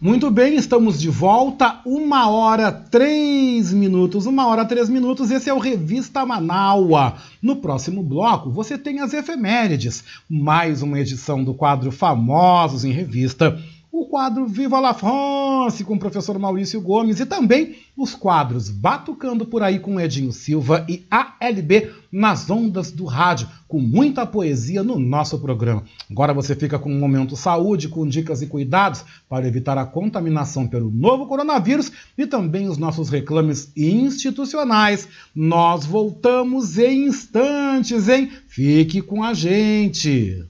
[0.00, 5.52] Muito bem, estamos de volta, uma hora três minutos, uma hora três minutos, esse é
[5.52, 7.16] o Revista Manaua.
[7.42, 13.60] No próximo bloco você tem as efemérides, mais uma edição do quadro Famosos em Revista,
[14.00, 19.44] o quadro Viva la France com o professor Maurício Gomes e também os quadros Batucando
[19.44, 24.98] por aí com Edinho Silva e ALB nas ondas do rádio, com muita poesia no
[24.98, 25.82] nosso programa.
[26.10, 30.66] Agora você fica com um momento saúde, com dicas e cuidados para evitar a contaminação
[30.66, 35.08] pelo novo coronavírus e também os nossos reclames institucionais.
[35.34, 38.30] Nós voltamos em instantes, hein?
[38.46, 40.46] Fique com a gente.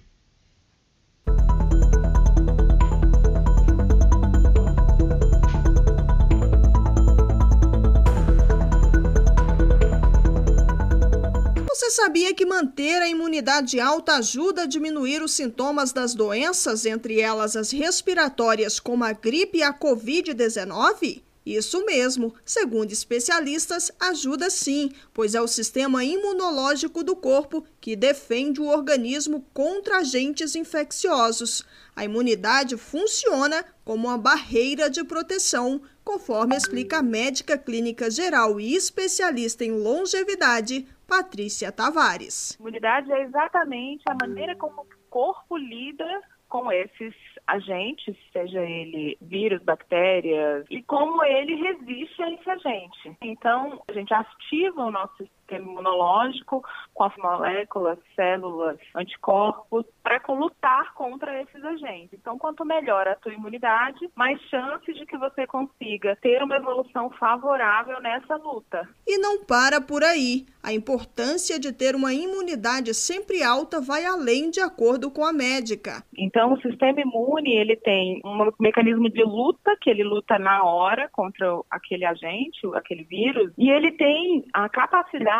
[11.98, 17.56] Sabia que manter a imunidade alta ajuda a diminuir os sintomas das doenças, entre elas
[17.56, 21.22] as respiratórias, como a gripe e a Covid-19?
[21.44, 28.60] Isso mesmo, segundo especialistas, ajuda sim, pois é o sistema imunológico do corpo que defende
[28.60, 31.64] o organismo contra agentes infecciosos.
[31.96, 38.76] A imunidade funciona como uma barreira de proteção, conforme explica a médica clínica geral e
[38.76, 42.54] especialista em longevidade, Patrícia Tavares.
[42.60, 46.20] Imunidade é exatamente a maneira como o corpo lida
[46.50, 47.14] com esses
[47.46, 53.16] agentes, seja ele vírus, bactérias, e como ele resiste a esse agente.
[53.22, 60.92] Então, a gente ativa o nosso sistema imunológico com as moléculas, células, anticorpos, para lutar
[60.94, 62.18] contra esses agentes.
[62.20, 67.10] Então, quanto melhor a tua imunidade, mais chances de que você consiga ter uma evolução
[67.10, 68.86] favorável nessa luta.
[69.06, 70.44] E não para por aí.
[70.62, 76.02] A importância de ter uma imunidade sempre alta vai além de acordo com a médica.
[76.16, 81.08] Então, o sistema imune, ele tem um mecanismo de luta, que ele luta na hora
[81.10, 85.37] contra aquele agente, aquele vírus, e ele tem a capacidade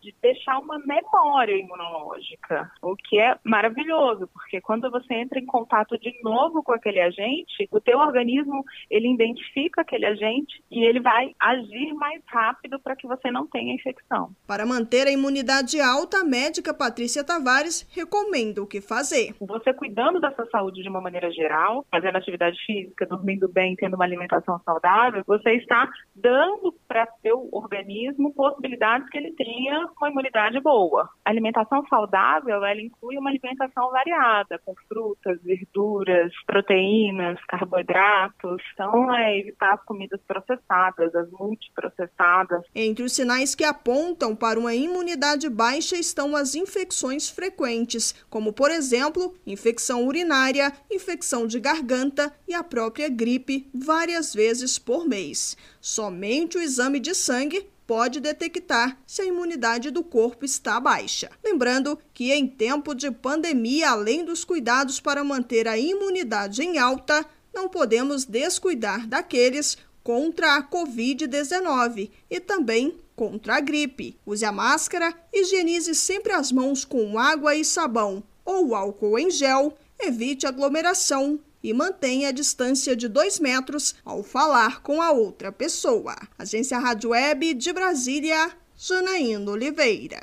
[0.00, 5.98] de deixar uma memória imunológica, o que é maravilhoso, porque quando você entra em contato
[5.98, 11.34] de novo com aquele agente, o teu organismo, ele identifica aquele agente e ele vai
[11.40, 14.30] agir mais rápido para que você não tenha infecção.
[14.46, 19.34] Para manter a imunidade alta, a médica Patrícia Tavares recomenda o que fazer.
[19.40, 23.94] Você cuidando da sua saúde de uma maneira geral, fazendo atividade física, dormindo bem, tendo
[23.94, 30.60] uma alimentação saudável, você está dando para seu organismo possibilidades que ele tenha uma imunidade
[30.60, 31.08] boa.
[31.24, 38.60] A alimentação saudável, ela inclui uma alimentação variada, com frutas, verduras, proteínas, carboidratos.
[38.74, 42.64] Então, é evitar as comidas processadas, as multiprocessadas.
[42.74, 48.70] Entre os sinais que apontam para uma imunidade baixa estão as infecções frequentes, como, por
[48.70, 55.56] exemplo, infecção urinária, infecção de garganta e a própria gripe, várias vezes por mês.
[55.80, 61.30] Somente o exame de sangue pode detectar se a imunidade do corpo está baixa.
[61.42, 67.24] Lembrando que em tempo de pandemia, além dos cuidados para manter a imunidade em alta,
[67.52, 74.18] não podemos descuidar daqueles contra a Covid-19 e também contra a gripe.
[74.26, 79.74] Use a máscara, higienize sempre as mãos com água e sabão ou álcool em gel,
[79.98, 86.16] evite aglomeração e mantenha a distância de 2 metros ao falar com a outra pessoa.
[86.38, 90.22] Agência Rádio Web de Brasília, Janaína Oliveira.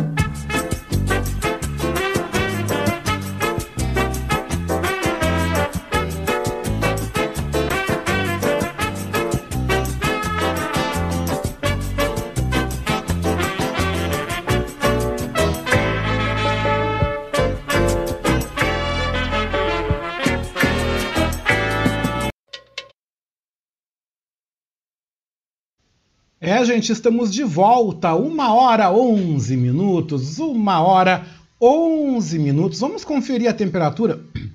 [26.43, 28.15] É, gente, estamos de volta.
[28.15, 30.39] Uma hora onze minutos.
[30.39, 31.23] Uma hora
[31.61, 32.79] onze minutos.
[32.79, 34.19] Vamos conferir a temperatura.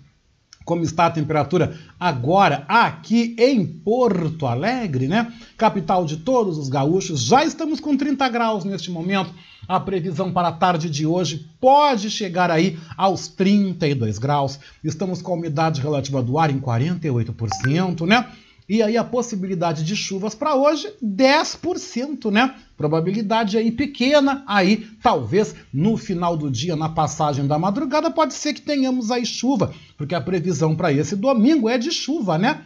[0.65, 5.33] Como está a temperatura agora aqui em Porto Alegre, né?
[5.57, 7.23] Capital de todos os gaúchos.
[7.23, 9.33] Já estamos com 30 graus neste momento.
[9.69, 14.59] A previsão para a tarde de hoje pode chegar aí aos 32 graus.
[14.83, 18.27] Estamos com a umidade relativa do ar em 48%, né?
[18.69, 22.55] E aí a possibilidade de chuvas para hoje, 10%, né?
[22.77, 28.55] Probabilidade aí pequena, aí talvez no final do dia, na passagem da madrugada, pode ser
[28.55, 32.63] que tenhamos aí chuva, porque a previsão para esse domingo é de chuva, né?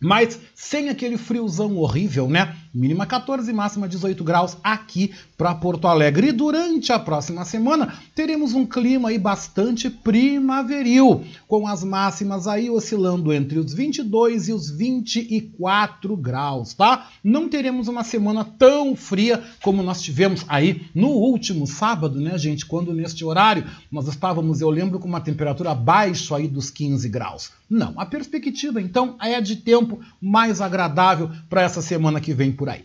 [0.00, 2.54] Mas sem aquele friozão horrível, né?
[2.74, 6.28] Mínima 14, máxima 18 graus aqui para Porto Alegre.
[6.28, 12.70] E durante a próxima semana teremos um clima aí bastante primaveril, com as máximas aí
[12.70, 17.08] oscilando entre os 22 e os 24 graus, tá?
[17.22, 22.64] Não teremos uma semana tão fria como nós tivemos aí no último sábado, né, gente?
[22.64, 27.50] Quando neste horário nós estávamos, eu lembro, com uma temperatura abaixo aí dos 15 graus.
[27.68, 32.68] Não, a perspectiva então é de tempo mais agradável para essa semana que vem por
[32.68, 32.84] aí.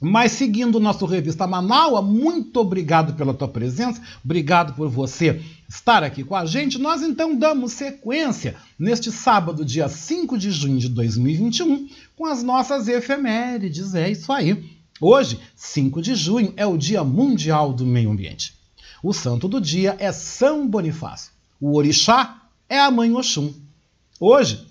[0.00, 6.02] Mas seguindo o nosso revista Manaua, muito obrigado pela tua presença, obrigado por você estar
[6.02, 6.78] aqui com a gente.
[6.78, 12.88] Nós então damos sequência neste sábado, dia 5 de junho de 2021, com as nossas
[12.88, 13.94] efemérides.
[13.94, 14.68] É isso aí.
[15.00, 18.54] Hoje, 5 de junho, é o Dia Mundial do Meio Ambiente.
[19.02, 21.32] O santo do dia é São Bonifácio.
[21.60, 23.52] O orixá é a mãe Oxum.
[24.18, 24.66] Hoje,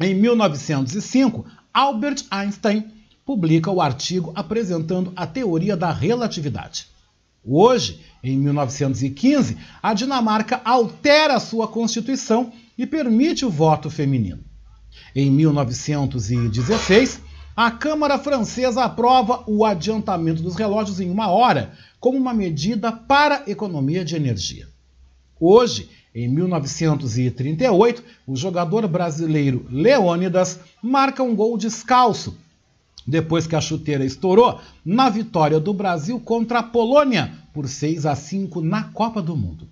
[0.00, 2.95] em 1905, Albert Einstein
[3.26, 6.86] publica o artigo apresentando a teoria da relatividade.
[7.44, 14.44] Hoje, em 1915, a Dinamarca altera sua constituição e permite o voto feminino.
[15.14, 17.20] Em 1916,
[17.56, 23.42] a Câmara Francesa aprova o adiantamento dos relógios em uma hora como uma medida para
[23.46, 24.68] economia de energia.
[25.40, 32.38] Hoje, em 1938, o jogador brasileiro Leônidas marca um gol descalço,
[33.06, 38.14] depois que a chuteira estourou, na vitória do Brasil contra a Polônia por 6 a
[38.14, 39.68] 5 na Copa do Mundo.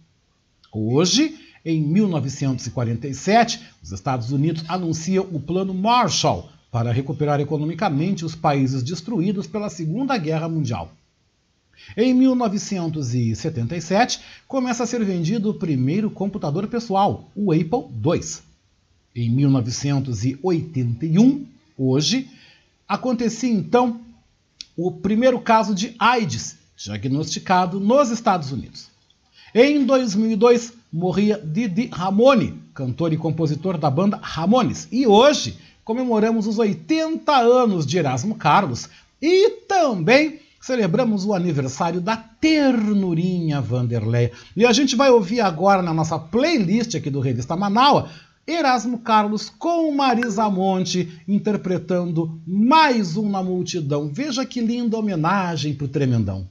[0.72, 8.82] Hoje Em 1947, os Estados Unidos anunciam o Plano Marshall para recuperar economicamente os países
[8.82, 10.92] destruídos pela Segunda Guerra Mundial.
[11.96, 18.20] Em 1977, começa a ser vendido o primeiro computador pessoal, o Apple II.
[19.16, 21.46] Em 1981,
[21.78, 22.28] hoje,
[22.94, 24.00] acontecia então
[24.76, 28.88] o primeiro caso de AIDS diagnosticado nos Estados Unidos.
[29.54, 34.88] Em 2002, morria Didi Ramone, cantor e compositor da banda Ramones.
[34.90, 38.88] E hoje comemoramos os 80 anos de Erasmo Carlos
[39.22, 44.32] e também celebramos o aniversário da ternurinha Vanderleia.
[44.56, 48.08] E a gente vai ouvir agora na nossa playlist aqui do Revista Manaua
[48.46, 54.10] Erasmo Carlos com Marisa Monte interpretando mais um na multidão.
[54.12, 56.46] Veja que linda homenagem pro Tremendão.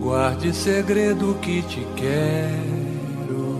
[0.00, 3.58] Guarde segredo que te quero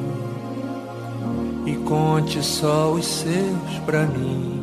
[1.66, 4.54] e conte só os seus pra mim.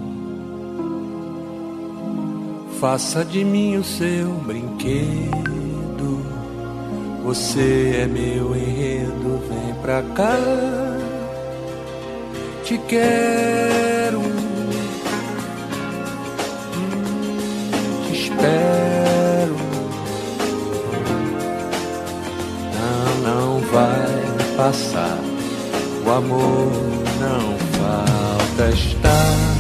[2.80, 5.44] Faça de mim o seu brinquedo.
[7.26, 10.93] Você é meu enredo, vem pra cá
[12.64, 14.22] te quero,
[18.06, 19.56] te espero.
[22.74, 25.18] Não, não vai passar,
[26.06, 26.72] o amor
[27.20, 29.53] não falta estar.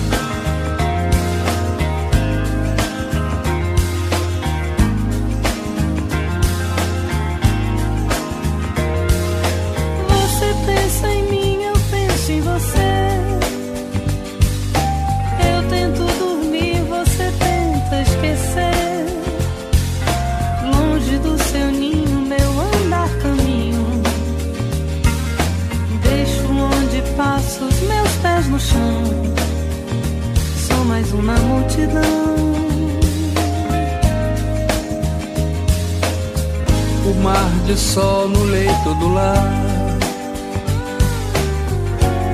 [37.73, 39.51] De sol no leito do lar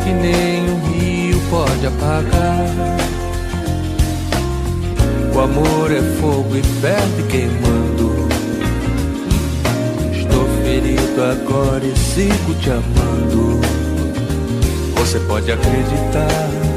[0.04, 2.98] que nem um rio pode apagar.
[5.34, 8.28] O amor é fogo e ferve queimando.
[10.12, 13.79] Estou ferido agora e sigo te amando.
[15.10, 16.69] Você pode acreditar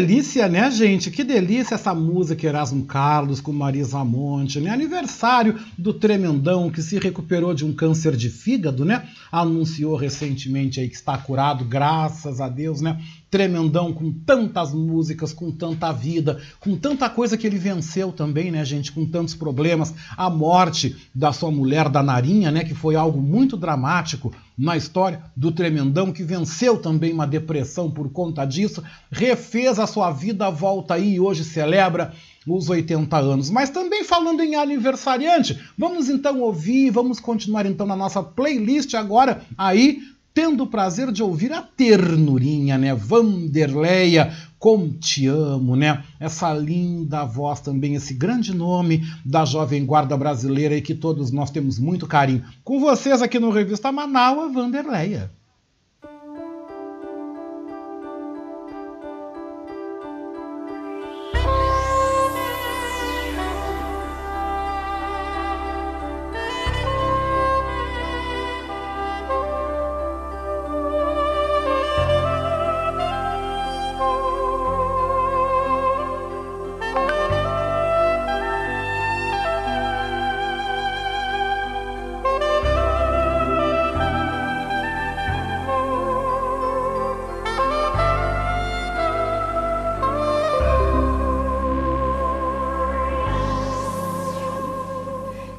[0.00, 1.10] delícia, né, gente?
[1.10, 4.70] Que delícia essa música Erasmo Carlos com Marisa Monte, né?
[4.70, 9.06] Aniversário do Tremendão que se recuperou de um câncer de fígado, né?
[9.30, 12.98] Anunciou recentemente aí que está curado, graças a Deus, né?
[13.30, 18.64] Tremendão com tantas músicas, com tanta vida, com tanta coisa que ele venceu também, né,
[18.64, 18.90] gente?
[18.90, 19.94] Com tantos problemas.
[20.16, 22.64] A morte da sua mulher, da Narinha, né?
[22.64, 28.12] Que foi algo muito dramático na história do Tremendão, que venceu também uma depressão por
[28.12, 32.12] conta disso, refez a sua vida, volta aí e hoje celebra
[32.46, 33.48] os 80 anos.
[33.48, 39.40] Mas também falando em aniversariante, vamos então ouvir, vamos continuar então na nossa playlist agora
[39.56, 40.02] aí
[40.32, 42.94] tendo o prazer de ouvir a ternurinha, né?
[42.94, 46.04] Vanderleia, como te amo, né?
[46.18, 51.50] Essa linda voz também, esse grande nome da jovem guarda brasileira e que todos nós
[51.50, 52.44] temos muito carinho.
[52.62, 55.30] Com vocês aqui no Revista Manaua, Vanderleia.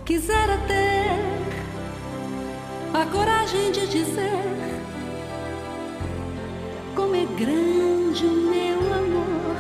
[0.06, 1.12] quisera ter
[2.94, 4.44] a coragem de dizer
[6.96, 9.58] como é grande o meu amor,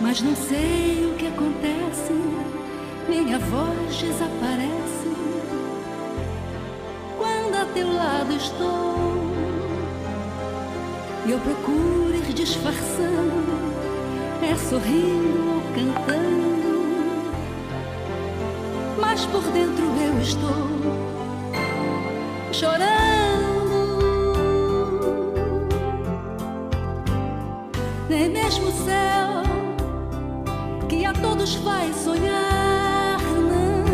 [0.00, 2.12] mas não sei o que acontece,
[3.08, 5.10] minha voz desaparece
[7.18, 9.00] quando a teu lado estou.
[11.26, 13.70] E eu procuro ir disfarçando,
[14.42, 16.49] é sorrindo ou cantando
[19.20, 20.50] mas por dentro eu estou
[22.52, 22.88] chorando.
[28.08, 29.42] Nem mesmo o céu
[30.88, 33.18] que a todos faz sonhar
[33.50, 33.84] não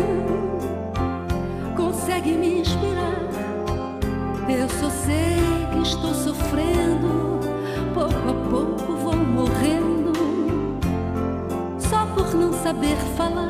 [1.75, 3.17] consegue me inspirar.
[4.47, 5.35] Eu só sei
[5.73, 7.41] que estou sofrendo,
[7.93, 10.13] pouco a pouco vou morrendo,
[11.79, 13.46] só por não saber falar.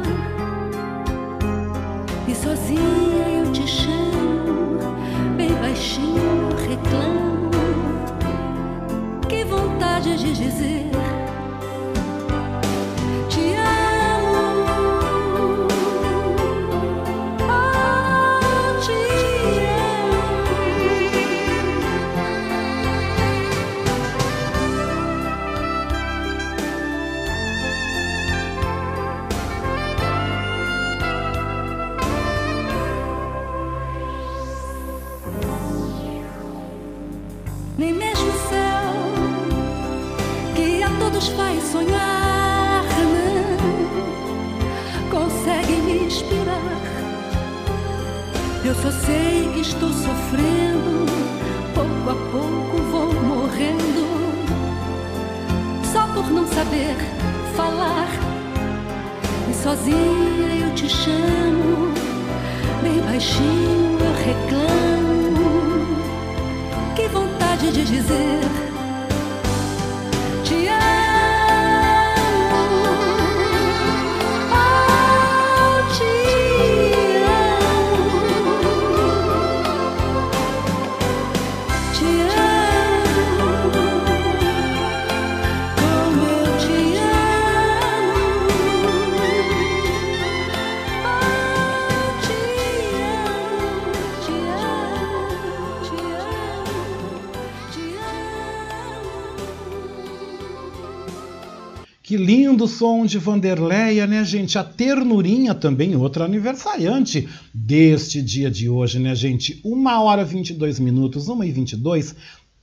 [102.68, 104.60] Lindo som de Vanderleia, né, gente?
[104.60, 109.60] A ternurinha também, outra aniversariante deste dia de hoje, né, gente?
[109.64, 112.16] Uma hora 22 minutos, 1 e 22,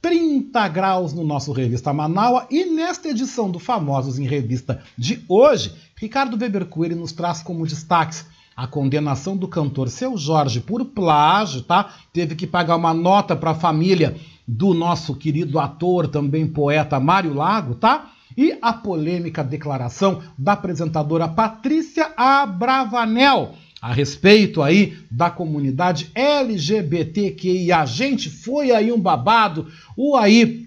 [0.02, 2.46] 30 graus no nosso Revista Manaua.
[2.50, 7.66] E nesta edição do Famosos em Revista de hoje, Ricardo Weber Coelho nos traz como
[7.66, 11.92] destaques a condenação do cantor Seu Jorge por plágio, tá?
[12.12, 14.14] Teve que pagar uma nota para a família
[14.46, 18.10] do nosso querido ator, também poeta Mário Lago, tá?
[18.36, 27.84] E a polêmica declaração da apresentadora Patrícia Abravanel a respeito aí da comunidade LGBTQIA.
[27.84, 29.66] Gente, foi aí um babado.
[29.94, 30.64] O aí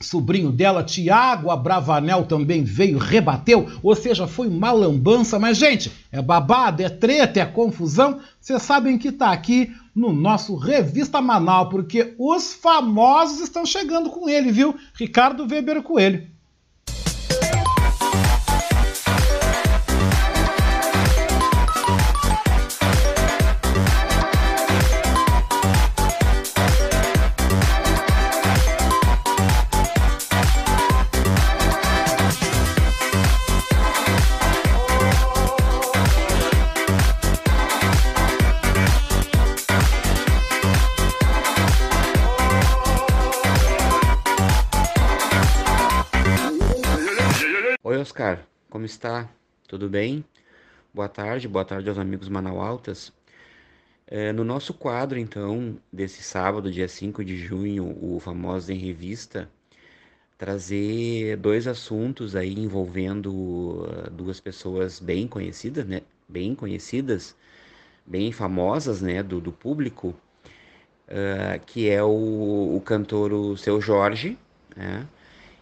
[0.00, 5.38] sobrinho dela, Tiago Abravanel, também veio, rebateu, ou seja, foi uma lambança.
[5.38, 8.20] Mas, gente, é babado, é treta, é confusão.
[8.40, 14.28] Vocês sabem que tá aqui no nosso Revista Manal, porque os famosos estão chegando com
[14.28, 14.76] ele, viu?
[14.94, 16.37] Ricardo Weber Coelho.
[48.18, 49.30] Oscar, como está?
[49.68, 50.24] Tudo bem?
[50.92, 53.12] Boa tarde, boa tarde aos amigos Manaualtas.
[54.08, 59.48] É, no nosso quadro, então, desse sábado, dia 5 de junho, o famoso em revista,
[60.36, 63.32] trazer dois assuntos aí envolvendo
[63.84, 66.00] uh, duas pessoas bem conhecidas, né?
[66.28, 67.36] Bem conhecidas,
[68.04, 70.08] bem famosas, né, do, do público,
[71.06, 74.36] uh, que é o, o cantor o Seu Jorge,
[74.76, 75.06] né?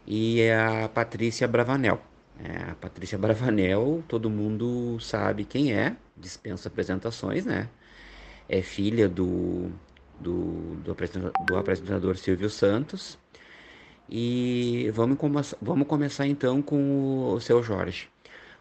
[0.06, 2.05] E a Patrícia Bravanel.
[2.38, 7.68] É, a Patrícia Bravanel, todo mundo sabe quem é, dispensa apresentações, né?
[8.48, 9.70] É filha do,
[10.20, 13.18] do, do, apresentador, do apresentador Silvio Santos.
[14.08, 18.08] E vamos, come vamos começar então com o seu Jorge.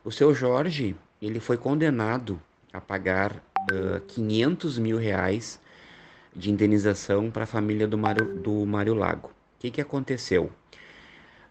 [0.04, 2.42] O seu Jorge, ele foi condenado
[2.74, 5.60] a pagar uh, 500 mil reais
[6.36, 9.30] de indenização para a família do Mário, do Mário Lago.
[9.30, 10.52] O que, que aconteceu?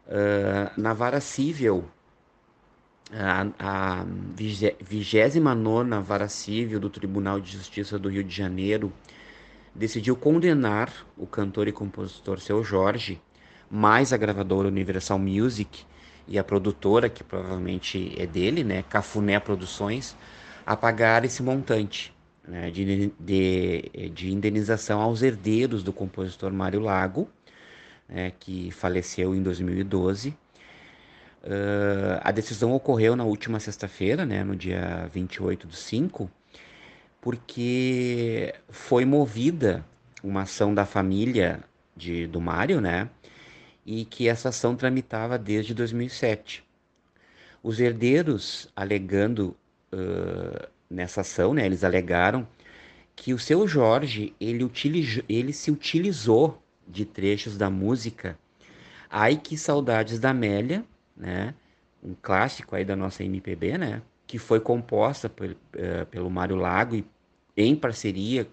[0.06, 1.84] Uh, na vara civil,
[3.14, 5.40] a, a 29
[6.02, 8.92] Vara Civil do Tribunal de Justiça do Rio de Janeiro
[9.74, 13.20] decidiu condenar o cantor e compositor Seu Jorge,
[13.70, 15.84] mais a gravadora Universal Music
[16.26, 20.16] e a produtora, que provavelmente é dele, né, Cafuné Produções,
[20.66, 22.14] a pagar esse montante
[22.46, 27.28] né, de, de, de indenização aos herdeiros do compositor Mário Lago,
[28.08, 30.36] né, que faleceu em 2012
[31.44, 36.30] Uh, a decisão ocorreu na última sexta-feira, né, no dia 28 do 5,
[37.20, 39.84] porque foi movida
[40.22, 41.62] uma ação da família
[41.94, 43.10] de, do Mário, né,
[43.84, 46.64] e que essa ação tramitava desde 2007.
[47.62, 49.54] Os herdeiros, alegando
[49.92, 52.48] uh, nessa ação, né, eles alegaram
[53.14, 54.66] que o seu Jorge, ele,
[55.28, 58.38] ele se utilizou de trechos da música
[59.10, 60.84] Ai Que Saudades da Amélia,
[61.16, 61.54] né?
[62.02, 64.02] Um clássico aí da nossa MPB, né?
[64.26, 67.04] Que foi composta por, uh, pelo Mário Lago e
[67.56, 68.46] em parceria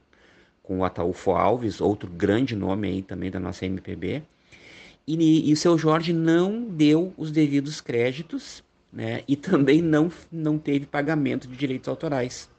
[0.63, 4.23] com o Ataúfo Alves, outro grande nome aí também da nossa MPB.
[5.07, 9.23] E, e o seu Jorge não deu os devidos créditos, né?
[9.27, 12.49] E também não, não teve pagamento de direitos autorais.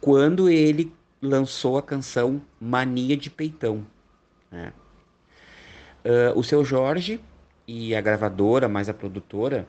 [0.00, 0.92] Quando ele
[1.24, 3.84] lançou a canção Mania de Peitão.
[4.50, 4.72] Né?
[6.04, 7.20] Uh, o seu Jorge
[7.66, 9.66] e a gravadora, mais a produtora,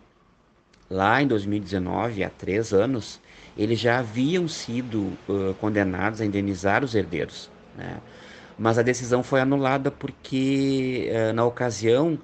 [0.89, 3.19] lá em 2019, há três anos,
[3.57, 7.49] eles já haviam sido uh, condenados a indenizar os herdeiros.
[7.75, 7.99] Né?
[8.57, 12.19] Mas a decisão foi anulada porque, uh, na ocasião,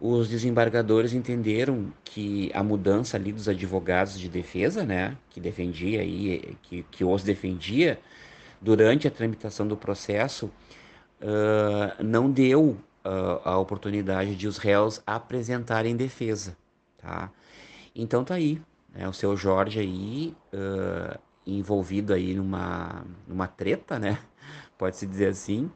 [0.00, 6.56] os desembargadores entenderam que a mudança ali dos advogados de defesa, né, que defendia aí,
[6.62, 7.98] que, que os defendia
[8.60, 10.50] durante a tramitação do processo,
[11.20, 12.76] uh, não deu
[13.44, 16.56] a oportunidade de os réus apresentarem defesa,
[16.98, 17.30] tá?
[17.94, 18.60] Então tá aí,
[18.92, 24.18] né, o seu Jorge aí uh, envolvido aí numa, numa treta, né?
[24.76, 25.70] Pode-se dizer assim,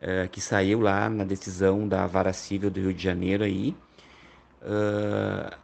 [0.00, 3.76] uh, que saiu lá na decisão da Vara Civil do Rio de Janeiro aí,
[4.62, 5.56] uh,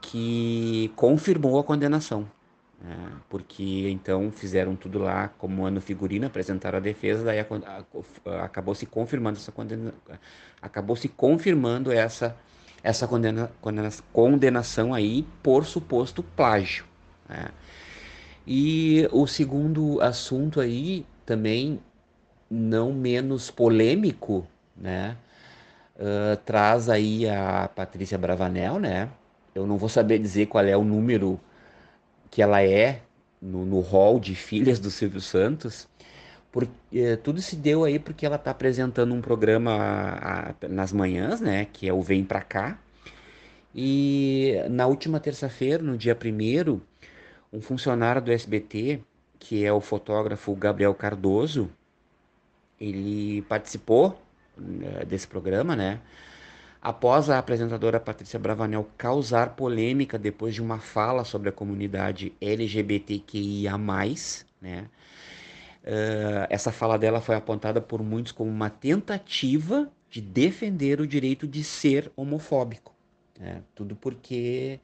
[0.00, 2.28] que confirmou a condenação,
[3.28, 8.74] porque então fizeram tudo lá como ano figurino, apresentaram a defesa, daí a, a, acabou
[8.74, 9.92] se confirmando essa condena,
[10.62, 12.36] acabou se confirmando essa
[12.82, 16.84] essa condena, condena, condenação aí por suposto plágio.
[17.28, 17.48] Né?
[18.46, 21.80] E o segundo assunto aí também
[22.50, 25.16] não menos polêmico, né?
[25.96, 29.10] Uh, traz aí a Patrícia Bravanel, né?
[29.54, 31.40] Eu não vou saber dizer qual é o número
[32.30, 33.00] que ela é
[33.40, 35.88] no, no hall de filhas do Silvio Santos,
[36.50, 40.92] porque eh, tudo se deu aí porque ela está apresentando um programa a, a, nas
[40.92, 42.78] manhãs, né, que é o Vem Pra Cá,
[43.74, 46.82] e na última terça-feira, no dia primeiro,
[47.52, 49.00] um funcionário do SBT,
[49.38, 51.70] que é o fotógrafo Gabriel Cardoso,
[52.80, 54.20] ele participou
[54.56, 56.00] né, desse programa, né,
[56.80, 63.76] após a apresentadora Patrícia Bravanel causar polêmica depois de uma fala sobre a comunidade LGBTQIA+,
[64.60, 64.88] né?
[65.84, 71.46] Uh, essa fala dela foi apontada por muitos como uma tentativa de defender o direito
[71.46, 72.92] de ser homofóbico.
[73.38, 73.62] Né?
[73.74, 74.80] Tudo porque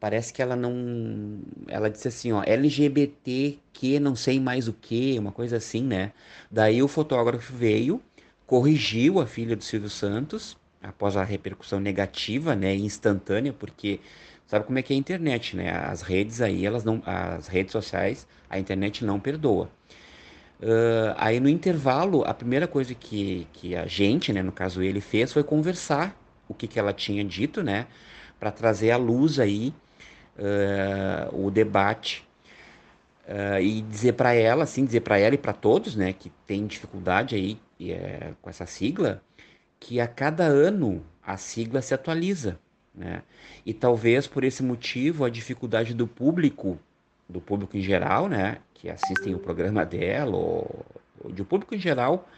[0.00, 1.40] parece que ela não.
[1.68, 6.12] Ela disse assim, ó, LGBT que não sei mais o que, uma coisa assim, né?
[6.50, 8.02] Daí o fotógrafo veio,
[8.46, 14.00] corrigiu a filha do Silvio Santos após a repercussão negativa, né, instantânea, porque
[14.46, 15.70] sabe como é que é a internet, né?
[15.70, 19.70] As redes aí, elas não, as redes sociais, a internet não perdoa.
[20.60, 25.00] Uh, aí no intervalo, a primeira coisa que, que a gente, né, no caso ele
[25.00, 26.16] fez, foi conversar
[26.48, 27.86] o que, que ela tinha dito, né,
[28.40, 29.72] para trazer à luz aí
[30.36, 32.26] uh, o debate
[33.28, 36.66] uh, e dizer para ela, assim, dizer para ela e para todos, né, que tem
[36.66, 39.22] dificuldade aí é, com essa sigla,
[39.80, 42.58] que a cada ano a sigla se atualiza,
[42.94, 43.22] né?
[43.64, 46.78] E talvez por esse motivo a dificuldade do público,
[47.28, 50.86] do público em geral, né, que assistem o programa dela, ou,
[51.22, 52.28] ou de público em geral,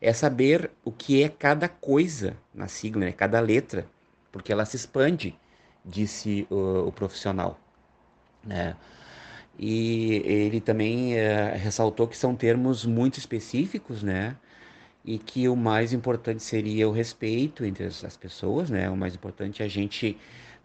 [0.00, 3.86] é saber o que é cada coisa na sigla, né, cada letra,
[4.32, 5.38] porque ela se expande,
[5.84, 7.58] disse o, profissional,
[8.42, 8.76] né?
[9.58, 14.36] E ele também é, ressaltou que são termos muito específicos, né?
[15.04, 18.88] E que o mais importante seria o respeito entre as pessoas, né?
[18.88, 20.16] O mais importante é a gente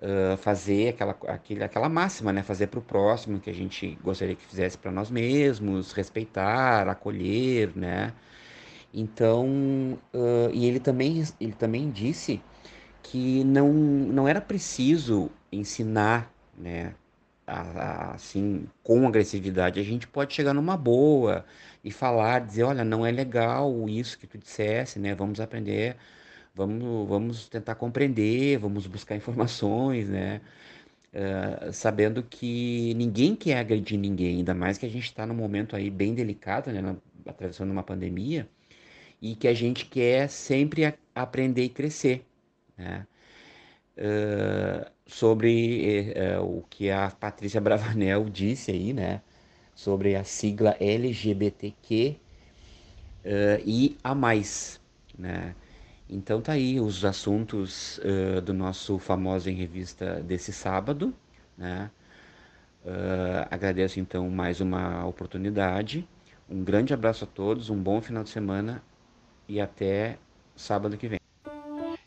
[0.01, 2.43] uh, fazer aquela, aquele, aquela máxima, né?
[2.43, 7.71] Fazer para o próximo que a gente gostaria que fizesse para nós mesmos, respeitar, acolher,
[7.75, 8.13] né?
[8.93, 12.41] Então, uh, e ele também, ele também disse
[13.03, 16.93] que não, não era preciso ensinar, né?
[17.47, 21.45] Assim, com agressividade, a gente pode chegar numa boa
[21.83, 25.15] e falar, dizer, olha, não é legal isso que tu dissesse, né?
[25.15, 25.95] Vamos aprender,
[26.53, 30.41] vamos, vamos tentar compreender, vamos buscar informações, né?
[31.13, 35.75] Uh, sabendo que ninguém quer agredir ninguém, ainda mais que a gente está num momento
[35.75, 36.97] aí bem delicado, né?
[37.25, 38.47] atravessando uma pandemia,
[39.21, 42.25] e que a gente quer sempre aprender e crescer,
[42.77, 43.07] né?
[43.97, 49.21] Uh, sobre uh, o que a Patrícia Bravanel disse aí, né?
[49.73, 52.17] Sobre a sigla LGBTQ
[53.25, 54.81] uh, e a mais,
[55.17, 55.55] né?
[56.09, 61.13] Então tá aí os assuntos uh, do nosso famoso em revista desse sábado,
[61.57, 61.89] né?
[63.49, 66.07] agradeço então mais uma oportunidade.
[66.49, 68.81] Um grande abraço a todos, um bom final de semana
[69.45, 70.17] e até
[70.55, 71.26] sábado que vem.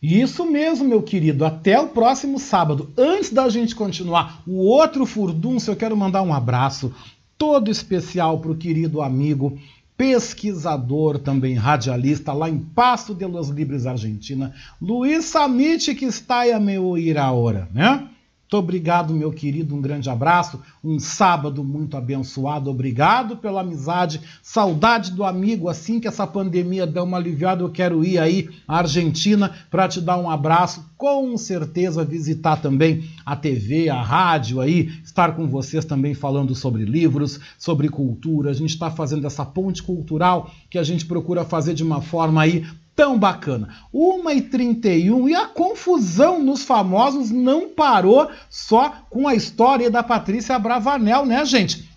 [0.02, 1.44] Isso mesmo, meu querido.
[1.44, 2.90] Até o próximo sábado.
[2.96, 6.94] Antes da gente continuar o outro furdunço, eu quero mandar um abraço
[7.36, 9.58] todo especial para o querido amigo
[9.96, 16.58] pesquisador, também radialista, lá em Passo de los Libres, Argentina, Luiz Samit, que está a
[16.58, 18.08] meu ir hora, né?
[18.50, 19.76] Muito obrigado, meu querido.
[19.76, 20.60] Um grande abraço.
[20.82, 22.68] Um sábado muito abençoado.
[22.68, 24.20] Obrigado pela amizade.
[24.42, 25.68] Saudade do amigo.
[25.68, 30.00] Assim que essa pandemia der uma aliviada, eu quero ir aí à Argentina para te
[30.00, 30.84] dar um abraço.
[30.98, 36.84] Com certeza visitar também a TV, a rádio aí, estar com vocês também falando sobre
[36.84, 38.50] livros, sobre cultura.
[38.50, 42.42] A gente está fazendo essa ponte cultural que a gente procura fazer de uma forma
[42.42, 42.66] aí
[43.00, 43.70] tão bacana.
[43.94, 51.24] 1h31 e a confusão nos famosos não parou só com a história da Patrícia Bravanel,
[51.24, 51.88] né, gente?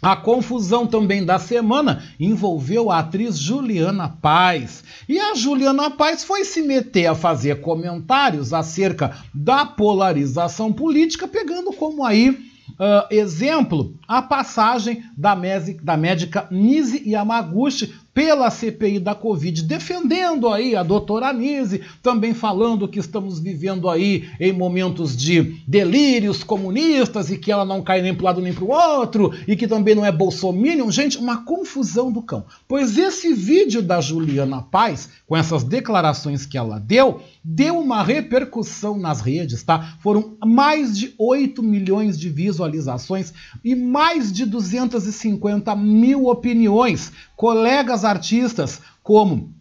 [0.00, 4.84] A confusão também da semana envolveu a atriz Juliana Paz.
[5.08, 11.72] E a Juliana Paz foi se meter a fazer comentários acerca da polarização política, pegando
[11.72, 15.34] como aí Uh, exemplo, a passagem da,
[15.82, 22.88] da médica Nise Yamaguchi pela CPI da Covid, defendendo aí a doutora Anise, também falando
[22.88, 28.14] que estamos vivendo aí em momentos de delírios comunistas e que ela não cai nem
[28.14, 30.90] para lado nem para o outro e que também não é bolsominion.
[30.90, 32.46] Gente, uma confusão do cão.
[32.66, 38.98] Pois esse vídeo da Juliana Paz, com essas declarações que ela deu, deu uma repercussão
[38.98, 39.98] nas redes, tá?
[40.00, 47.12] Foram mais de 8 milhões de visualizações e mais de 250 mil opiniões.
[47.36, 49.54] Colegas artistas como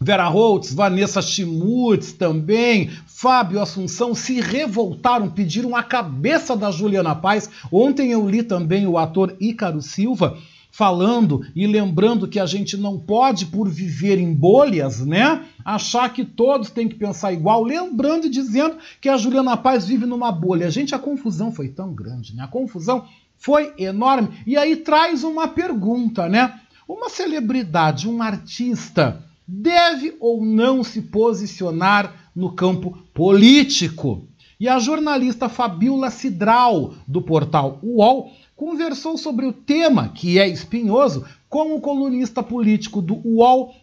[0.00, 7.50] Vera Holtz, Vanessa Schmutz também, Fábio Assunção se revoltaram, pediram a cabeça da Juliana Paz.
[7.70, 10.38] Ontem eu li também o ator Ícaro Silva
[10.70, 16.24] falando e lembrando que a gente não pode, por viver em bolhas, né, achar que
[16.24, 20.70] todos têm que pensar igual, lembrando e dizendo que a Juliana Paz vive numa bolha.
[20.70, 22.44] Gente, a confusão foi tão grande, né?
[22.44, 23.04] A confusão
[23.36, 24.28] foi enorme.
[24.46, 26.60] E aí traz uma pergunta, né?
[26.88, 34.26] Uma celebridade, um artista, deve ou não se posicionar no campo político?
[34.58, 41.26] E a jornalista Fabiola Cidral, do portal UOL, conversou sobre o tema, que é espinhoso,
[41.46, 43.74] com o colunista político do UOL,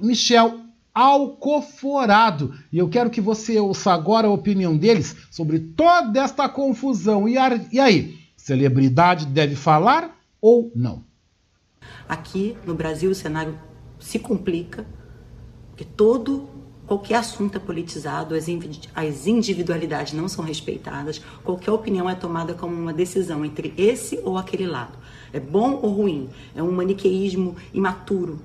[0.00, 0.60] Michel
[0.94, 2.54] Alcoforado.
[2.72, 7.28] E eu quero que você ouça agora a opinião deles sobre toda esta confusão.
[7.28, 11.07] E, aí, celebridade deve falar ou não?
[12.08, 13.58] Aqui no Brasil o cenário
[13.98, 14.86] se complica,
[15.70, 16.48] porque todo
[16.86, 22.94] qualquer assunto é politizado, as individualidades não são respeitadas, qualquer opinião é tomada como uma
[22.94, 24.98] decisão entre esse ou aquele lado.
[25.30, 26.30] É bom ou ruim?
[26.56, 28.40] É um maniqueísmo imaturo.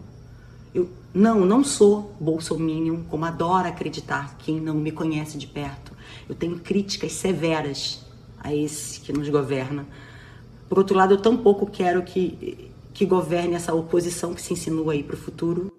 [0.75, 5.93] Eu não, não sou bolsominion, como adora acreditar quem não me conhece de perto.
[6.27, 8.05] Eu tenho críticas severas
[8.39, 9.87] a esse que nos governa.
[10.67, 15.03] Por outro lado, eu tampouco quero que, que governe essa oposição que se insinua aí
[15.03, 15.73] para o futuro.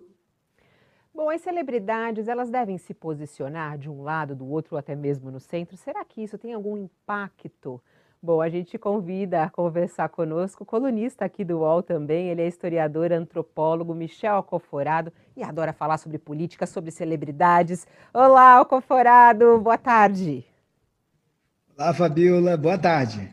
[1.15, 5.31] Bom, as celebridades, elas devem se posicionar de um lado, do outro, ou até mesmo
[5.31, 5.77] no centro.
[5.77, 7.81] Será que isso tem algum impacto?
[8.21, 12.49] Bom, a gente convida a conversar conosco o colunista aqui do UOL também, ele é
[12.49, 17.87] historiador, antropólogo, Michel Alcoforado, e adora falar sobre política, sobre celebridades.
[18.15, 20.43] Olá, Alcoforado, boa tarde.
[21.77, 23.31] Olá, Fabiola, boa tarde.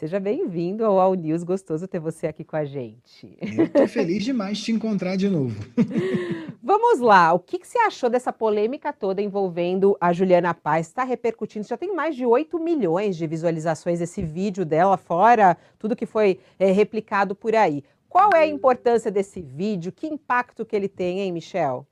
[0.00, 3.36] Seja bem-vindo ao All News, gostoso ter você aqui com a gente.
[3.38, 5.54] Eu tô feliz demais de te encontrar de novo.
[6.62, 10.86] Vamos lá, o que, que, você achou dessa polêmica toda envolvendo a Juliana Paz?
[10.86, 15.94] Está repercutindo, já tem mais de 8 milhões de visualizações esse vídeo dela, fora tudo
[15.94, 17.84] que foi é, replicado por aí.
[18.08, 19.92] Qual é a importância desse vídeo?
[19.92, 21.86] Que impacto que ele tem, hein, Michel?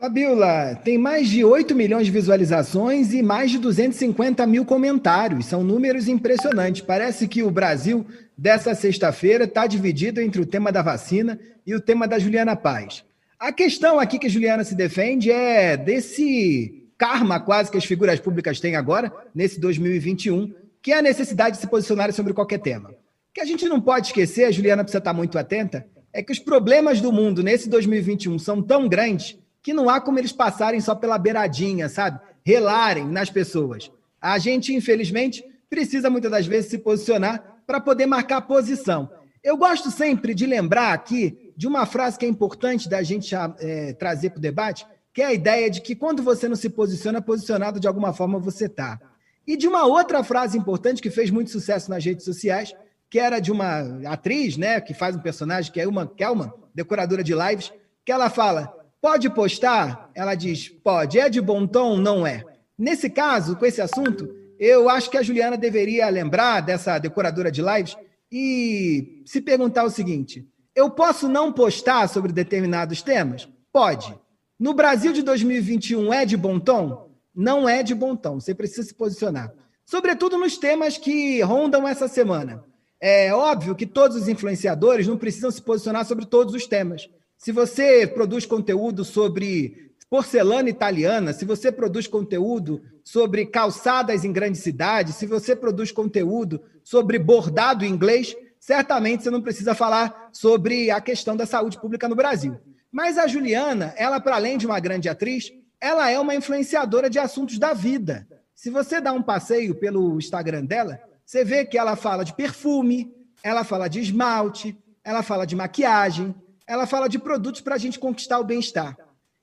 [0.00, 5.46] Fabiola, tem mais de 8 milhões de visualizações e mais de 250 mil comentários.
[5.46, 6.82] São números impressionantes.
[6.82, 8.06] Parece que o Brasil,
[8.36, 13.04] dessa sexta-feira, está dividido entre o tema da vacina e o tema da Juliana Paz.
[13.40, 18.20] A questão aqui que a Juliana se defende é desse karma quase que as figuras
[18.20, 22.90] públicas têm agora, nesse 2021, que é a necessidade de se posicionar sobre qualquer tema.
[22.90, 22.94] O
[23.34, 26.38] que a gente não pode esquecer, a Juliana precisa estar muito atenta, é que os
[26.38, 29.36] problemas do mundo nesse 2021 são tão grandes
[29.68, 32.18] que não há como eles passarem só pela beiradinha, sabe?
[32.42, 33.92] Relarem nas pessoas.
[34.18, 39.10] A gente, infelizmente, precisa muitas das vezes se posicionar para poder marcar posição.
[39.44, 43.92] Eu gosto sempre de lembrar aqui de uma frase que é importante da gente é,
[43.92, 47.20] trazer para o debate, que é a ideia de que quando você não se posiciona,
[47.20, 48.98] posicionado de alguma forma você está.
[49.46, 52.74] E de uma outra frase importante que fez muito sucesso nas redes sociais,
[53.10, 57.22] que era de uma atriz, né, que faz um personagem, que é uma Kelman, decoradora
[57.22, 57.70] de lives,
[58.02, 60.10] que ela fala: Pode postar?
[60.14, 61.18] Ela diz, pode.
[61.18, 61.96] É de bom tom?
[61.96, 62.44] Não é.
[62.76, 67.62] Nesse caso, com esse assunto, eu acho que a Juliana deveria lembrar dessa decoradora de
[67.62, 67.96] lives
[68.30, 73.48] e se perguntar o seguinte: eu posso não postar sobre determinados temas?
[73.72, 74.14] Pode.
[74.58, 77.10] No Brasil de 2021 é de bom tom?
[77.34, 78.40] Não é de bom tom.
[78.40, 79.52] Você precisa se posicionar.
[79.84, 82.64] Sobretudo nos temas que rondam essa semana.
[83.00, 87.08] É óbvio que todos os influenciadores não precisam se posicionar sobre todos os temas.
[87.38, 94.60] Se você produz conteúdo sobre porcelana italiana, se você produz conteúdo sobre calçadas em grandes
[94.60, 101.00] cidades, se você produz conteúdo sobre bordado inglês, certamente você não precisa falar sobre a
[101.00, 102.58] questão da saúde pública no Brasil.
[102.90, 107.20] Mas a Juliana, ela, para além de uma grande atriz, ela é uma influenciadora de
[107.20, 108.26] assuntos da vida.
[108.52, 113.14] Se você dá um passeio pelo Instagram dela, você vê que ela fala de perfume,
[113.44, 116.34] ela fala de esmalte, ela fala de maquiagem,
[116.68, 118.94] ela fala de produtos para a gente conquistar o bem-estar.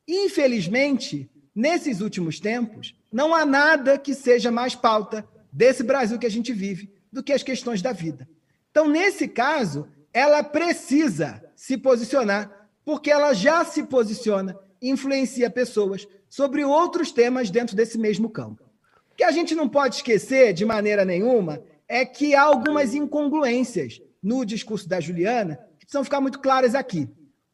[0.08, 6.32] Infelizmente, nesses últimos tempos, não há nada que seja mais pauta desse Brasil que a
[6.32, 8.30] gente vive do que as questões da vida.
[8.70, 16.64] Então, nesse caso, ela precisa se posicionar, porque ela já se posiciona influencia pessoas sobre
[16.64, 18.64] outros temas dentro desse mesmo campo.
[19.12, 24.00] O que a gente não pode esquecer de maneira nenhuma é que há algumas incongruências
[24.22, 27.08] no discurso da Juliana precisam ficar muito claras aqui.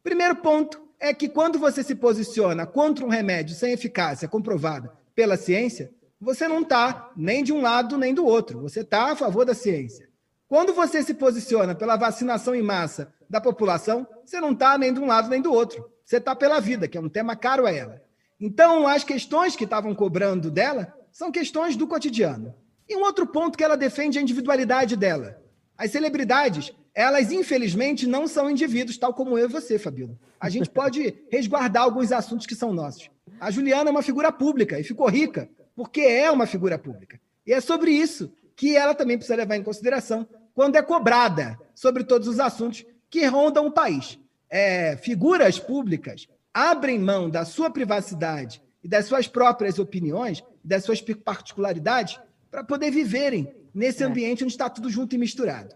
[0.03, 5.37] Primeiro ponto é que quando você se posiciona contra um remédio sem eficácia comprovada pela
[5.37, 9.45] ciência, você não está nem de um lado nem do outro, você está a favor
[9.45, 10.09] da ciência.
[10.47, 14.99] Quando você se posiciona pela vacinação em massa da população, você não está nem de
[14.99, 15.89] um lado nem do outro.
[16.03, 18.01] Você está pela vida, que é um tema caro a ela.
[18.39, 22.53] Então, as questões que estavam cobrando dela são questões do cotidiano.
[22.87, 25.41] E um outro ponto que ela defende é a individualidade dela.
[25.77, 30.17] As celebridades, elas infelizmente não são indivíduos, tal como eu e você, Fabíola.
[30.39, 33.09] A gente pode resguardar alguns assuntos que são nossos.
[33.39, 37.19] A Juliana é uma figura pública e ficou rica porque é uma figura pública.
[37.45, 42.03] E é sobre isso que ela também precisa levar em consideração quando é cobrada sobre
[42.03, 44.19] todos os assuntos que rondam o país.
[44.49, 51.01] É, figuras públicas abrem mão da sua privacidade e das suas próprias opiniões, das suas
[51.01, 52.19] particularidades,
[52.49, 54.05] para poder viverem nesse é.
[54.05, 55.73] ambiente onde está tudo junto e misturado.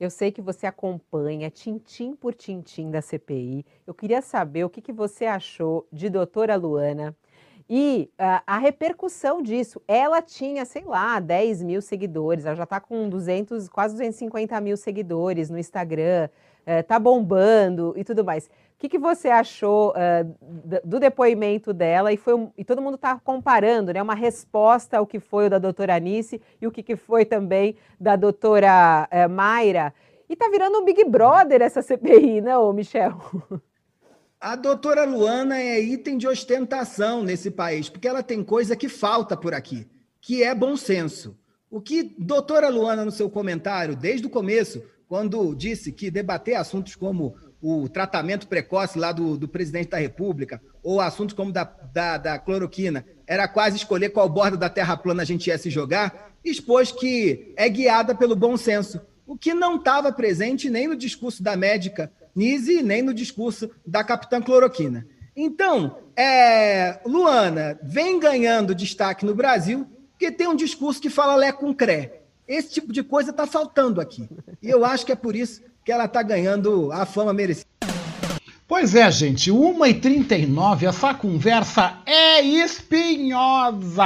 [0.00, 3.66] Eu sei que você acompanha tintim por tintim da CPI.
[3.86, 7.16] Eu queria saber o que, que você achou de doutora Luana
[7.68, 9.82] e uh, a repercussão disso.
[9.86, 14.76] Ela tinha, sei lá, 10 mil seguidores, ela já está com 200, quase 250 mil
[14.76, 16.30] seguidores no Instagram,
[16.66, 18.48] uh, bombando e tudo mais.
[18.78, 22.12] O que, que você achou uh, do depoimento dela?
[22.12, 24.00] E, foi um, e todo mundo está comparando, né?
[24.00, 27.74] Uma resposta ao que foi o da doutora Anice e o que, que foi também
[27.98, 29.92] da doutora uh, Mayra.
[30.28, 33.20] E tá virando um Big Brother essa CPI, não, Michel?
[34.40, 39.36] A doutora Luana é item de ostentação nesse país, porque ela tem coisa que falta
[39.36, 39.88] por aqui,
[40.20, 41.36] que é bom senso.
[41.68, 46.94] O que doutora Luana, no seu comentário, desde o começo, quando disse que debater assuntos
[46.94, 52.16] como o tratamento precoce lá do, do presidente da República, ou assuntos como da, da,
[52.16, 56.32] da cloroquina, era quase escolher qual borda da terra plana a gente ia se jogar,
[56.44, 61.42] expôs que é guiada pelo bom senso, o que não estava presente nem no discurso
[61.42, 65.04] da médica Nise, nem no discurso da capitã Cloroquina.
[65.34, 71.52] Então, é, Luana vem ganhando destaque no Brasil porque tem um discurso que fala lé
[71.52, 72.22] com cré.
[72.46, 74.28] Esse tipo de coisa está faltando aqui.
[74.62, 77.66] E eu acho que é por isso que ela está ganhando a fama merecida.
[78.66, 84.04] Pois é, gente, 1h39, essa conversa é espinhosa,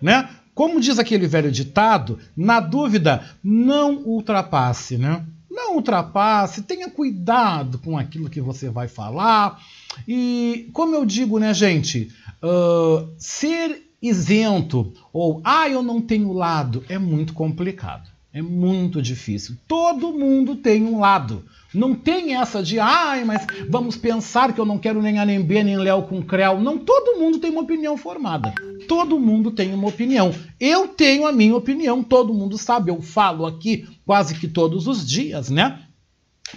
[0.00, 0.30] né?
[0.54, 5.26] Como diz aquele velho ditado, na dúvida, não ultrapasse, né?
[5.50, 9.60] Não ultrapasse, tenha cuidado com aquilo que você vai falar.
[10.06, 12.08] E, como eu digo, né, gente,
[12.40, 18.09] uh, ser isento ou, ah, eu não tenho lado, é muito complicado.
[18.32, 19.56] É muito difícil.
[19.66, 21.44] Todo mundo tem um lado.
[21.74, 25.42] Não tem essa de, ai, mas vamos pensar que eu não quero nem A, nem
[25.42, 26.60] B, nem Léo com Creu.
[26.60, 28.54] Não, todo mundo tem uma opinião formada.
[28.86, 30.32] Todo mundo tem uma opinião.
[30.60, 32.90] Eu tenho a minha opinião, todo mundo sabe.
[32.90, 35.80] Eu falo aqui quase que todos os dias, né?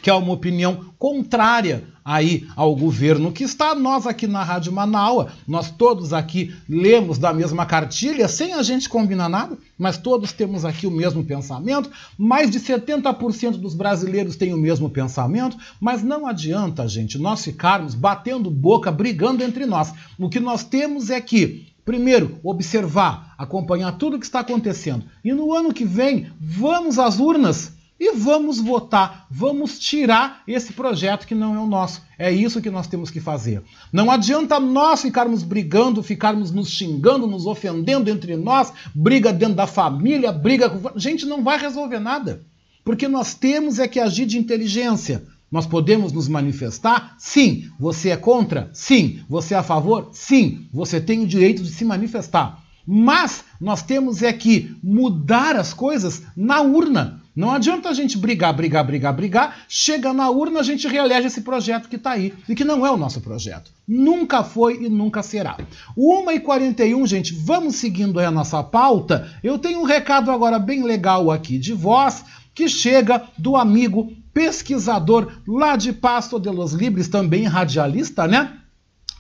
[0.01, 3.73] que é uma opinião contrária aí ao governo que está.
[3.75, 8.89] Nós aqui na Rádio Manaua, nós todos aqui lemos da mesma cartilha, sem a gente
[8.89, 11.89] combinar nada, mas todos temos aqui o mesmo pensamento.
[12.17, 17.95] Mais de 70% dos brasileiros têm o mesmo pensamento, mas não adianta, gente, nós ficarmos
[17.95, 19.93] batendo boca, brigando entre nós.
[20.19, 25.03] O que nós temos é que Primeiro, observar, acompanhar tudo o que está acontecendo.
[25.21, 31.27] E no ano que vem, vamos às urnas e vamos votar, vamos tirar esse projeto
[31.27, 32.01] que não é o nosso.
[32.17, 33.61] É isso que nós temos que fazer.
[33.91, 39.67] Não adianta nós ficarmos brigando, ficarmos nos xingando, nos ofendendo entre nós, briga dentro da
[39.67, 40.99] família, briga com.
[40.99, 42.41] Gente, não vai resolver nada.
[42.83, 45.23] Porque nós temos é que agir de inteligência.
[45.49, 47.15] Nós podemos nos manifestar?
[47.19, 47.69] Sim.
[47.79, 48.69] Você é contra?
[48.73, 49.21] Sim.
[49.29, 50.09] Você é a favor?
[50.11, 50.67] Sim.
[50.73, 52.61] Você tem o direito de se manifestar.
[52.85, 57.22] Mas nós temos é que mudar as coisas na urna.
[57.35, 59.65] Não adianta a gente brigar, brigar, brigar, brigar.
[59.67, 62.91] Chega na urna, a gente reelege esse projeto que está aí e que não é
[62.91, 63.71] o nosso projeto.
[63.87, 65.57] Nunca foi e nunca será.
[65.97, 69.31] 1h41, gente, vamos seguindo aí a nossa pauta.
[69.43, 72.23] Eu tenho um recado agora bem legal aqui de voz
[72.53, 78.59] que chega do amigo pesquisador lá de Pasto de los Libres, também radialista, né?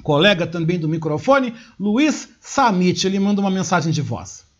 [0.03, 3.07] Colega também do microfone, Luiz Samit.
[3.07, 4.52] Ele manda uma mensagem de voz.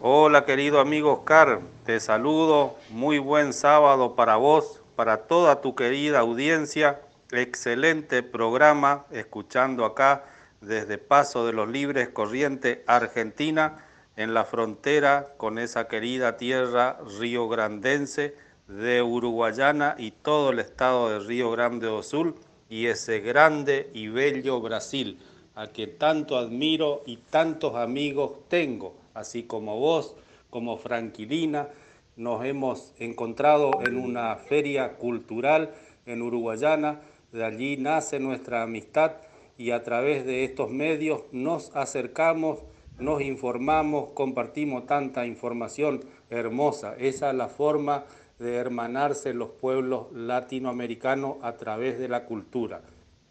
[0.00, 6.20] Hola querido amigo Oscar, te saludo, muy buen sábado para vos, para toda tu querida
[6.20, 7.00] audiencia,
[7.32, 10.24] excelente programa, escuchando acá
[10.60, 13.84] desde Paso de los Libres, Corriente, Argentina,
[14.14, 18.36] en la frontera con esa querida tierra río grandense
[18.68, 22.36] de Uruguayana y todo el estado de Río Grande do Sul
[22.70, 25.18] y ese grande y bello Brasil,
[25.56, 30.14] a que tanto admiro y tantos amigos tengo así como vos,
[30.50, 31.68] como Franquilina,
[32.16, 35.74] nos hemos encontrado en una feria cultural
[36.06, 37.00] en Uruguayana,
[37.32, 39.12] de allí nace nuestra amistad
[39.56, 42.60] y a través de estos medios nos acercamos,
[42.98, 46.94] nos informamos, compartimos tanta información hermosa.
[46.98, 48.04] Esa es la forma
[48.38, 52.82] de hermanarse los pueblos latinoamericanos a través de la cultura.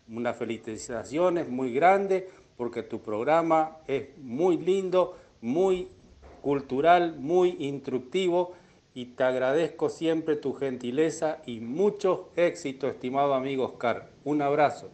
[0.09, 5.17] Una felicitación es muy grande porque tu programa es muy lindo
[5.47, 5.87] muy
[6.41, 8.53] cultural, muy instructivo
[8.93, 14.11] y te agradezco siempre tu gentileza y mucho éxito, estimado amigo Oscar.
[14.23, 14.91] Un abrazo.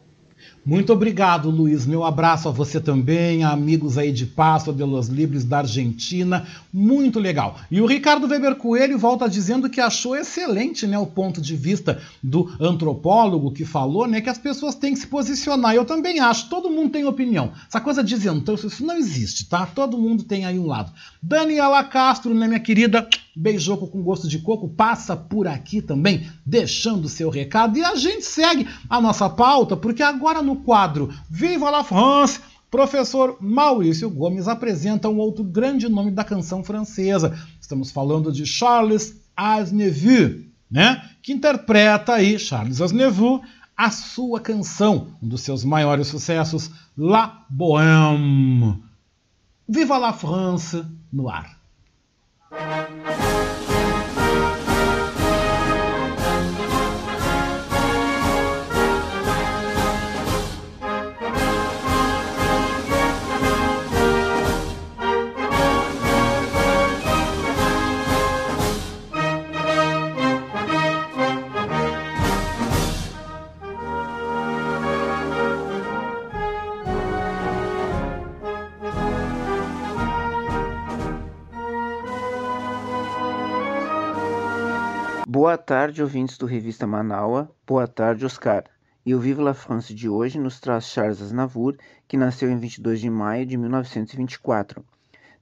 [0.66, 1.86] Muito obrigado, Luiz.
[1.86, 6.48] Meu abraço a você também, a amigos aí de Pasto de los Libres da Argentina.
[6.72, 7.60] Muito legal.
[7.70, 12.02] E o Ricardo Weber Coelho volta dizendo que achou excelente né, o ponto de vista
[12.24, 15.76] do antropólogo que falou né, que as pessoas têm que se posicionar.
[15.76, 17.52] Eu também acho, todo mundo tem opinião.
[17.68, 19.66] Essa coisa de isentão, isso não existe, tá?
[19.66, 20.94] Todo mundo tem aí um lado.
[21.22, 23.06] Daniela Castro, né, minha querida,
[23.36, 27.78] beijoco com gosto de coco, passa por aqui também, deixando seu recado.
[27.78, 33.38] E a gente segue a nossa pauta, porque agora no quadro Viva la France, professor
[33.40, 37.38] Maurício Gomes apresenta um outro grande nome da canção francesa.
[37.60, 41.10] Estamos falando de Charles Aznavour, né?
[41.22, 43.42] Que interpreta aí Charles Aznavour
[43.76, 48.84] a sua canção, um dos seus maiores sucessos, La Bohème.
[49.68, 51.63] Viva la France no ar.
[52.54, 53.33] Thank you.
[85.54, 87.48] Boa tarde, ouvintes do Revista Manaua.
[87.68, 88.64] Boa tarde, Oscar.
[89.06, 91.78] E o Viva la France de hoje nos traz Charles Aznavour,
[92.08, 94.84] que nasceu em 22 de maio de 1924.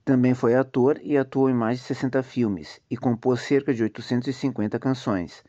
[0.04, 4.78] Também foi ator e atuou em mais de 60 filmes e compôs cerca de 850
[4.78, 5.42] canções.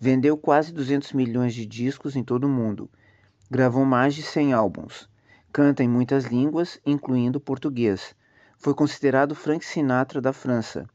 [0.00, 2.90] Vendeu quase 200 milhões de discos em todo o mundo.
[3.50, 5.06] Gravou mais de 100 álbuns.
[5.52, 8.16] Canta em muitas línguas, incluindo português.
[8.56, 10.88] Foi considerado Frank Sinatra da França.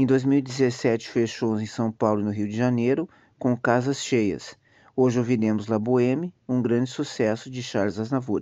[0.00, 3.06] Em 2017 fez shows em São Paulo e no Rio de Janeiro,
[3.38, 4.56] com casas cheias.
[4.96, 8.40] Hoje ouviremos La Bohème, um grande sucesso de Charles Aznavour.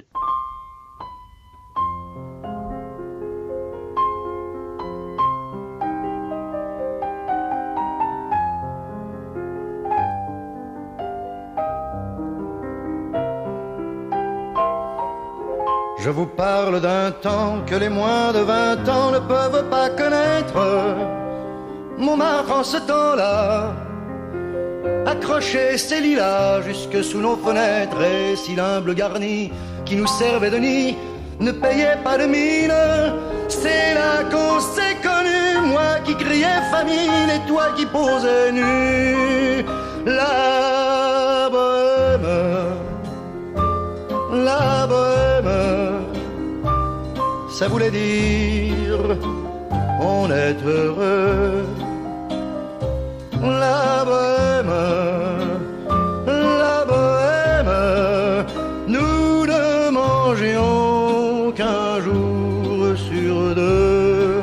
[15.98, 21.17] Je vous parle d'un temps que les moins de vingt ans ne peuvent pas connaître.
[21.98, 23.72] Montmartre en ce temps-là
[25.06, 29.50] accrochait ses lilas jusque sous nos fenêtres et si l'humble garni
[29.84, 30.96] qui nous servait de nid
[31.40, 32.72] ne payait pas de mine.
[33.48, 39.64] C'est là qu'on s'est connu, moi qui criais famine et toi qui posais nu.
[40.06, 42.28] La bohème,
[44.44, 45.98] la bohème
[47.50, 49.00] ça voulait dire
[50.00, 51.64] on est heureux.
[53.42, 54.74] La bohème,
[56.26, 58.46] la bohème,
[58.88, 64.40] nous ne mangions qu'un jour sur deux.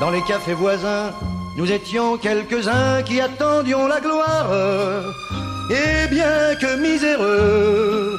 [0.00, 1.10] Dans les cafés voisins,
[1.58, 4.50] nous étions quelques-uns qui attendions la gloire.
[5.70, 8.18] Et bien que miséreux,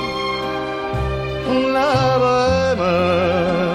[1.51, 3.70] La bohème,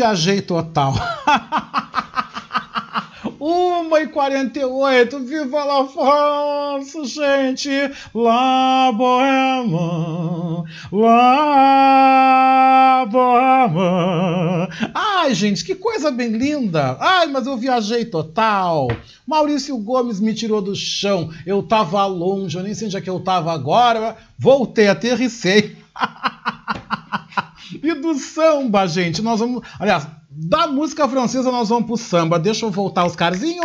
[0.00, 0.94] viajei total.
[3.38, 7.70] 1h48, viva la France, gente!
[8.14, 11.86] La Bohema, La
[13.10, 14.68] Bohema.
[14.94, 16.96] Ai, gente, que coisa bem linda!
[16.98, 18.88] Ai, mas eu viajei total.
[19.26, 21.30] Maurício Gomes me tirou do chão.
[21.46, 24.16] Eu tava longe, eu nem sei onde é que eu tava agora.
[24.38, 25.76] Voltei, aterricei.
[27.82, 29.62] e do samba, gente, nós vamos.
[29.78, 32.38] Aliás, da música francesa nós vamos pro samba.
[32.38, 33.64] Deixa eu voltar os carzinhos.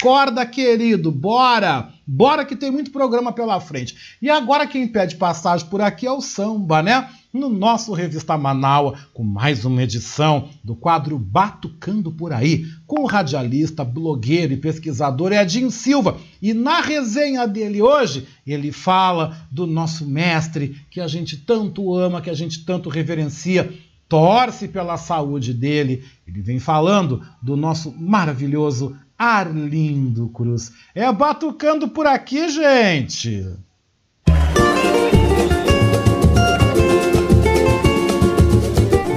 [0.00, 1.88] Corda, querido, bora!
[2.06, 4.18] Bora que tem muito programa pela frente.
[4.20, 7.08] E agora quem pede passagem por aqui é o samba, né?
[7.32, 13.06] No nosso Revista Manaua, com mais uma edição do quadro Batucando por Aí, com o
[13.06, 16.18] radialista, blogueiro e pesquisador Edinho Silva.
[16.42, 22.20] E na resenha dele hoje, ele fala do nosso mestre, que a gente tanto ama,
[22.20, 23.72] que a gente tanto reverencia,
[24.06, 26.04] torce pela saúde dele.
[26.28, 30.70] Ele vem falando do nosso maravilhoso Arlindo Cruz.
[30.94, 33.56] É batucando por aqui, gente!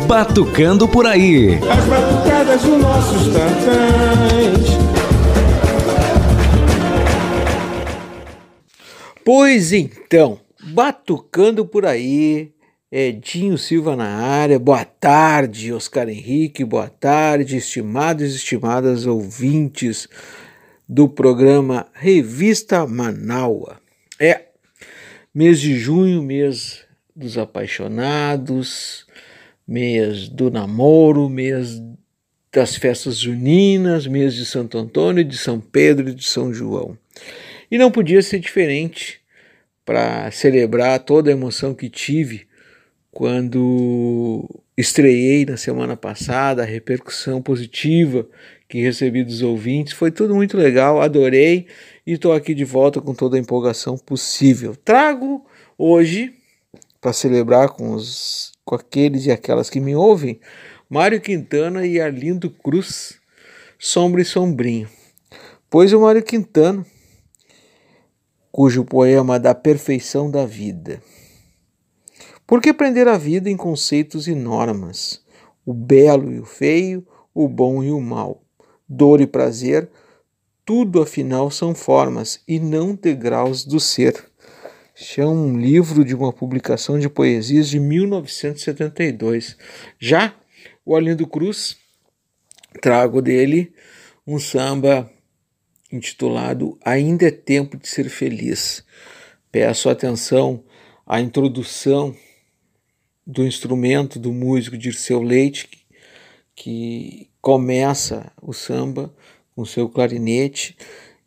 [0.07, 1.55] Batucando por aí.
[1.55, 4.85] As batucadas dos nossos tantãs.
[9.23, 12.51] Pois então, batucando por aí,
[12.91, 20.07] Edinho Silva na área, boa tarde, Oscar Henrique, boa tarde, estimados e estimadas ouvintes
[20.87, 23.79] do programa Revista Manaua.
[24.19, 24.45] É
[25.33, 26.85] mês de junho, mês
[27.15, 29.04] dos apaixonados,
[29.67, 31.81] mês do namoro, mês
[32.51, 36.97] das festas juninas, mês de Santo Antônio, de São Pedro e de São João.
[37.69, 39.19] E não podia ser diferente
[39.83, 42.47] para celebrar toda a emoção que tive
[43.11, 48.27] quando estreiei na semana passada, a repercussão positiva
[48.67, 51.67] que recebi dos ouvintes, foi tudo muito legal, adorei
[52.05, 54.75] e estou aqui de volta com toda a empolgação possível.
[54.75, 55.45] Trago
[55.77, 56.33] hoje,
[56.99, 60.39] para celebrar com, os, com aqueles e aquelas que me ouvem,
[60.89, 63.19] Mário Quintana e Arlindo Cruz,
[63.79, 64.89] Sombra e Sombrinho.
[65.69, 66.85] Pois o Mário Quintana,
[68.51, 71.01] cujo poema Da Perfeição da Vida
[72.47, 75.19] por que prender a vida em conceitos e normas?
[75.65, 78.43] O belo e o feio, o bom e o mal,
[78.87, 79.89] dor e prazer,
[80.63, 84.23] tudo afinal são formas e não degraus do ser.
[84.97, 89.57] Este é um livro de uma publicação de poesias de 1972.
[89.99, 90.33] Já
[90.85, 91.75] o Arlindo Cruz,
[92.81, 93.73] trago dele
[94.25, 95.11] um samba
[95.91, 98.85] intitulado Ainda é Tempo de Ser Feliz.
[99.51, 100.63] Peço atenção
[101.05, 102.15] à introdução
[103.27, 105.67] do instrumento do músico Dirceu Leite,
[106.55, 109.13] que, começa o samba
[109.53, 110.75] com seu clarinete,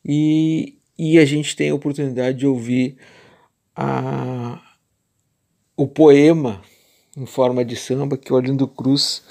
[0.03, 2.97] e, e a gente tem a oportunidade de ouvir
[3.81, 4.61] a,
[5.77, 6.61] o poema
[7.17, 9.23] em forma de samba que o Arlindo Cruz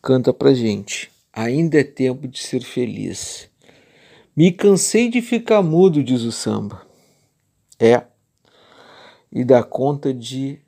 [0.00, 1.10] canta pra gente.
[1.30, 3.46] Ainda é tempo de ser feliz.
[4.34, 6.80] Me cansei de ficar mudo, diz o samba.
[7.78, 8.02] É.
[9.30, 10.58] E dá conta de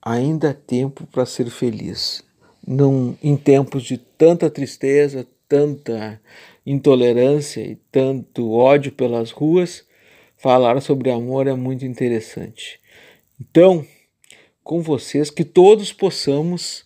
[0.00, 2.22] ainda há tempo para ser feliz.
[2.64, 6.20] Não, em tempos de tanta tristeza, tanta
[6.64, 9.84] intolerância e tanto ódio pelas ruas,
[10.44, 12.78] falar sobre amor é muito interessante.
[13.40, 13.82] Então,
[14.62, 16.84] com vocês, que todos possamos,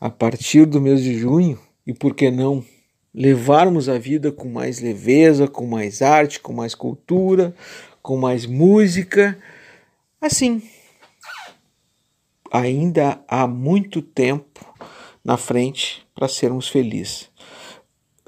[0.00, 2.64] a partir do mês de junho, e por que não,
[3.12, 7.52] levarmos a vida com mais leveza, com mais arte, com mais cultura,
[8.00, 9.36] com mais música,
[10.20, 10.62] assim,
[12.52, 14.64] ainda há muito tempo
[15.24, 17.28] na frente para sermos felizes.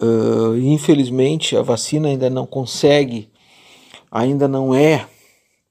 [0.01, 3.31] Uh, infelizmente, a vacina ainda não consegue,
[4.13, 5.09] ainda não é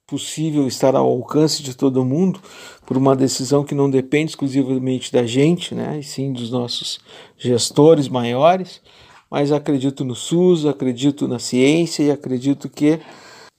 [0.06, 2.40] possível estar ao alcance de todo mundo
[2.84, 7.00] por uma decisão que não depende exclusivamente da gente, né, e sim dos nossos
[7.38, 8.82] gestores maiores.
[9.30, 13.00] Mas acredito no SUS, acredito na ciência e acredito que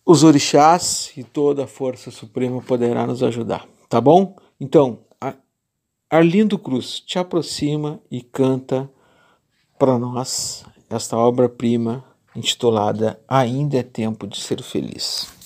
[0.05, 4.35] os orixás e toda a força suprema poderá nos ajudar, tá bom?
[4.59, 4.99] Então,
[6.09, 8.87] Arlindo Cruz te aproxima e canta
[9.79, 12.05] para nós esta obra-prima
[12.35, 15.42] intitulada Ainda é Tempo de Ser Feliz.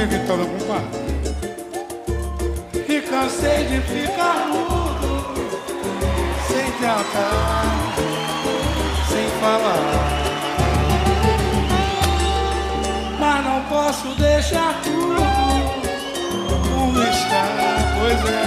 [0.00, 1.00] Vem gritando, compadre.
[2.88, 5.34] E cansei de ficar mudo,
[6.48, 7.64] sem tentar,
[9.08, 10.20] sem falar.
[13.18, 15.20] Mas não posso deixar tudo
[16.40, 17.44] como está,
[17.98, 18.40] pois é,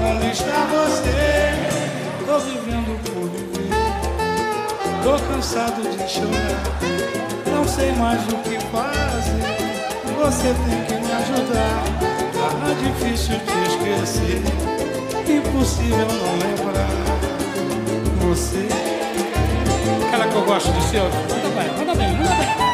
[0.00, 1.26] como está você.
[2.26, 3.70] Tô vivendo por viver,
[5.04, 6.64] tô cansado de chorar,
[7.52, 9.45] não sei mais o que fazer.
[10.26, 11.84] Você tem que me ajudar.
[12.34, 14.42] Tá difícil te esquecer,
[15.30, 16.88] impossível não lembrar.
[18.22, 18.66] Você,
[20.08, 22.65] aquela que eu gosto de ser, manda bem, manda bem, manda bem.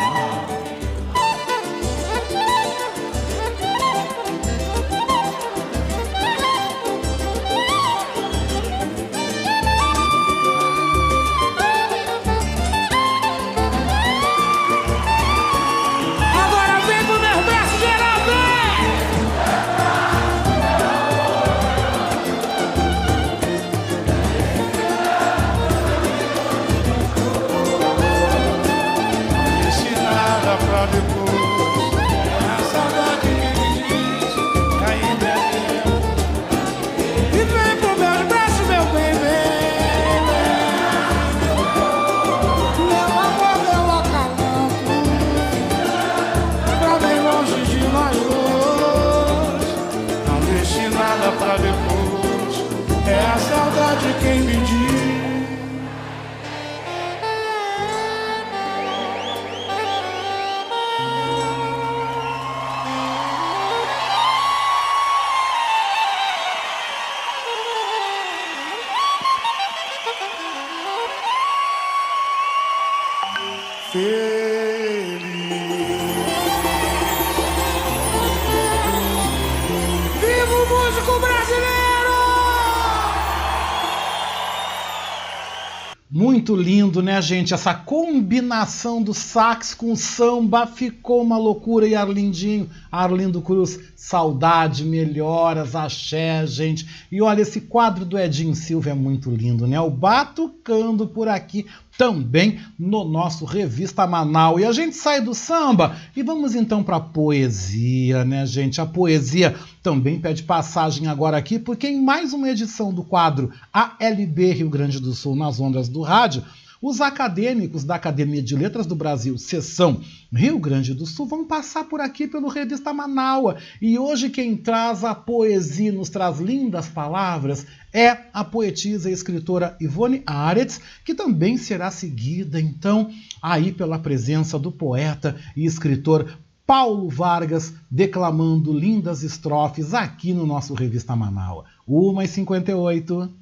[87.23, 87.55] Gente?
[87.55, 91.87] Essa combinação do sax com samba ficou uma loucura.
[91.87, 96.87] E Arlindinho, Arlindo Cruz, saudade, melhoras, axé, gente.
[97.11, 99.81] E olha, esse quadro do Edinho Silva é muito lindo, né?
[99.81, 101.65] O Batucando por aqui
[101.97, 104.61] também no nosso Revista Manaus.
[104.61, 108.81] E a gente sai do samba e vamos então para a poesia, né, gente?
[108.81, 114.53] A poesia também pede passagem agora aqui, porque em mais uma edição do quadro ALB
[114.53, 116.43] Rio Grande do Sul nas ondas do rádio,
[116.83, 120.01] os acadêmicos da Academia de Letras do Brasil, seção
[120.33, 123.57] Rio Grande do Sul, vão passar por aqui pelo Revista Manaua.
[123.81, 129.13] E hoje quem traz a poesia, e nos traz lindas palavras, é a poetisa e
[129.13, 133.11] escritora Ivone Aretz, que também será seguida, então,
[133.41, 140.75] aí pela presença do poeta e escritor Paulo Vargas, declamando lindas estrofes aqui no nosso
[140.75, 141.65] Revista Manaua.
[141.89, 143.42] 1h58.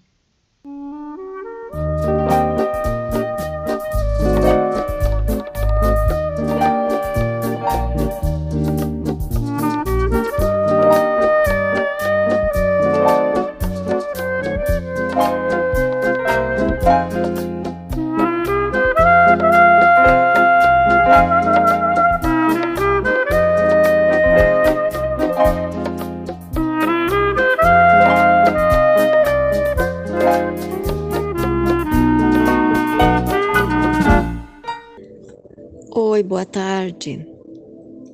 [36.50, 37.24] Tarde.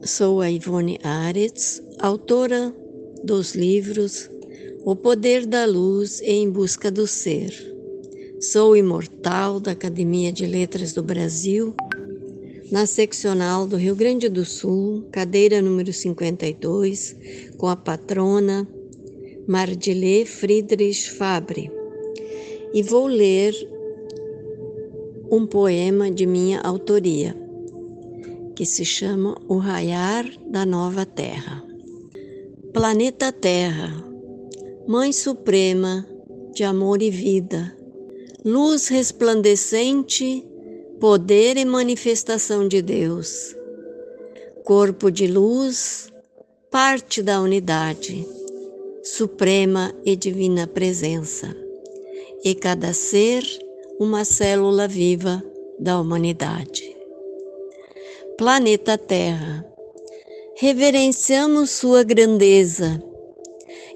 [0.02, 2.74] Sou a Ivone Aretz, autora
[3.24, 4.30] dos livros
[4.84, 7.50] O Poder da Luz e Em Busca do Ser.
[8.40, 11.74] Sou imortal da Academia de Letras do Brasil,
[12.70, 17.16] na seccional do Rio Grande do Sul, cadeira número 52,
[17.56, 18.68] com a patrona
[19.48, 21.70] Mardilê Friedrich Fabre.
[22.74, 23.54] E vou ler
[25.30, 27.45] um poema de minha autoria
[28.56, 31.62] que se chama O Raiar da Nova Terra.
[32.72, 33.92] Planeta Terra,
[34.88, 36.06] Mãe Suprema
[36.54, 37.76] de amor e vida,
[38.42, 40.42] luz resplandecente,
[40.98, 43.54] poder e manifestação de Deus,
[44.64, 46.10] corpo de luz,
[46.70, 48.26] parte da unidade,
[49.02, 51.54] suprema e divina presença,
[52.42, 53.44] e cada ser
[54.00, 55.44] uma célula viva
[55.78, 56.95] da humanidade
[58.36, 59.64] planeta Terra.
[60.56, 63.02] Reverenciamos Sua grandeza,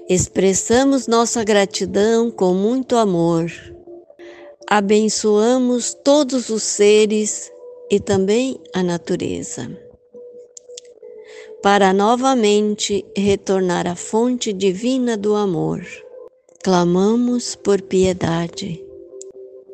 [0.09, 3.51] expressamos nossa gratidão com muito amor,
[4.67, 7.51] abençoamos todos os seres
[7.89, 9.69] e também a natureza.
[11.61, 15.85] para novamente retornar à fonte divina do amor.
[16.63, 18.83] Clamamos por piedade,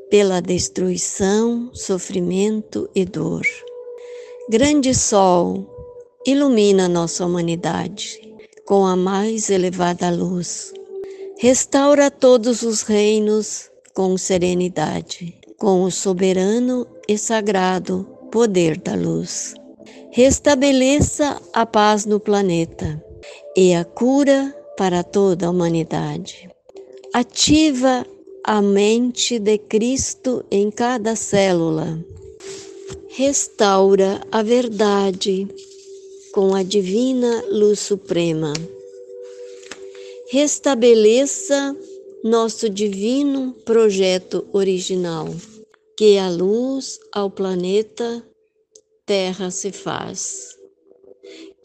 [0.10, 3.46] pela destruição, sofrimento e dor.
[4.50, 5.68] Grande Sol,
[6.26, 8.18] ilumina nossa humanidade
[8.66, 10.72] com a mais elevada luz.
[11.38, 19.54] Restaura todos os reinos com serenidade, com o soberano e sagrado poder da luz.
[20.12, 23.04] Restabeleça a paz no planeta
[23.54, 26.50] e a cura para toda a humanidade.
[27.14, 28.06] Ativa
[28.46, 32.00] a mente de Cristo em cada célula.
[33.18, 35.48] Restaura a verdade
[36.32, 38.54] com a divina luz suprema.
[40.30, 41.76] Restabeleça
[42.24, 45.34] nosso divino projeto original,
[45.98, 48.24] que a luz ao planeta
[49.04, 50.56] Terra se faz.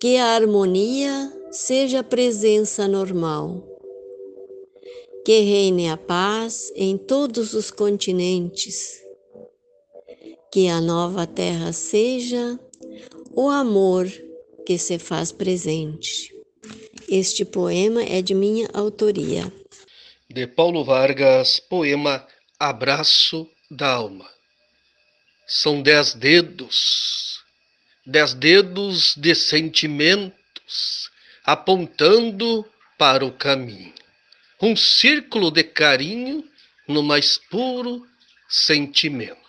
[0.01, 3.63] Que a harmonia seja a presença normal.
[5.23, 9.02] Que reine a paz em todos os continentes.
[10.53, 12.61] Que a nova Terra seja
[13.35, 14.07] o amor
[14.67, 16.31] que se faz presente.
[17.09, 19.51] Este poema é de minha autoria.
[20.29, 22.27] De Paulo Vargas, poema
[22.61, 24.29] Abraço da Alma.
[25.47, 27.41] São dez dedos,
[28.07, 31.11] dez dedos de sentimentos
[31.47, 32.63] apontando
[32.99, 33.95] para o caminho.
[34.61, 36.45] Um círculo de carinho
[36.87, 38.07] no mais puro
[38.51, 39.42] sentimento.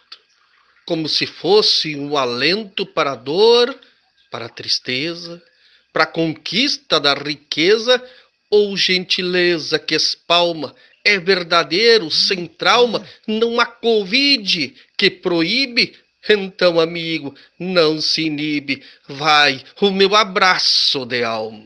[0.85, 3.77] Como se fosse um alento para a dor
[4.33, 5.39] para a tristeza,
[5.93, 8.03] para a conquista da riqueza
[8.49, 10.75] ou gentileza que espalma,
[11.05, 15.95] é verdadeiro, sem trauma, não há Covid que proíbe.
[16.27, 21.63] Então, amigo, não se inibe, vai o meu abraço de alma.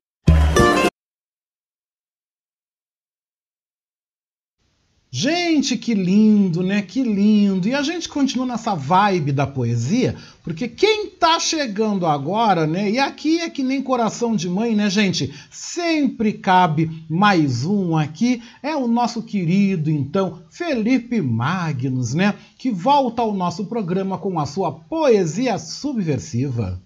[5.19, 6.79] Gente, que lindo, né?
[6.83, 7.67] Que lindo.
[7.67, 12.91] E a gente continua nessa vibe da poesia, porque quem tá chegando agora, né?
[12.91, 15.33] E aqui é que nem coração de mãe, né, gente?
[15.49, 18.43] Sempre cabe mais um aqui.
[18.61, 22.35] É o nosso querido, então, Felipe Magnus, né?
[22.55, 26.79] Que volta ao nosso programa com a sua poesia subversiva.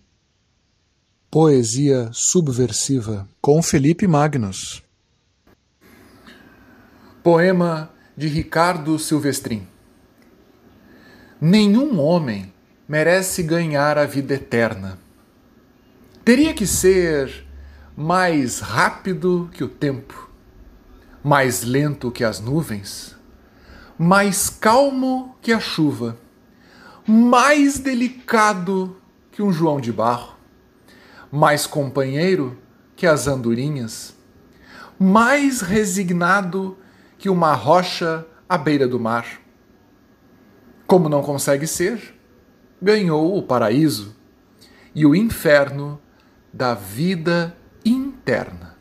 [1.29, 4.81] Poesia subversiva com Felipe Magnus.
[7.21, 9.67] Poema de Ricardo Silvestrin.
[11.39, 12.53] Nenhum homem
[12.87, 14.99] merece ganhar a vida eterna.
[16.23, 17.45] Teria que ser
[17.95, 20.29] mais rápido que o tempo,
[21.23, 23.15] mais lento que as nuvens,
[23.97, 26.17] mais calmo que a chuva,
[27.07, 28.97] mais delicado
[29.31, 30.35] que um João de Barro,
[31.31, 32.57] mais companheiro
[32.95, 34.15] que as andorinhas,
[34.99, 36.77] mais resignado
[37.21, 39.39] que uma rocha à beira do mar.
[40.87, 42.15] Como não consegue ser,
[42.81, 44.15] ganhou o paraíso
[44.95, 46.01] e o inferno
[46.51, 47.55] da vida
[47.85, 48.75] interna.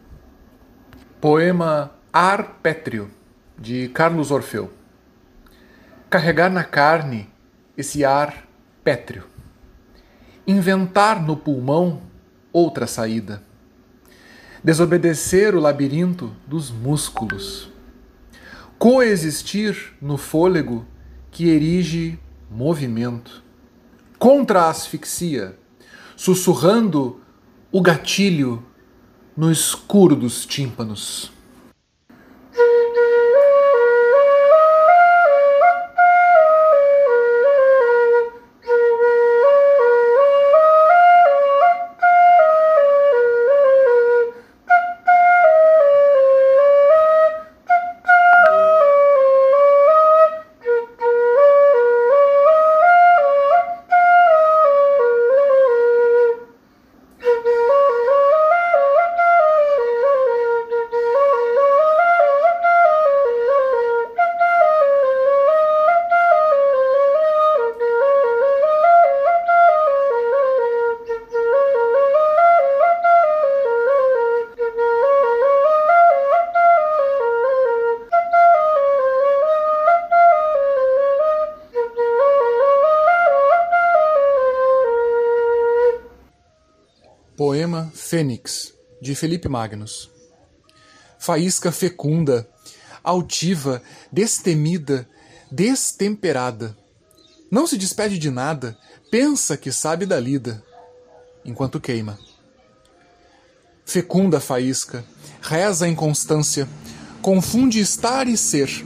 [1.21, 3.11] Poema Ar Pétreo,
[3.59, 4.71] de Carlos Orfeu.
[6.09, 7.29] Carregar na carne
[7.77, 8.49] esse ar
[8.83, 9.25] pétreo.
[10.47, 12.01] Inventar no pulmão
[12.51, 13.43] outra saída.
[14.65, 17.70] Desobedecer o labirinto dos músculos
[18.81, 20.87] coexistir no fôlego
[21.31, 22.19] que erige
[22.51, 23.45] movimento.
[24.19, 25.55] Contra a asfixia,
[26.17, 27.21] sussurrando
[27.71, 28.65] o gatilho
[29.37, 31.31] no escuro dos tímpanos.
[88.21, 90.11] Fênix, de Felipe Magnus.
[91.19, 92.47] Faísca fecunda,
[93.03, 93.81] altiva,
[94.13, 95.09] destemida,
[95.51, 96.77] destemperada.
[97.51, 98.77] Não se despede de nada,
[99.11, 100.63] pensa que sabe da lida,
[101.47, 102.19] enquanto queima.
[103.87, 105.03] Fecunda faísca,
[105.41, 106.69] reza a inconstância,
[107.23, 108.85] confunde estar e ser.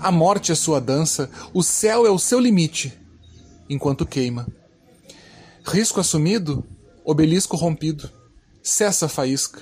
[0.00, 3.00] A morte é sua dança, o céu é o seu limite,
[3.70, 4.44] enquanto queima.
[5.64, 6.66] Risco assumido,
[7.04, 8.21] obelisco rompido.
[8.62, 9.60] Cessa a faísca,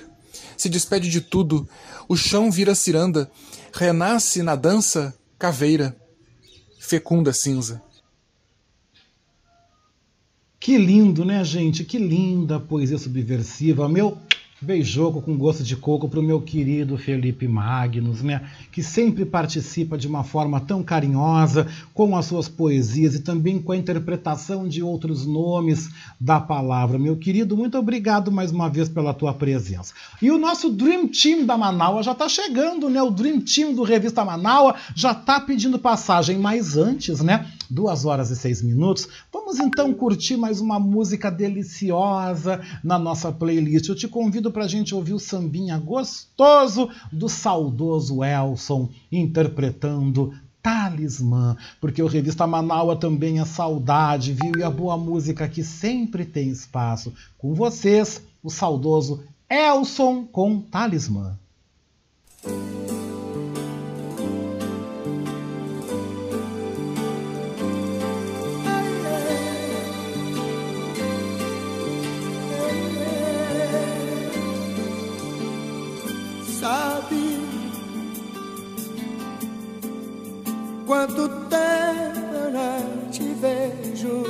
[0.55, 1.67] se despede de tudo,
[2.07, 3.31] o chão vira ciranda,
[3.73, 5.95] renasce na dança caveira,
[6.79, 7.81] fecunda cinza.
[10.59, 11.83] Que lindo, né, gente?
[11.83, 13.89] Que linda poesia subversiva.
[13.89, 14.15] Meu
[14.63, 18.47] Beijoco com gosto de coco para o meu querido Felipe Magnus, né?
[18.71, 23.71] Que sempre participa de uma forma tão carinhosa com as suas poesias e também com
[23.71, 25.89] a interpretação de outros nomes
[26.19, 26.99] da palavra.
[26.99, 29.95] Meu querido, muito obrigado mais uma vez pela tua presença.
[30.21, 33.01] E o nosso Dream Team da Manaus já está chegando, né?
[33.01, 37.47] O Dream Team do Revista Manaus já está pedindo passagem, mas antes, né?
[37.67, 39.07] Duas horas e seis minutos.
[39.33, 43.87] Vamos então curtir mais uma música deliciosa na nossa playlist.
[43.87, 51.57] Eu te convido para a gente ouvir o sambinha gostoso do saudoso Elson interpretando Talismã,
[51.79, 54.51] porque o Revista Manaua também é saudade, viu?
[54.57, 57.13] E a boa música que sempre tem espaço.
[57.37, 61.37] Com vocês, o saudoso Elson com Talismã.
[80.91, 84.25] Quanto tempo eu não te vejo.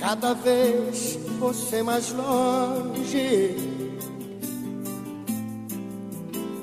[0.00, 3.54] Cada vez você mais longe.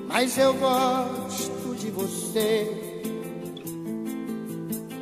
[0.09, 2.69] Mas eu gosto de você.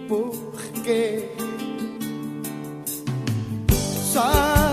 [0.08, 1.30] Porque
[4.14, 4.65] sabe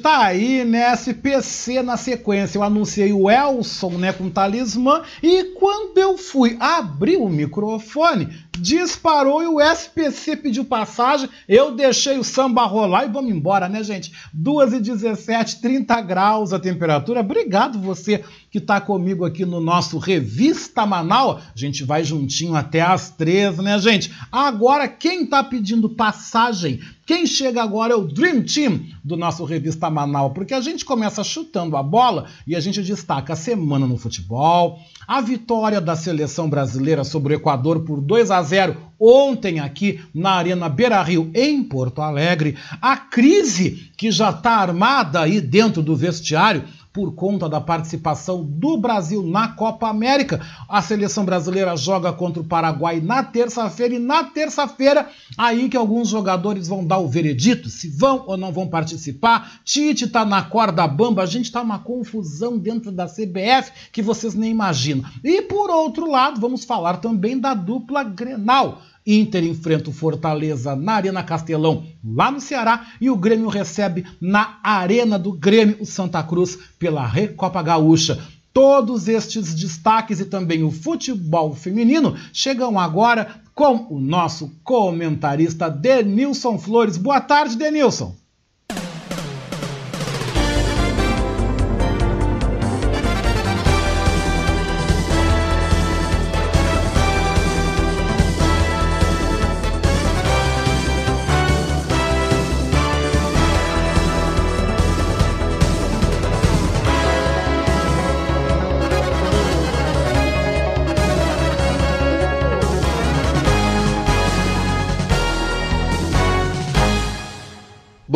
[0.00, 0.92] tá aí, né?
[0.92, 2.58] SPC na sequência.
[2.58, 5.02] Eu anunciei o Elson, né, com talismã.
[5.22, 8.28] E quando eu fui abrir o microfone,
[8.60, 11.28] disparou e o SPC pediu passagem.
[11.48, 14.12] Eu deixei o samba rolar e vamos embora, né, gente?
[14.32, 17.20] 2 e 17, 30 graus a temperatura.
[17.20, 21.42] Obrigado você que tá comigo aqui no nosso Revista Manaus.
[21.54, 24.12] A gente vai juntinho até às três, né, gente?
[24.30, 26.80] Agora, quem tá pedindo passagem?
[27.06, 31.24] Quem chega agora é o Dream Team do nosso Revista Manaus, porque a gente começa
[31.24, 34.78] chutando a bola e a gente destaca a semana no futebol,
[35.10, 40.34] a vitória da seleção brasileira sobre o Equador por 2 a 0 ontem aqui na
[40.34, 45.96] Arena Beira Rio, em Porto Alegre, a crise que já está armada aí dentro do
[45.96, 50.40] vestiário por conta da participação do Brasil na Copa América.
[50.68, 55.08] A seleção brasileira joga contra o Paraguai na terça-feira e na terça-feira
[55.38, 59.60] aí que alguns jogadores vão dar o veredito se vão ou não vão participar.
[59.64, 64.34] Tite tá na corda bamba, a gente tá uma confusão dentro da CBF que vocês
[64.34, 65.04] nem imaginam.
[65.22, 68.82] E por outro lado, vamos falar também da dupla Grenal.
[69.06, 74.58] Inter enfrenta o Fortaleza na Arena Castelão, lá no Ceará, e o Grêmio recebe na
[74.62, 78.22] Arena do Grêmio o Santa Cruz pela Recopa Gaúcha.
[78.52, 86.58] Todos estes destaques e também o futebol feminino chegam agora com o nosso comentarista Denilson
[86.58, 86.96] Flores.
[86.96, 88.19] Boa tarde, Denilson.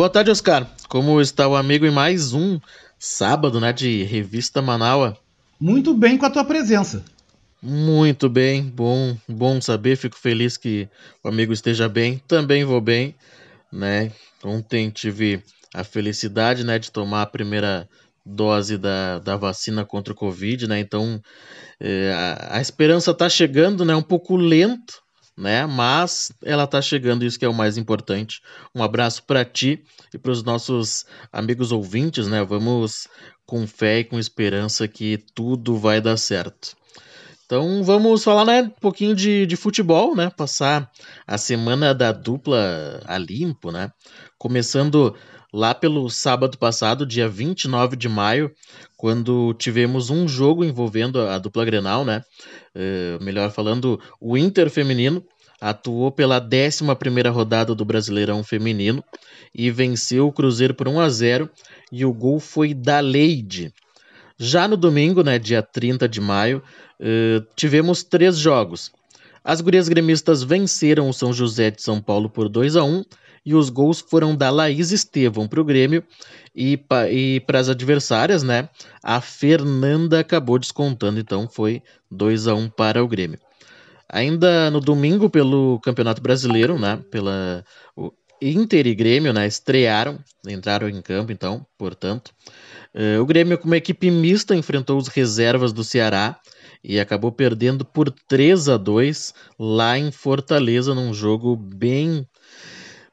[0.05, 0.69] Boa tarde, Oscar.
[0.87, 2.59] Como está o amigo em mais um
[2.99, 5.17] sábado, né, de Revista Manaua?
[5.59, 7.03] Muito bem com a tua presença.
[7.59, 9.95] Muito bem, bom, bom saber.
[9.95, 10.87] Fico feliz que
[11.23, 12.21] o amigo esteja bem.
[12.27, 13.15] Também vou bem,
[13.73, 14.11] né?
[14.43, 15.41] Ontem tive
[15.73, 17.89] a felicidade, né, de tomar a primeira
[18.23, 20.79] dose da, da vacina contra o Covid, né?
[20.79, 21.19] Então
[21.79, 23.95] é, a, a esperança está chegando, né?
[23.95, 25.01] Um pouco lento,
[25.37, 25.65] né?
[25.65, 28.41] Mas ela tá chegando, isso que é o mais importante.
[28.73, 29.83] Um abraço para ti
[30.13, 32.43] e para os nossos amigos ouvintes, né?
[32.43, 33.07] Vamos
[33.45, 36.75] com fé e com esperança que tudo vai dar certo.
[37.45, 40.31] Então vamos falar né, um pouquinho de, de futebol, né?
[40.35, 40.89] Passar
[41.27, 43.91] a semana da dupla a limpo, né?
[44.37, 45.15] Começando
[45.55, 48.51] lá pelo sábado passado, dia 29 de maio,
[48.97, 52.21] quando tivemos um jogo envolvendo a dupla Grenal, né?
[52.75, 55.23] Uh, melhor falando, o Inter feminino
[55.61, 59.01] atuou pela 11 rodada do Brasileirão Feminino
[59.53, 61.49] e venceu o Cruzeiro por 1 a 0
[61.89, 63.73] e o gol foi da Leide.
[64.37, 66.61] Já no domingo, né, dia 30 de maio,
[66.99, 68.91] uh, tivemos três jogos.
[69.41, 73.05] As gurias gremistas venceram o São José de São Paulo por 2 a 1
[73.45, 76.03] e os gols foram da Laís Estevão para o Grêmio
[76.55, 76.77] e,
[77.45, 78.67] para as adversárias, né?
[79.03, 83.39] A Fernanda acabou descontando, então foi 2 a 1 para o Grêmio.
[84.09, 86.99] Ainda no domingo, pelo Campeonato Brasileiro, né?
[87.11, 87.63] Pela
[88.41, 89.45] Inter e Grêmio, né?
[89.45, 92.31] Estrearam, entraram em campo, então, portanto.
[92.93, 96.39] Uh, o Grêmio, com uma equipe mista, enfrentou os reservas do Ceará
[96.83, 102.25] e acabou perdendo por 3 a 2 lá em Fortaleza, num jogo bem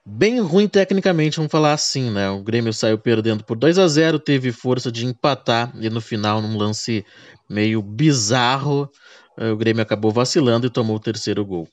[0.04, 2.28] bem ruim tecnicamente, vamos falar assim, né?
[2.30, 6.42] O Grêmio saiu perdendo por 2 a 0 teve força de empatar e no final,
[6.42, 7.04] num lance
[7.48, 8.90] meio bizarro,
[9.38, 11.68] o Grêmio acabou vacilando e tomou o terceiro gol.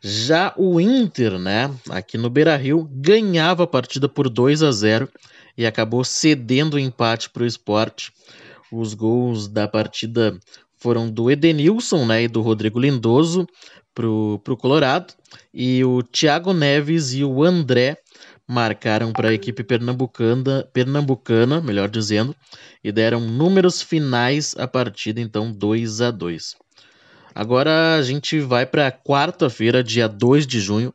[0.00, 5.08] Já o Inter, né, aqui no Beira-Rio, ganhava a partida por 2 a 0
[5.56, 8.12] e acabou cedendo o empate para o esporte.
[8.70, 10.38] Os gols da partida
[10.78, 13.46] foram do Edenilson né, e do Rodrigo Lindoso
[13.94, 15.12] para o Colorado.
[15.52, 17.98] E o Thiago Neves e o André
[18.46, 22.34] marcaram para a equipe pernambucana, pernambucana, melhor dizendo,
[22.82, 26.56] e deram números finais à partida, então 2 a 2.
[27.34, 30.94] Agora a gente vai para quarta-feira, dia 2 de junho,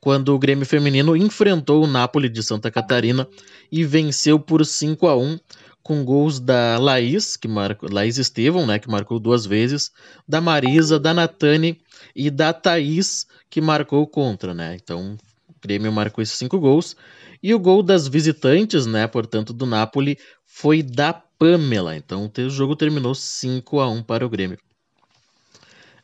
[0.00, 3.26] quando o Grêmio Feminino enfrentou o Napoli de Santa Catarina
[3.70, 5.38] e venceu por 5 a 1
[5.86, 9.92] com gols da Laís, que marcou, Laís Estevão, né, que marcou duas vezes,
[10.26, 11.80] da Marisa, da Natane
[12.12, 14.76] e da Thaís, que marcou contra, né?
[14.82, 15.16] Então,
[15.48, 16.96] o Grêmio marcou esses cinco gols.
[17.40, 21.96] E o gol das visitantes, né, portanto, do Napoli, foi da Pamela.
[21.96, 24.58] Então, o jogo terminou 5 a 1 para o Grêmio.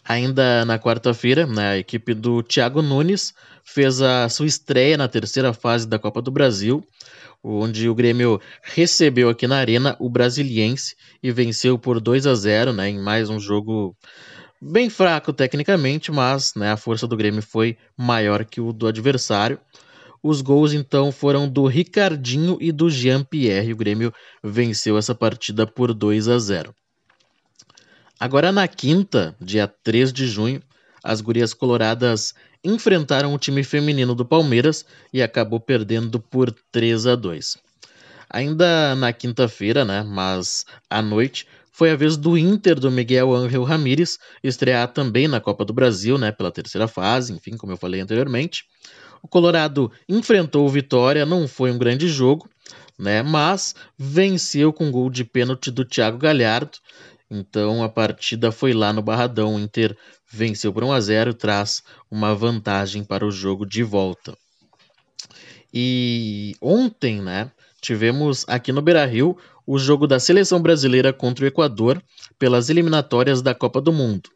[0.05, 3.35] Ainda na quarta-feira, né, a equipe do Thiago Nunes
[3.65, 6.87] fez a sua estreia na terceira fase da Copa do Brasil
[7.43, 12.73] onde o Grêmio recebeu aqui na Arena o Brasiliense e venceu por 2 a 0
[12.73, 13.97] né, em mais um jogo
[14.61, 19.59] bem fraco tecnicamente, mas né, a força do Grêmio foi maior que o do adversário.
[20.23, 23.73] Os gols então foram do Ricardinho e do Jean-Pierre.
[23.73, 26.73] O Grêmio venceu essa partida por 2 a 0.
[28.21, 30.63] Agora na quinta, dia 3 de junho,
[31.03, 32.33] as gurias coloradas
[32.65, 37.59] enfrentaram o time feminino do Palmeiras e acabou perdendo por 3 a 2.
[38.31, 43.65] Ainda na quinta-feira, né, mas à noite, foi a vez do Inter do Miguel Ángel
[43.65, 48.01] Ramírez estrear também na Copa do Brasil, né, pela terceira fase, enfim, como eu falei
[48.01, 48.65] anteriormente.
[49.23, 52.49] O Colorado enfrentou o Vitória, não foi um grande jogo,
[52.99, 56.79] né, mas venceu com gol de pênalti do Thiago Galhardo.
[57.31, 59.97] Então a partida foi lá no Barradão, o Inter
[60.33, 64.37] venceu por 1 a 0, traz uma vantagem para o jogo de volta.
[65.73, 67.51] E ontem, né,
[67.81, 69.37] tivemos aqui no Beira-Rio
[69.67, 72.03] o jogo da seleção brasileira contra o Equador
[72.39, 74.29] pelas eliminatórias da Copa do Mundo.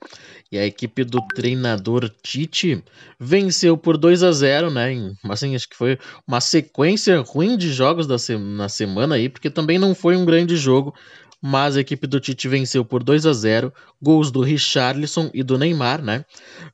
[0.50, 2.82] E a equipe do treinador Tite
[3.18, 4.92] venceu por 2 a 0, né?
[5.28, 9.50] Assim, acho que foi uma sequência ruim de jogos da se na semana aí, porque
[9.50, 10.94] também não foi um grande jogo,
[11.42, 15.58] mas a equipe do Tite venceu por 2 a 0, gols do Richarlison e do
[15.58, 16.24] Neymar, né?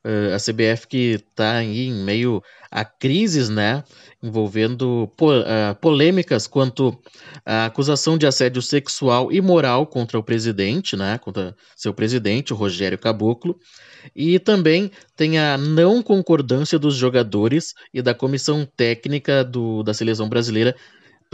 [0.03, 2.41] Uh, a CBF que está aí em meio
[2.71, 3.83] a crises, né?
[4.21, 6.97] Envolvendo po uh, polêmicas quanto
[7.45, 11.17] à acusação de assédio sexual e moral contra o presidente, né?
[11.17, 13.57] Contra seu presidente, o Rogério Caboclo.
[14.15, 20.27] E também tem a não concordância dos jogadores e da comissão técnica do, da seleção
[20.27, 20.75] brasileira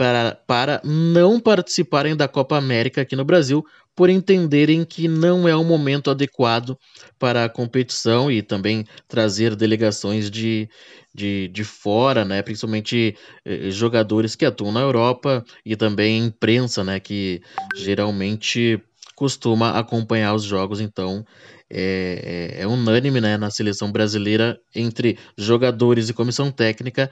[0.00, 3.62] para, para não participarem da Copa América aqui no Brasil,
[3.94, 6.74] por entenderem que não é o momento adequado
[7.18, 10.70] para a competição e também trazer delegações de,
[11.14, 13.14] de, de fora, né, principalmente
[13.44, 17.42] eh, jogadores que atuam na Europa e também imprensa, né, que
[17.76, 18.82] geralmente
[19.14, 21.22] costuma acompanhar os jogos, então
[21.68, 27.10] é, é, é unânime né, na seleção brasileira entre jogadores e comissão técnica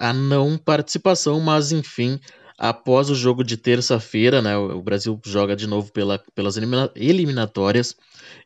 [0.00, 2.20] a não participação, mas enfim,
[2.58, 6.56] após o jogo de terça-feira, né, o Brasil joga de novo pela, pelas
[6.96, 7.94] eliminatórias,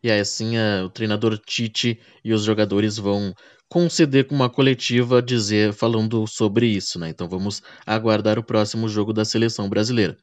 [0.03, 3.35] e aí assim a, o treinador Tite e os jogadores vão
[3.69, 7.09] conceder com uma coletiva dizer falando sobre isso, né?
[7.09, 10.15] Então vamos aguardar o próximo jogo da seleção brasileira.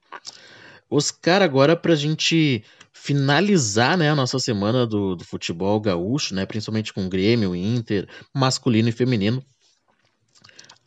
[0.88, 6.46] Oscar, agora para a gente finalizar né, a nossa semana do, do futebol gaúcho, né,
[6.46, 9.44] principalmente com Grêmio, Inter, masculino e feminino.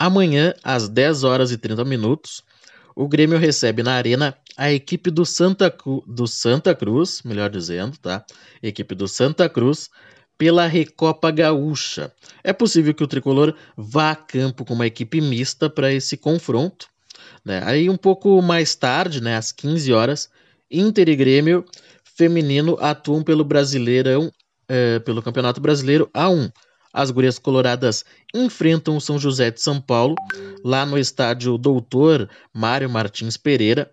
[0.02, 2.42] Amanhã, às 10 horas e 30 minutos,
[2.92, 5.72] o Grêmio recebe na Arena a equipe do Santa,
[6.08, 8.26] do Santa Cruz, melhor dizendo, tá?
[8.60, 9.88] Equipe do Santa Cruz
[10.36, 12.12] pela Recopa Gaúcha.
[12.42, 16.88] É possível que o tricolor vá a campo com uma equipe mista para esse confronto.
[17.44, 17.62] Né?
[17.64, 20.28] Aí um pouco mais tarde, né, às 15 horas,
[20.68, 21.64] Inter e Grêmio
[22.02, 24.32] feminino atuam pelo Brasileirão,
[24.68, 26.50] é, pelo Campeonato Brasileiro A1
[26.92, 28.04] as Gurias Coloradas
[28.34, 30.14] enfrentam o São José de São Paulo,
[30.62, 33.90] lá no estádio Doutor Mário Martins Pereira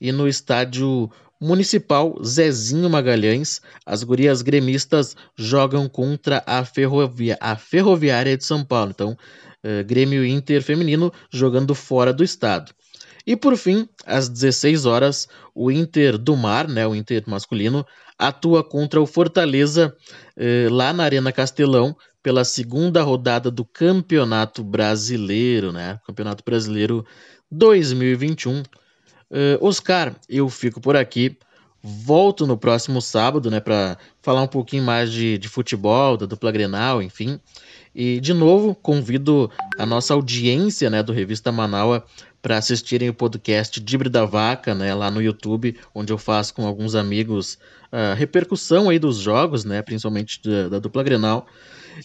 [0.00, 1.10] e no estádio
[1.40, 8.90] Municipal Zezinho Magalhães, as gurias gremistas jogam contra a, ferrovia, a Ferroviária de São Paulo.
[8.90, 9.16] Então,
[9.64, 12.72] uh, Grêmio Inter feminino jogando fora do estado.
[13.26, 17.86] E por fim, às 16 horas, o Inter do Mar, né, o Inter masculino,
[18.18, 19.96] atua contra o Fortaleza
[20.36, 25.98] eh, lá na Arena Castelão pela segunda rodada do Campeonato Brasileiro, né?
[26.06, 27.04] Campeonato Brasileiro
[27.50, 28.60] 2021.
[28.60, 28.64] Uh,
[29.30, 31.36] eh, Oscar, eu fico por aqui.
[31.82, 36.52] Volto no próximo sábado, né, para falar um pouquinho mais de, de futebol, da dupla
[36.52, 37.40] Grenal, enfim.
[37.94, 42.04] E de novo, convido a nossa audiência, né, do Revista Manaua
[42.42, 46.66] para assistirem o podcast Dibre da Vaca, né, lá no YouTube, onde eu faço com
[46.66, 47.58] alguns amigos
[47.90, 51.46] a repercussão aí dos jogos, né, principalmente da, da dupla Grenal.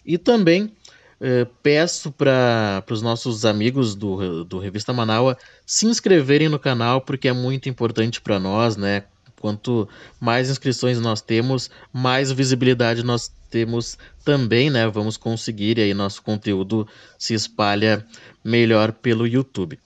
[0.06, 0.72] E também
[1.20, 7.28] eh, peço para os nossos amigos do, do Revista Manaua se inscreverem no canal, porque
[7.28, 9.04] é muito importante para nós, né?
[9.40, 9.88] Quanto
[10.20, 14.88] mais inscrições nós temos, mais visibilidade nós temos também, né?
[14.88, 18.06] Vamos conseguir e aí nosso conteúdo se espalha
[18.44, 19.80] melhor pelo YouTube.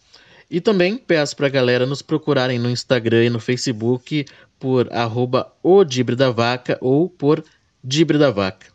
[0.49, 4.25] E também peço para a galera nos procurarem no Instagram e no Facebook
[4.59, 7.43] por arroba o Dibre da Vaca ou por
[7.83, 8.65] Dibre da Vaca.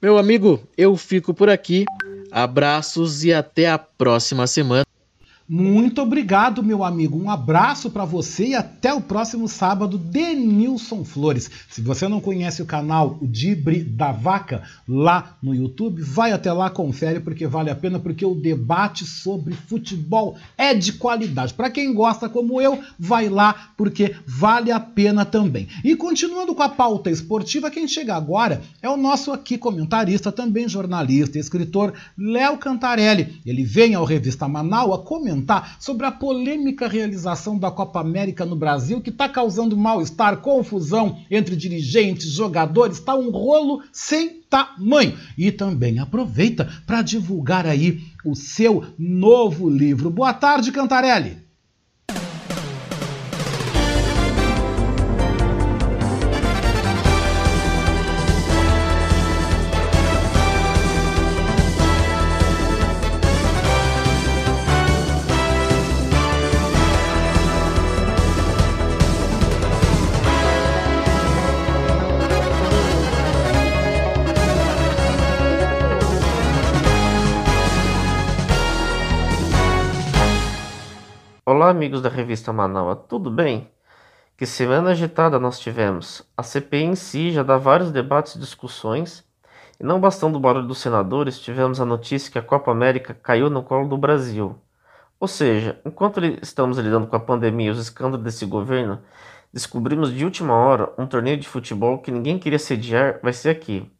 [0.00, 1.84] Meu amigo, eu fico por aqui.
[2.30, 4.87] Abraços e até a próxima semana.
[5.50, 7.18] Muito obrigado, meu amigo.
[7.18, 11.50] Um abraço para você e até o próximo sábado, Denilson Flores.
[11.70, 16.52] Se você não conhece o canal O Dibre da Vaca lá no YouTube, vai até
[16.52, 21.54] lá, confere porque vale a pena, porque o debate sobre futebol é de qualidade.
[21.54, 25.66] Para quem gosta como eu, vai lá porque vale a pena também.
[25.82, 30.68] E continuando com a pauta esportiva, quem chega agora é o nosso aqui comentarista, também
[30.68, 33.40] jornalista e escritor Léo Cantarelli.
[33.46, 38.56] Ele vem ao Revista Manaus comentar comentar sobre a polêmica realização da Copa América no
[38.56, 45.16] Brasil, que está causando mal-estar, confusão entre dirigentes, jogadores, está um rolo sem tamanho.
[45.36, 50.10] E também aproveita para divulgar aí o seu novo livro.
[50.10, 51.47] Boa tarde, Cantarelli.
[81.68, 83.70] Olá, amigos da revista Manaua, tudo bem?
[84.38, 86.26] Que semana agitada nós tivemos.
[86.34, 89.22] A CPI em si já dá vários debates e discussões,
[89.78, 93.50] e não bastando o barulho dos senadores, tivemos a notícia que a Copa América caiu
[93.50, 94.58] no colo do Brasil.
[95.20, 99.02] Ou seja, enquanto estamos lidando com a pandemia e os escândalos desse governo,
[99.52, 103.92] descobrimos de última hora um torneio de futebol que ninguém queria sediar vai ser aqui.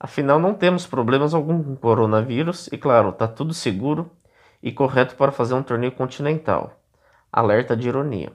[0.00, 4.10] Afinal, não temos problemas algum com o coronavírus e, claro, está tudo seguro
[4.60, 6.81] e correto para fazer um torneio continental.
[7.34, 8.30] Alerta de ironia.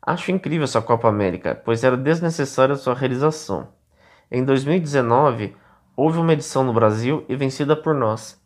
[0.00, 3.66] Acho incrível essa Copa América, pois era desnecessária sua realização.
[4.30, 5.56] Em 2019,
[5.96, 8.40] houve uma edição no Brasil e vencida por nós.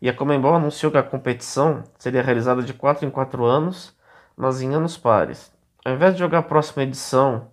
[0.00, 3.94] E a Comembol anunciou que a competição seria realizada de 4 em 4 anos,
[4.34, 5.52] mas em anos pares.
[5.84, 7.48] Ao invés de jogar a próxima edição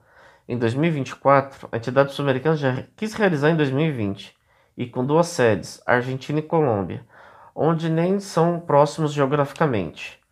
[0.48, 4.34] em 2024, a entidade sul-americana já quis realizar em 2020,
[4.78, 7.06] e com duas sedes, Argentina e Colômbia,
[7.54, 10.24] onde nem são próximos geograficamente.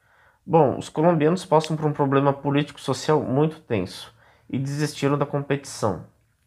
[0.45, 4.13] Bom, os colombianos passam por um problema político-social muito tenso
[4.49, 6.03] e desistiram da competição.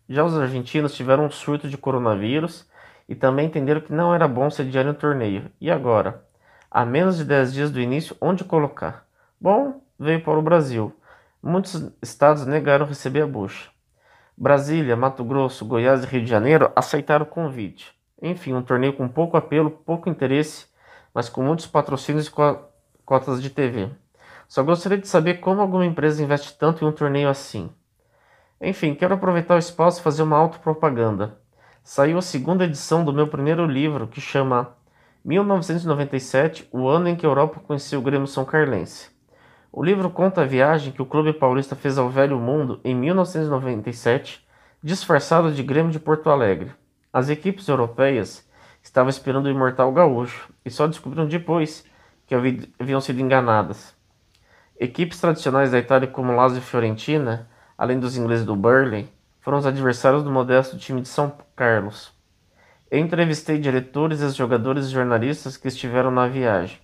[0.07, 2.69] Já os argentinos tiveram um surto de coronavírus
[3.09, 5.51] e também entenderam que não era bom sediar um torneio.
[5.59, 6.23] E agora?
[6.71, 9.07] A menos de 10 dias do início, onde colocar?
[9.41, 10.95] Bom, veio para o Brasil.
[11.43, 13.71] Muitos estados negaram receber a bucha.
[14.37, 17.95] Brasília, Mato Grosso, Goiás e Rio de Janeiro aceitaram o convite.
[18.21, 20.67] Enfim, um torneio com pouco apelo, pouco interesse,
[21.15, 22.31] mas com muitos patrocínios e
[23.07, 23.89] cotas de TV.
[24.49, 27.71] Só gostaria de saber como alguma empresa investe tanto em um torneio assim.
[28.61, 31.39] Enfim, quero aproveitar o espaço e fazer uma autopropaganda.
[31.85, 34.75] Saiu a segunda edição do meu primeiro livro, que chama
[35.25, 39.09] 1997, o ano em que a Europa conheceu o Grêmio São Carlense.
[39.73, 44.45] O livro conta a viagem que o clube paulista fez ao Velho Mundo em 1997,
[44.83, 46.73] disfarçado de Grêmio de Porto Alegre.
[47.13, 48.45] As equipes europeias
[48.83, 51.85] estavam esperando o imortal gaúcho e só descobriram depois
[52.27, 53.95] que haviam sido enganadas.
[54.79, 57.49] Equipes tradicionais da Itália como Lazio e Fiorentina,
[57.79, 59.09] além dos ingleses do Burley,
[59.41, 62.13] foram os adversários do modesto time de São Carlos.
[62.91, 66.79] Entrevistei diretores, ex-jogadores e jornalistas que estiveram na viagem.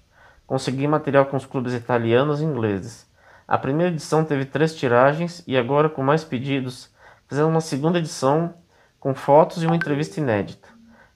[0.46, 3.06] Consegui material com os clubes italianos e ingleses.
[3.46, 6.90] A primeira edição teve três tiragens e agora, com mais pedidos,
[7.28, 8.54] fizemos uma segunda edição
[8.98, 10.68] com fotos e uma entrevista inédita.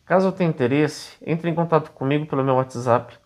[0.05, 3.16] Caso tenha interesse, entre em contato comigo pelo meu WhatsApp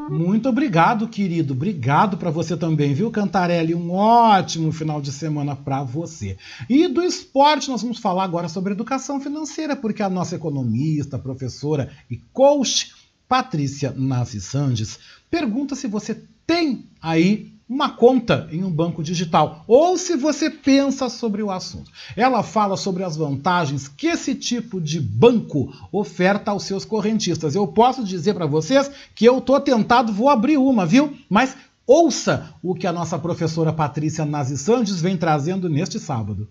[0.08, 1.54] Muito obrigado, querido.
[1.54, 3.74] Obrigado para você também, viu, Cantarelli?
[3.74, 6.36] Um ótimo final de semana para você.
[6.68, 11.90] E do esporte, nós vamos falar agora sobre educação financeira, porque a nossa economista, professora
[12.10, 13.01] e coach
[13.32, 14.98] Patrícia Nassi Sandes
[15.30, 21.08] pergunta se você tem aí uma conta em um banco digital ou se você pensa
[21.08, 21.90] sobre o assunto.
[22.14, 27.54] Ela fala sobre as vantagens que esse tipo de banco oferta aos seus correntistas.
[27.54, 31.16] Eu posso dizer para vocês que eu tô tentado, vou abrir uma, viu?
[31.30, 31.56] Mas
[31.86, 36.48] Ouça o que a nossa professora Patrícia Nazi Santos vem trazendo neste sábado.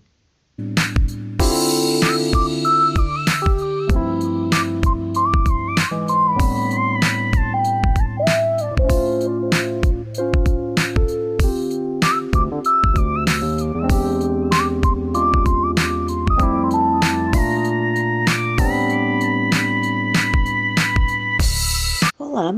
[0.58, 1.21] Olá,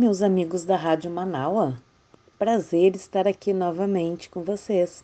[0.05, 1.81] meus amigos da Rádio Manaua.
[2.39, 5.03] Prazer estar aqui novamente com vocês.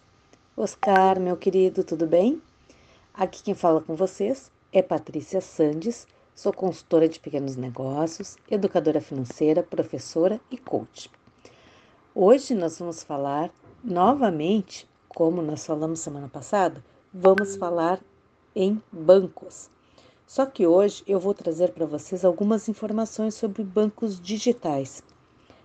[0.55, 2.43] Oscar, meu querido, tudo bem?
[3.15, 9.63] Aqui quem fala com vocês é Patrícia Sandes, sou consultora de pequenos negócios, educadora financeira,
[9.63, 11.11] professora e coach.
[12.15, 13.51] Hoje nós vamos falar
[13.83, 18.01] novamente, como nós falamos semana passada, vamos falar
[18.55, 19.71] em bancos.
[20.31, 25.03] Só que hoje eu vou trazer para vocês algumas informações sobre bancos digitais.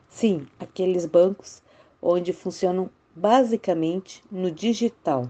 [0.09, 1.61] Sim, aqueles bancos
[2.01, 5.29] onde funcionam basicamente no digital.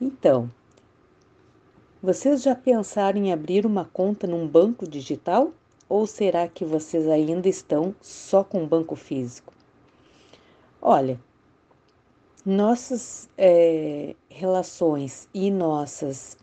[0.00, 0.48] Então,
[2.00, 5.50] vocês já pensaram em abrir uma conta num banco digital?
[5.88, 9.52] Ou será que vocês ainda estão só com banco físico?
[10.80, 11.18] Olha,
[12.46, 16.36] nossas é, relações e nossas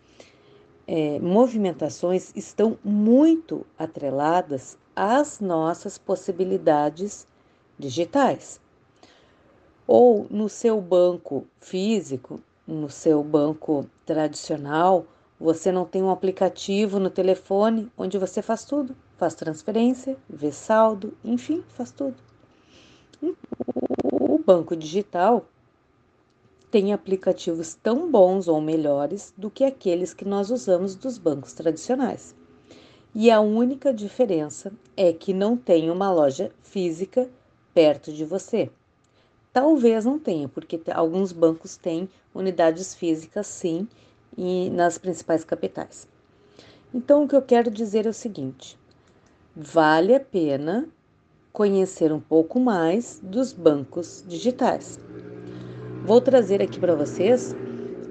[0.92, 7.28] é, movimentações estão muito atreladas às nossas possibilidades
[7.78, 8.60] digitais.
[9.86, 15.06] Ou no seu banco físico, no seu banco tradicional,
[15.40, 21.16] você não tem um aplicativo no telefone onde você faz tudo, faz transferência, vê saldo,
[21.24, 22.16] enfim, faz tudo.
[24.12, 25.46] O banco digital
[26.72, 32.36] tem aplicativos tão bons ou melhores do que aqueles que nós usamos dos bancos tradicionais.
[33.14, 37.30] E a única diferença é que não tem uma loja física
[37.74, 38.70] perto de você.
[39.52, 43.88] Talvez não tenha, porque alguns bancos têm unidades físicas sim,
[44.38, 46.08] e nas principais capitais.
[46.94, 48.78] Então, o que eu quero dizer é o seguinte:
[49.56, 50.88] vale a pena
[51.52, 55.00] conhecer um pouco mais dos bancos digitais.
[56.04, 57.54] Vou trazer aqui para vocês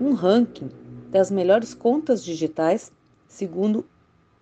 [0.00, 0.70] um ranking
[1.10, 2.92] das melhores contas digitais
[3.26, 3.84] segundo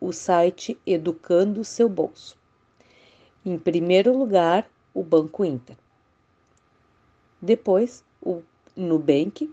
[0.01, 2.37] o site Educando Seu Bolso.
[3.45, 5.77] Em primeiro lugar, o Banco Inter.
[7.41, 8.43] Depois, o
[8.77, 9.51] Nubank.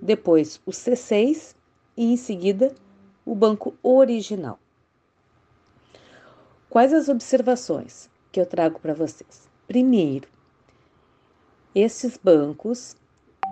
[0.00, 1.56] Depois, o C6
[1.96, 2.74] e em seguida,
[3.24, 4.58] o Banco Original.
[6.70, 9.48] Quais as observações que eu trago para vocês?
[9.66, 10.28] Primeiro,
[11.80, 12.96] esses bancos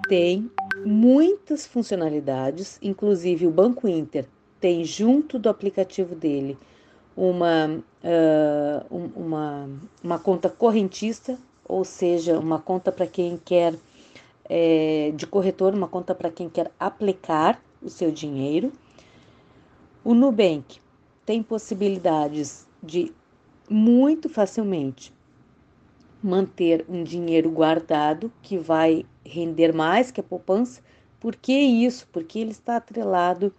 [0.09, 0.51] tem
[0.85, 4.27] muitas funcionalidades, inclusive o Banco Inter
[4.61, 6.59] tem junto do aplicativo dele
[7.16, 7.66] uma,
[8.03, 9.70] uh, uma,
[10.03, 13.74] uma conta correntista, ou seja, uma conta para quem quer
[14.48, 18.73] é, de corretor, uma conta para quem quer aplicar o seu dinheiro.
[20.05, 20.81] O Nubank
[21.24, 23.12] tem possibilidades de
[23.69, 25.15] muito facilmente
[26.27, 30.82] manter um dinheiro guardado que vai render mais que a poupança.
[31.20, 32.07] Por que isso?
[32.12, 33.53] Porque ele está atrelado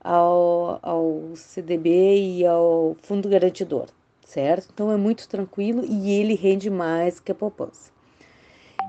[0.00, 3.88] ao, ao CDB e ao fundo garantidor,
[4.24, 4.68] certo?
[4.72, 7.90] Então é muito tranquilo e ele rende mais que a poupança.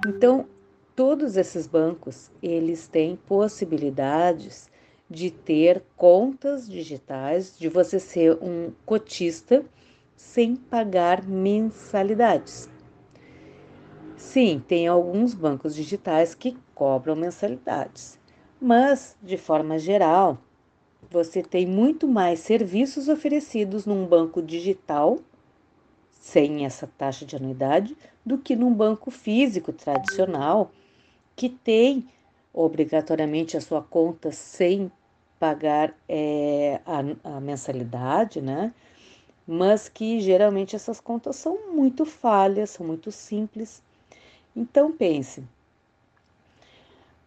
[0.05, 0.45] Então,
[0.95, 4.69] todos esses bancos, eles têm possibilidades
[5.09, 9.65] de ter contas digitais, de você ser um cotista
[10.15, 12.69] sem pagar mensalidades.
[14.17, 18.19] Sim, tem alguns bancos digitais que cobram mensalidades,
[18.59, 20.39] mas, de forma geral,
[21.09, 25.19] você tem muito mais serviços oferecidos num banco digital,
[26.11, 27.95] sem essa taxa de anuidade,
[28.25, 30.71] do que num banco físico tradicional,
[31.35, 32.09] que tem
[32.51, 34.91] obrigatoriamente a sua conta sem
[35.39, 38.73] pagar é, a, a mensalidade, né?
[39.45, 43.85] Mas que geralmente essas contas são muito falhas, são muito simples
[44.57, 45.43] então pense,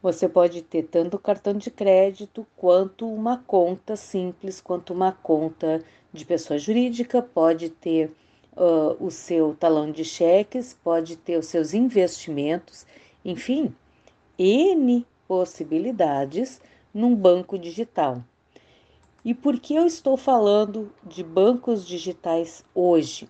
[0.03, 5.81] você pode ter tanto cartão de crédito quanto uma conta simples, quanto uma conta
[6.13, 8.11] de pessoa jurídica, pode ter
[8.57, 12.85] uh, o seu talão de cheques, pode ter os seus investimentos,
[13.25, 13.73] enfim,
[14.37, 16.61] N possibilidades
[16.93, 18.25] num banco digital.
[19.25, 23.29] E por que eu estou falando de bancos digitais hoje?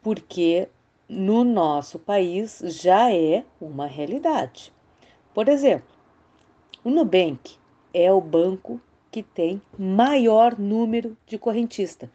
[0.00, 0.68] Porque
[1.08, 4.72] no nosso país já é uma realidade.
[5.34, 5.88] Por exemplo,
[6.82, 7.56] o Nubank
[7.92, 12.10] é o banco que tem maior número de correntista,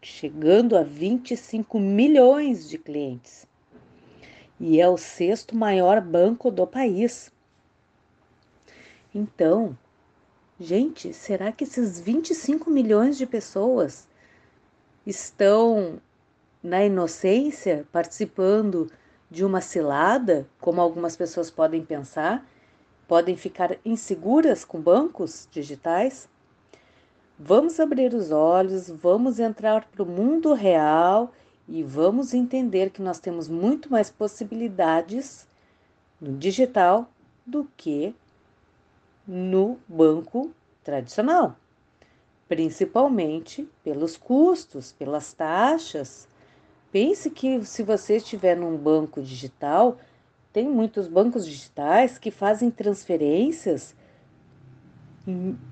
[0.00, 3.46] chegando a 25 milhões de clientes.
[4.60, 7.32] e é o sexto maior banco do país.
[9.14, 9.76] Então,
[10.58, 14.06] gente, será que esses 25 milhões de pessoas
[15.04, 16.00] estão
[16.62, 18.90] na inocência participando
[19.30, 22.46] de uma cilada, como algumas pessoas podem pensar?
[23.08, 26.28] Podem ficar inseguras com bancos digitais?
[27.38, 31.32] Vamos abrir os olhos, vamos entrar para o mundo real
[31.68, 35.46] e vamos entender que nós temos muito mais possibilidades
[36.20, 37.10] no digital
[37.44, 38.14] do que
[39.26, 40.52] no banco
[40.84, 41.56] tradicional,
[42.48, 46.28] principalmente pelos custos, pelas taxas.
[46.92, 49.96] Pense que se você estiver num banco digital,
[50.52, 53.96] tem muitos bancos digitais que fazem transferências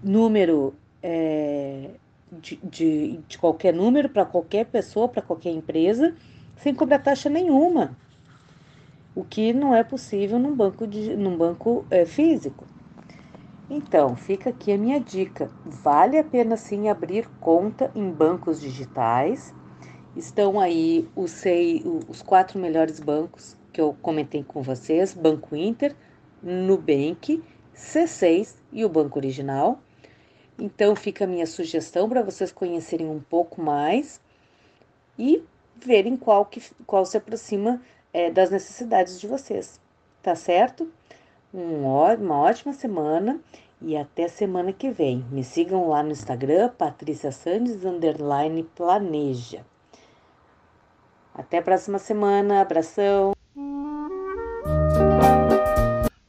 [0.03, 1.91] número é,
[2.33, 6.15] de, de, de qualquer número para qualquer pessoa, para qualquer empresa,
[6.57, 7.97] sem cobrar taxa nenhuma.
[9.15, 12.65] O que não é possível num banco, de, num banco é, físico.
[13.69, 15.51] Então, fica aqui a minha dica.
[15.65, 19.55] Vale a pena sim abrir conta em bancos digitais.
[20.17, 25.95] Estão aí os, seis, os quatro melhores bancos que eu comentei com vocês: Banco Inter,
[26.43, 27.43] Nubank,
[27.75, 29.81] C6 e o Banco Original.
[30.59, 34.21] Então fica a minha sugestão para vocês conhecerem um pouco mais
[35.19, 35.43] e
[35.77, 37.81] verem qual, que, qual se aproxima
[38.13, 39.81] é, das necessidades de vocês.
[40.23, 40.91] Tá certo?
[41.55, 43.41] Um, uma ótima semana
[43.81, 45.25] e até semana que vem.
[45.31, 49.65] Me sigam lá no Instagram, Patrícia Sandes, underline planeja.
[51.35, 52.61] Até a próxima semana.
[52.61, 53.33] Abração.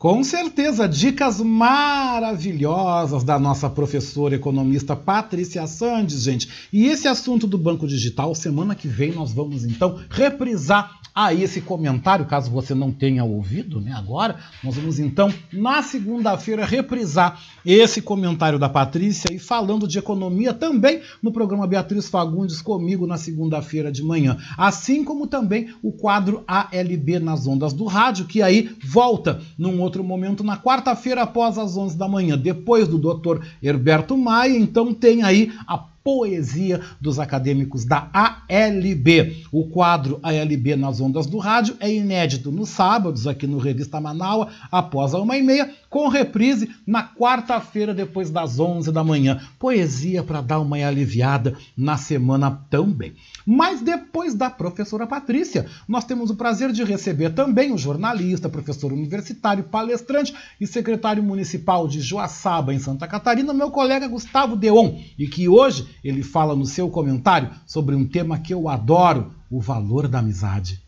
[0.02, 6.50] Com certeza, dicas maravilhosas da nossa professora economista Patrícia Sandes, gente.
[6.74, 11.62] E esse assunto do Banco Digital, semana que vem nós vamos então reprisar aí esse
[11.62, 13.92] comentário, caso você não tenha ouvido, né?
[13.94, 20.54] Agora, nós vamos então, na segunda-feira, reprisar esse comentário da Patrícia e falando de economia
[20.54, 24.38] também no programa Beatriz Fagundes comigo na segunda-feira de manhã.
[24.58, 29.91] Assim como também o quadro ALB nas ondas do rádio, que aí volta num outro
[30.00, 33.44] momento na quarta-feira após as 11 da manhã, depois do Dr.
[33.62, 34.58] Herberto Maia.
[34.58, 39.46] Então tem aí a poesia dos acadêmicos da ALB.
[39.52, 44.50] O quadro ALB nas ondas do rádio é inédito nos sábados, aqui no Revista Manaua,
[44.72, 49.42] após a uma e meia, com reprise na quarta-feira, depois das 11 da manhã.
[49.60, 53.14] Poesia para dar uma aliviada na semana também.
[53.46, 58.94] Mas depois da professora Patrícia, nós temos o prazer de receber também o jornalista, professor
[58.94, 65.28] universitário, palestrante e secretário municipal de Joaçaba, em Santa Catarina, meu colega Gustavo Deon, e
[65.28, 70.08] que hoje ele fala no seu comentário sobre um tema que eu adoro: o valor
[70.08, 70.82] da amizade.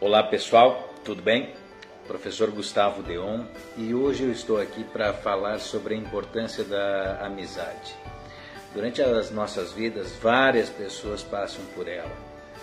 [0.00, 1.63] Olá pessoal, tudo bem?
[2.06, 3.44] Professor Gustavo Deon
[3.78, 7.96] e hoje eu estou aqui para falar sobre a importância da amizade.
[8.74, 12.12] Durante as nossas vidas, várias pessoas passam por ela.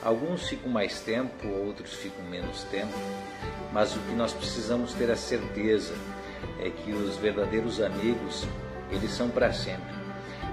[0.03, 2.93] Alguns ficam mais tempo, outros ficam menos tempo,
[3.71, 5.93] mas o que nós precisamos ter a certeza
[6.59, 8.45] é que os verdadeiros amigos,
[8.91, 10.01] eles são para sempre.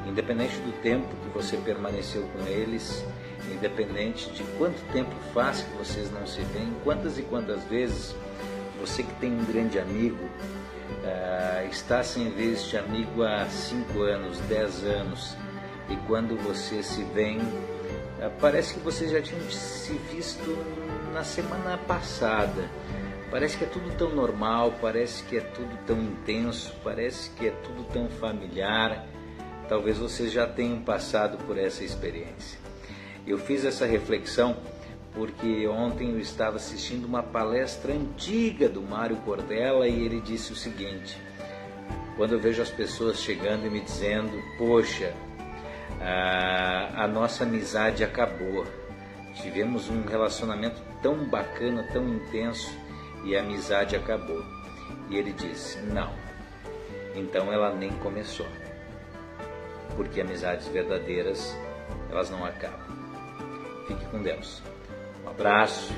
[0.06, 3.04] Independente do tempo que você permaneceu com eles,
[3.52, 8.14] independente de quanto tempo faz que vocês não se veem, quantas e quantas vezes
[8.80, 14.38] você que tem um grande amigo uh, está sem ver este amigo há 5 anos,
[14.40, 15.36] 10 anos,
[15.88, 20.56] e quando você se vê, uh, parece que você já tinha se visto
[21.12, 22.68] na semana passada.
[23.30, 27.50] Parece que é tudo tão normal, parece que é tudo tão intenso, parece que é
[27.50, 29.06] tudo tão familiar.
[29.68, 32.58] Talvez vocês já tenham passado por essa experiência.
[33.26, 34.56] Eu fiz essa reflexão
[35.18, 40.56] porque ontem eu estava assistindo uma palestra antiga do Mário Cordella e ele disse o
[40.56, 41.20] seguinte:
[42.16, 45.12] quando eu vejo as pessoas chegando e me dizendo, poxa,
[46.00, 48.64] a, a nossa amizade acabou,
[49.42, 52.70] tivemos um relacionamento tão bacana, tão intenso
[53.24, 54.44] e a amizade acabou.
[55.10, 56.12] E ele disse: não,
[57.16, 58.46] então ela nem começou,
[59.96, 61.58] porque amizades verdadeiras
[62.08, 62.86] elas não acabam.
[63.88, 64.62] Fique com Deus.
[65.28, 65.92] Um abraço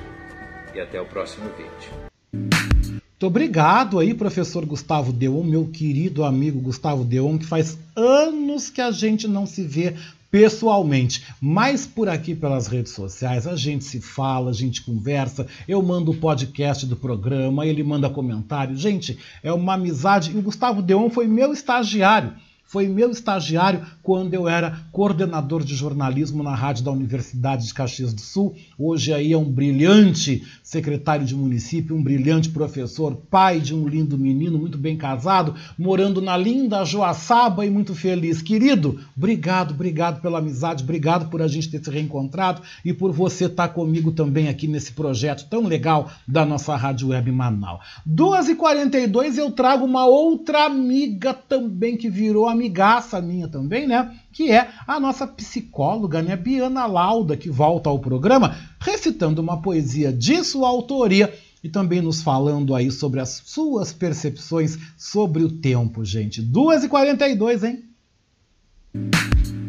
[0.74, 1.93] e até o próximo vídeo.
[2.32, 8.81] Muito obrigado aí, professor Gustavo Deon, meu querido amigo Gustavo Deon, que faz anos que
[8.81, 9.94] a gente não se vê
[10.32, 15.81] pessoalmente, mas por aqui pelas redes sociais a gente se fala, a gente conversa, eu
[15.81, 18.77] mando o podcast do programa, ele manda comentário.
[18.77, 22.32] Gente, é uma amizade e o Gustavo Deon foi meu estagiário
[22.70, 28.14] foi meu estagiário quando eu era coordenador de jornalismo na rádio da Universidade de Caxias
[28.14, 28.55] do Sul.
[28.78, 34.16] Hoje aí é um brilhante secretário de município, um brilhante professor, pai de um lindo
[34.16, 38.40] menino, muito bem casado, morando na linda Joaçaba e muito feliz.
[38.40, 43.47] Querido, obrigado, obrigado pela amizade, obrigado por a gente ter se reencontrado e por você
[43.47, 47.80] estar comigo também aqui nesse projeto tão legal da nossa Rádio Web Manaus.
[48.09, 54.14] 2h42 eu trago uma outra amiga também que virou amigaça minha também, né?
[54.32, 56.36] Que é a nossa psicóloga, né?
[56.36, 61.32] Biana Lauda, que volta ao programa recitando uma poesia de sua autoria
[61.64, 66.42] e também nos falando aí sobre as suas percepções sobre o tempo, gente.
[66.42, 69.59] 2h42, hein?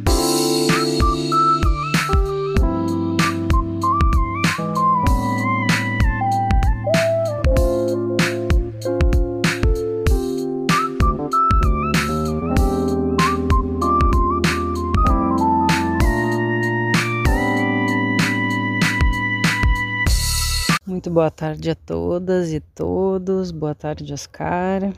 [21.12, 23.52] Boa tarde a todas e todos.
[23.52, 24.94] Boa tarde, Oscar.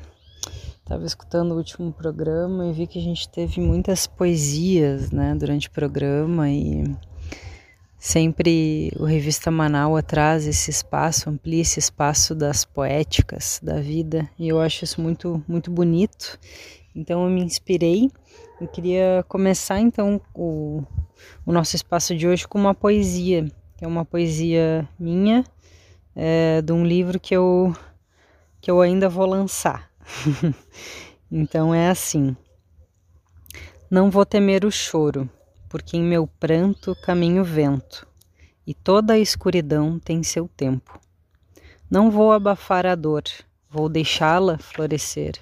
[0.80, 5.70] Estava escutando o último programa e vi que a gente teve muitas poesias, né, durante
[5.70, 6.84] o programa e
[7.98, 14.48] sempre o Revista Manaus traz esse espaço, amplia esse espaço das poéticas da vida e
[14.50, 16.38] eu acho isso muito muito bonito.
[16.96, 18.12] Então eu me inspirei
[18.62, 20.84] e queria começar então o,
[21.44, 23.46] o nosso espaço de hoje com uma poesia,
[23.76, 25.44] que é uma poesia minha
[26.16, 27.76] é, de um livro que eu,
[28.62, 29.90] que eu ainda vou lançar.
[31.32, 32.36] então é assim:
[33.90, 35.30] Não vou temer o choro,
[35.70, 38.08] porque em meu pranto caminha o vento,
[38.66, 41.00] e toda a escuridão tem seu tempo.
[41.90, 43.24] Não vou abafar a dor,
[43.70, 45.34] vou deixá-la florescer,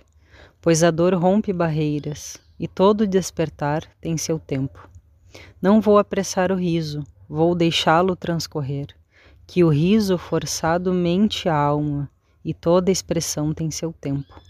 [0.62, 4.90] pois a dor rompe barreiras, e todo despertar tem seu tempo.
[5.62, 8.88] Não vou apressar o riso, vou deixá-lo transcorrer
[9.52, 12.10] que o riso forçado mente a alma
[12.42, 14.42] e toda expressão tem seu tempo.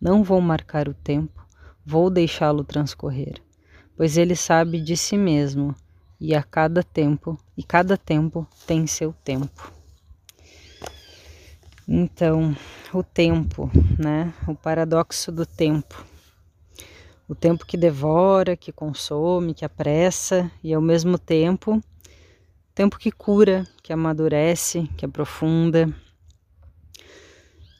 [0.00, 1.46] Não vou marcar o tempo,
[1.84, 3.42] vou deixá-lo transcorrer,
[3.94, 5.76] pois ele sabe de si mesmo
[6.18, 9.70] e a cada tempo, e cada tempo tem seu tempo.
[11.86, 12.56] Então,
[12.94, 14.32] o tempo, né?
[14.46, 16.06] O paradoxo do tempo.
[17.28, 21.82] O tempo que devora, que consome, que apressa e ao mesmo tempo
[22.78, 25.92] tempo que cura, que amadurece, que aprofunda.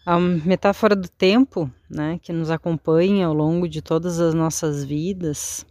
[0.04, 5.64] A metáfora do tempo, né, que nos acompanha ao longo de todas as nossas vidas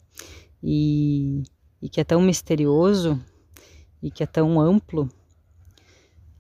[0.64, 1.44] e,
[1.82, 3.22] e que é tão misterioso
[4.02, 5.10] e que é tão amplo,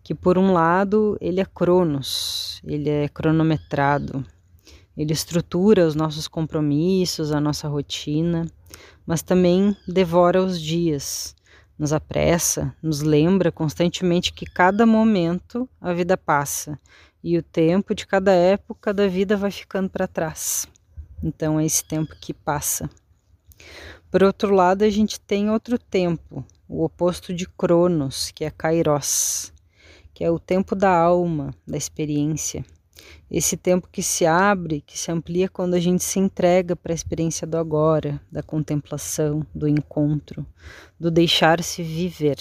[0.01, 4.25] que por um lado ele é cronos, ele é cronometrado,
[4.95, 8.49] ele estrutura os nossos compromissos, a nossa rotina,
[9.05, 11.35] mas também devora os dias,
[11.77, 16.79] nos apressa, nos lembra constantemente que cada momento a vida passa
[17.23, 20.67] e o tempo de cada época da vida vai ficando para trás.
[21.23, 22.89] Então é esse tempo que passa.
[24.09, 29.51] Por outro lado, a gente tem outro tempo, o oposto de Cronos, que é Kairos,
[30.13, 32.63] que é o tempo da alma, da experiência
[33.29, 36.95] esse tempo que se abre, que se amplia quando a gente se entrega para a
[36.95, 40.45] experiência do agora, da contemplação, do encontro,
[40.99, 42.37] do deixar-se viver.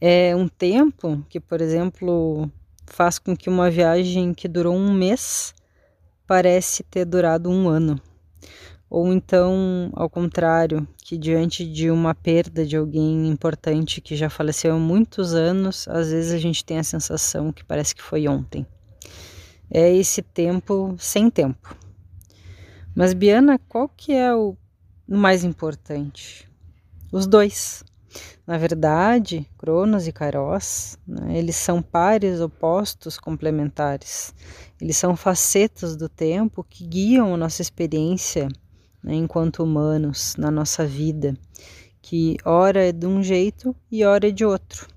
[0.00, 2.50] É um tempo que, por exemplo,
[2.86, 5.54] faz com que uma viagem que durou um mês
[6.26, 8.00] parece ter durado um ano.
[8.88, 14.74] Ou então, ao contrário, que diante de uma perda de alguém importante que já faleceu
[14.74, 18.66] há muitos anos, às vezes a gente tem a sensação que parece que foi ontem
[19.70, 21.76] é esse tempo sem tempo.
[22.94, 24.56] Mas Biana, qual que é o
[25.06, 26.48] mais importante?
[27.12, 27.84] Os dois.
[28.44, 34.34] Na verdade, Cronos e Kairos, né, eles são pares opostos complementares.
[34.80, 38.48] Eles são facetas do tempo que guiam a nossa experiência
[39.02, 41.36] né, enquanto humanos na nossa vida,
[42.02, 44.88] que ora é de um jeito e ora é de outro.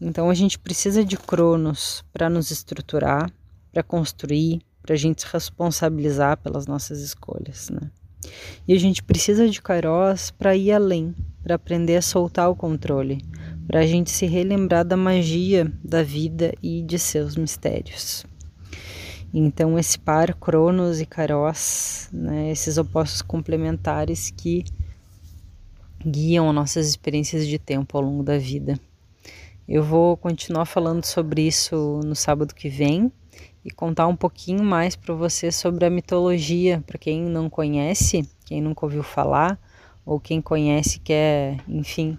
[0.00, 3.30] Então a gente precisa de Cronos para nos estruturar,
[3.72, 7.90] para construir, para a gente se responsabilizar pelas nossas escolhas, né?
[8.66, 13.24] E a gente precisa de Kairos para ir além, para aprender a soltar o controle,
[13.66, 18.24] para a gente se relembrar da magia da vida e de seus mistérios.
[19.32, 24.64] Então, esse par Cronos e Kairos, né, esses opostos complementares que
[26.04, 28.78] guiam nossas experiências de tempo ao longo da vida.
[29.68, 33.12] Eu vou continuar falando sobre isso no sábado que vem
[33.64, 38.60] e contar um pouquinho mais para você sobre a mitologia, para quem não conhece, quem
[38.60, 39.58] nunca ouviu falar,
[40.04, 42.18] ou quem conhece quer, enfim,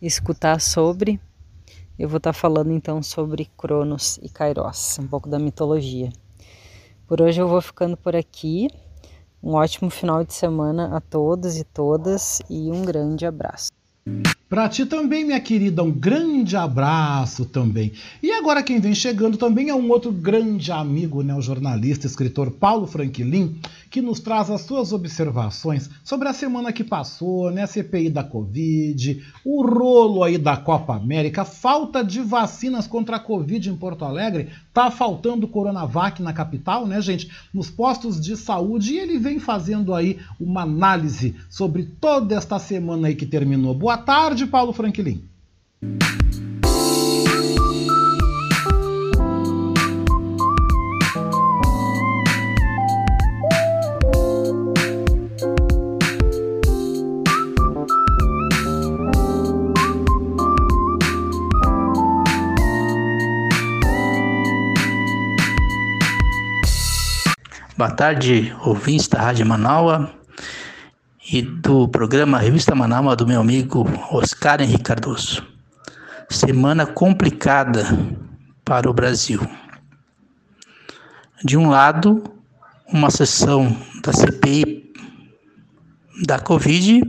[0.00, 1.20] escutar sobre.
[1.98, 6.10] Eu vou estar tá falando então sobre Cronos e Kairos, um pouco da mitologia.
[7.06, 8.68] Por hoje eu vou ficando por aqui.
[9.42, 13.70] Um ótimo final de semana a todos e todas e um grande abraço.
[14.48, 17.92] Para ti também, minha querida, um grande abraço também.
[18.22, 22.50] E agora quem vem chegando também é um outro grande amigo, né, o jornalista, escritor
[22.50, 23.56] Paulo Franklin,
[23.92, 28.24] que nos traz as suas observações sobre a semana que passou, né, a CPI da
[28.24, 34.04] Covid, o rolo aí da Copa América, falta de vacinas contra a Covid em Porto
[34.04, 39.38] Alegre, tá faltando Coronavac na capital, né, gente, nos postos de saúde, e ele vem
[39.38, 43.74] fazendo aí uma análise sobre toda esta semana aí que terminou.
[43.74, 45.22] Boa tarde, de Paulo Franklin.
[67.82, 70.08] Boa tarde, ouvintes da Rádio Manaua
[71.32, 75.44] e do programa Revista Manaus do meu amigo Oscar Henrique Cardoso.
[76.30, 77.84] Semana complicada
[78.64, 79.40] para o Brasil.
[81.42, 82.22] De um lado,
[82.86, 84.92] uma sessão da CPI
[86.24, 87.02] da Covid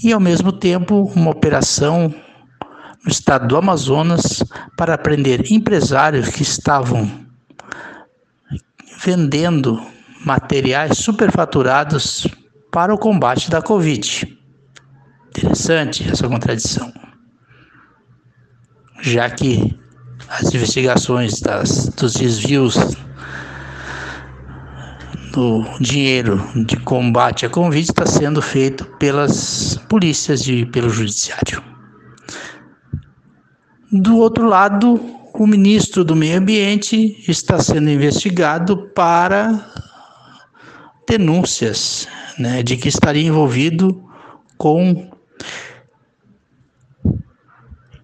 [0.00, 2.14] e, ao mesmo tempo, uma operação
[3.04, 4.44] no estado do Amazonas
[4.76, 7.25] para prender empresários que estavam
[8.98, 9.80] vendendo
[10.24, 12.26] materiais superfaturados
[12.70, 14.36] para o combate da Covid.
[15.28, 16.92] Interessante essa contradição,
[19.00, 19.78] já que
[20.28, 22.76] as investigações das, dos desvios
[25.32, 31.62] do dinheiro de combate à Covid está sendo feito pelas polícias e pelo judiciário.
[33.92, 34.98] Do outro lado,
[35.38, 39.70] o ministro do Meio Ambiente está sendo investigado para
[41.08, 42.08] denúncias
[42.38, 44.02] né, de que estaria envolvido
[44.56, 45.10] com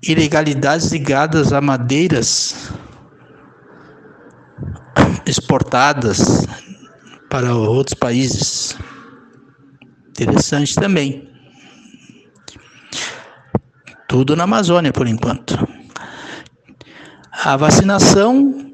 [0.02, 2.70] ilegalidades ligadas a madeiras
[5.24, 6.46] exportadas
[7.30, 8.76] para outros países.
[10.10, 11.30] Interessante também.
[14.08, 15.81] Tudo na Amazônia por enquanto.
[17.32, 18.72] A vacinação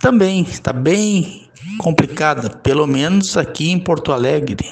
[0.00, 4.70] também está bem complicada, pelo menos aqui em Porto Alegre.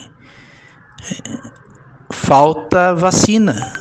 [2.11, 3.73] Falta vacina.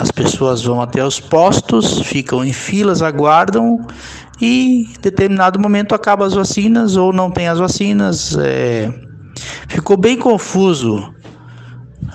[0.00, 3.86] As pessoas vão até os postos, ficam em filas, aguardam
[4.40, 8.36] e em determinado momento acabam as vacinas ou não tem as vacinas.
[8.38, 8.92] É...
[9.68, 11.14] Ficou bem confuso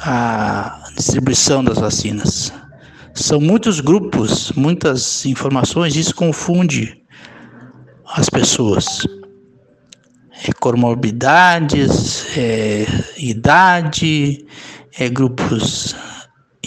[0.04, 2.52] a distribuição das vacinas.
[3.14, 7.00] São muitos grupos, muitas informações, isso confunde
[8.08, 9.06] as pessoas
[10.48, 12.86] é, comorbidades, é,
[13.18, 14.44] idade,
[14.98, 15.96] é, grupos.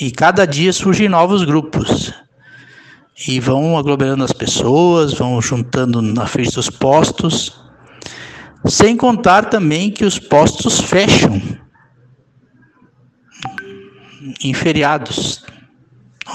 [0.01, 2.13] E cada dia surgem novos grupos.
[3.27, 7.61] E vão aglomerando as pessoas, vão juntando na frente dos postos.
[8.67, 11.43] Sem contar também que os postos fecham
[14.45, 15.45] em feriados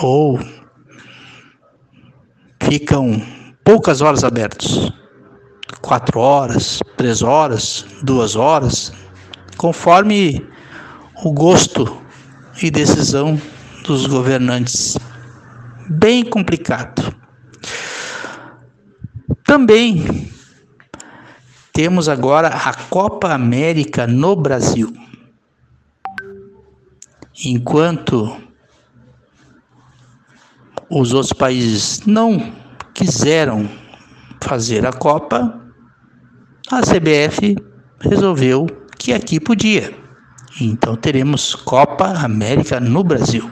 [0.01, 0.39] ou
[2.61, 3.22] ficam
[3.63, 4.91] poucas horas abertos
[5.81, 8.93] quatro horas, três horas, duas horas,
[9.57, 10.45] conforme
[11.23, 12.01] o gosto
[12.61, 13.39] e decisão
[13.84, 14.97] dos governantes.
[15.89, 17.13] Bem complicado.
[19.43, 20.31] Também
[21.73, 24.93] temos agora a Copa América no Brasil.
[27.43, 28.38] Enquanto
[30.91, 32.51] os outros países não
[32.93, 33.68] quiseram
[34.43, 35.57] fazer a Copa,
[36.69, 37.55] a CBF
[38.01, 38.68] resolveu
[38.99, 39.93] que aqui podia.
[40.59, 43.49] Então teremos Copa América no Brasil.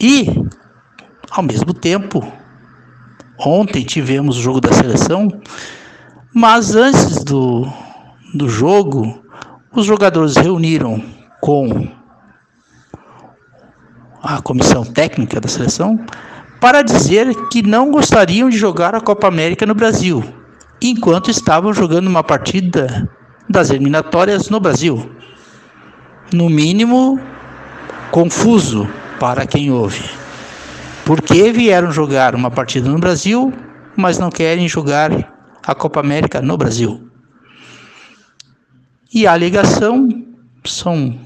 [0.00, 0.26] E,
[1.30, 2.20] ao mesmo tempo,
[3.38, 5.28] ontem tivemos o jogo da seleção,
[6.34, 7.66] mas antes do,
[8.34, 9.22] do jogo,
[9.72, 11.02] os jogadores reuniram
[11.40, 11.88] com
[14.26, 16.04] a comissão técnica da seleção
[16.60, 20.24] para dizer que não gostariam de jogar a Copa América no Brasil,
[20.80, 23.08] enquanto estavam jogando uma partida
[23.48, 25.10] das eliminatórias no Brasil.
[26.32, 27.20] No mínimo,
[28.10, 28.88] confuso
[29.20, 30.02] para quem ouve.
[31.04, 33.52] Por que vieram jogar uma partida no Brasil,
[33.96, 35.10] mas não querem jogar
[35.64, 37.08] a Copa América no Brasil?
[39.14, 40.08] E a alegação
[40.64, 41.16] são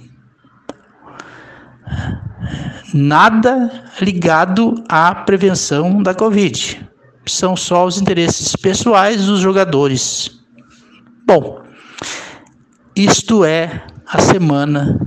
[2.93, 6.89] nada ligado à prevenção da Covid.
[7.27, 10.41] São só os interesses pessoais dos jogadores.
[11.27, 11.63] Bom,
[12.97, 14.99] isto é a semana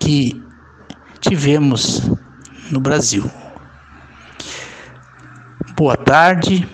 [0.00, 0.42] que
[1.20, 2.10] tivemos
[2.70, 3.30] no Brasil.
[5.76, 6.68] Boa tarde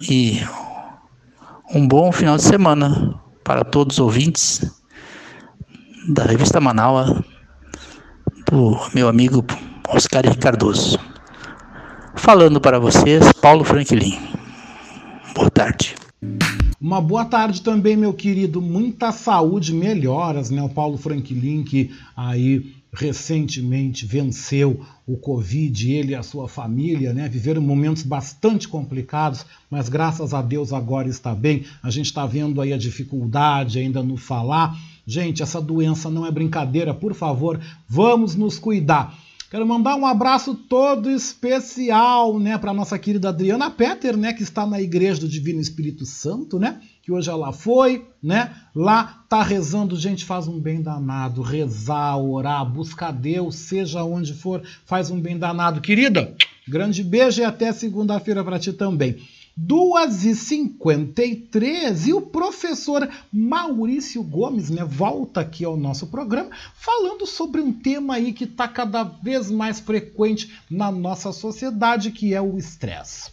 [0.00, 0.40] e
[1.74, 4.60] um bom final de semana para todos os ouvintes
[6.08, 7.22] da revista Manaus
[8.50, 9.44] do meu amigo
[9.92, 10.96] Oscar Cardoso.
[12.14, 14.16] Falando para vocês, Paulo Franklin.
[15.34, 15.96] Boa tarde.
[16.80, 18.62] Uma boa tarde também, meu querido.
[18.62, 20.62] Muita saúde, melhoras, né?
[20.62, 27.28] O Paulo Franklin, que aí recentemente venceu o Covid, ele e a sua família, né?
[27.28, 31.64] Viveram momentos bastante complicados, mas graças a Deus agora está bem.
[31.82, 34.78] A gente está vendo aí a dificuldade ainda no falar.
[35.04, 39.18] Gente, essa doença não é brincadeira, por favor, vamos nos cuidar.
[39.50, 44.64] Quero mandar um abraço todo especial, né, para nossa querida Adriana Petter, né, que está
[44.64, 49.96] na Igreja do Divino Espírito Santo, né, que hoje ela foi, né, lá tá rezando,
[49.96, 55.36] gente, faz um bem danado, rezar, orar, buscar Deus, seja onde for, faz um bem
[55.36, 56.32] danado, querida.
[56.68, 59.16] Grande beijo e até segunda-feira para ti também.
[59.58, 67.72] 2h53 e o professor Maurício Gomes né, volta aqui ao nosso programa falando sobre um
[67.72, 73.30] tema aí que está cada vez mais frequente na nossa sociedade, que é o estresse.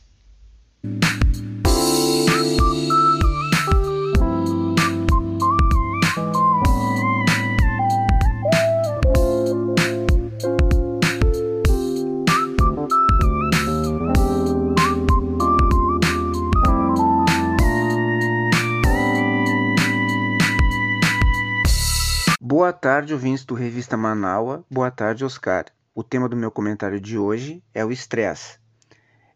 [22.60, 24.66] Boa tarde, ouvintes do Revista Manaua.
[24.68, 25.66] Boa tarde, Oscar.
[25.94, 28.58] O tema do meu comentário de hoje é o estresse.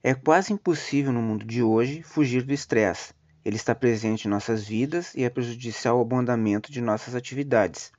[0.02, 3.14] É quase impossível no mundo de hoje fugir do estresse.
[3.46, 7.92] Ele está presente em nossas vidas e é prejudicial ao bom andamento de nossas atividades.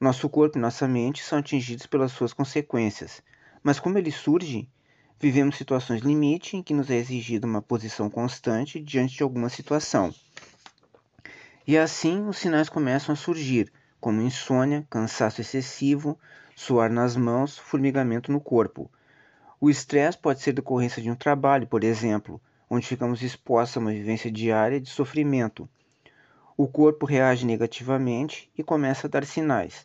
[0.00, 3.20] Nosso corpo e nossa mente são atingidos pelas suas consequências,
[3.60, 4.70] mas como ele surge,
[5.18, 10.14] vivemos situações limite em que nos é exigida uma posição constante diante de alguma situação.
[11.66, 16.18] E assim os sinais começam a surgir, como insônia, cansaço excessivo,
[16.54, 18.90] suor nas mãos, formigamento no corpo.
[19.60, 23.90] O estresse pode ser decorrência de um trabalho, por exemplo, onde ficamos expostos a uma
[23.90, 25.68] vivência diária de sofrimento.
[26.56, 29.84] O corpo reage negativamente e começa a dar sinais.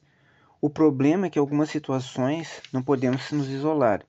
[0.62, 4.06] O problema é que em algumas situações não podemos nos isolar.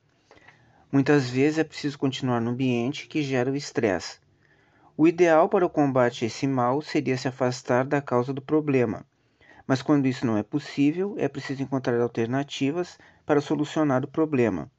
[0.92, 4.18] Muitas vezes é preciso continuar no ambiente que gera o estresse.
[4.96, 9.04] O ideal para o combate a esse mal seria se afastar da causa do problema
[9.66, 14.70] mas quando isso não é possível, é preciso encontrar alternativas para solucionar o problema.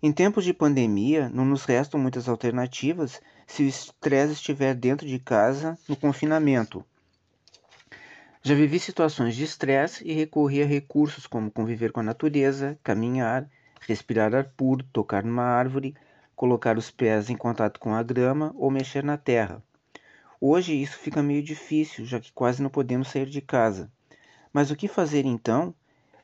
[0.00, 5.18] Em tempos de pandemia, não nos restam muitas alternativas se o estresse estiver dentro de
[5.18, 6.84] casa, no confinamento.
[8.40, 13.50] Já vivi situações de estresse e recorri a recursos como conviver com a natureza, caminhar,
[13.80, 15.96] respirar ar puro, tocar numa árvore,
[16.36, 19.60] colocar os pés em contato com a grama ou mexer na terra.
[20.40, 23.90] Hoje isso fica meio difícil, já que quase não podemos sair de casa.
[24.52, 25.74] Mas o que fazer então?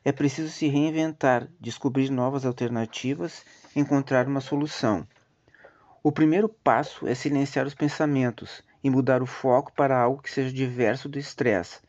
[0.05, 3.43] É preciso se reinventar, descobrir novas alternativas,
[3.75, 5.05] encontrar uma solução.
[6.01, 10.53] O primeiro passo é silenciar os pensamentos e mudar o foco para algo que seja
[10.53, 11.79] diverso do estresse.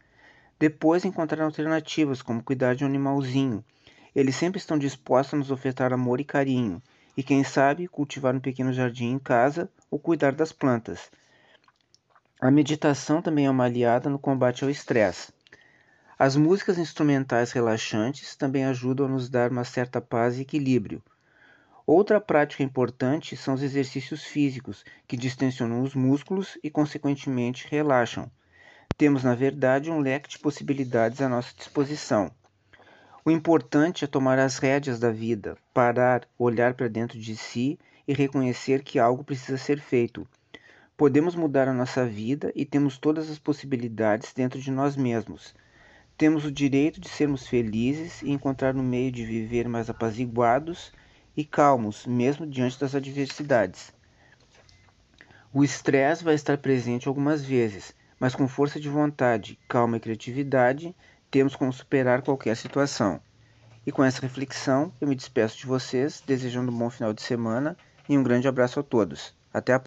[0.58, 3.64] Depois, encontrar alternativas, como cuidar de um animalzinho.
[4.14, 6.82] Eles sempre estão dispostos a nos ofertar amor e carinho,
[7.16, 11.08] e quem sabe cultivar um pequeno jardim em casa ou cuidar das plantas.
[12.38, 15.32] A meditação também é uma aliada no combate ao estresse.
[16.18, 21.02] As músicas instrumentais relaxantes também ajudam a nos dar uma certa paz e equilíbrio.
[21.86, 28.30] Outra prática importante são os exercícios físicos, que distensionam os músculos e, consequentemente, relaxam.
[28.98, 32.30] Temos, na verdade, um leque de possibilidades à nossa disposição.
[33.24, 38.12] O importante é tomar as rédeas da vida, parar, olhar para dentro de si e
[38.12, 40.28] reconhecer que algo precisa ser feito
[40.96, 45.54] Podemos mudar a nossa vida e temos todas as possibilidades dentro de nós mesmos.
[46.16, 50.90] Temos o direito de sermos felizes e encontrar um meio de viver mais apaziguados
[51.36, 53.92] e calmos, mesmo diante das adversidades.
[55.52, 60.96] O estresse vai estar presente algumas vezes, mas com força de vontade, calma e criatividade,
[61.30, 63.20] temos como superar qualquer situação.
[63.86, 67.76] E com essa reflexão, eu me despeço de vocês, desejando um bom final de semana
[68.08, 69.34] e um grande abraço a todos.
[69.52, 69.82] Até a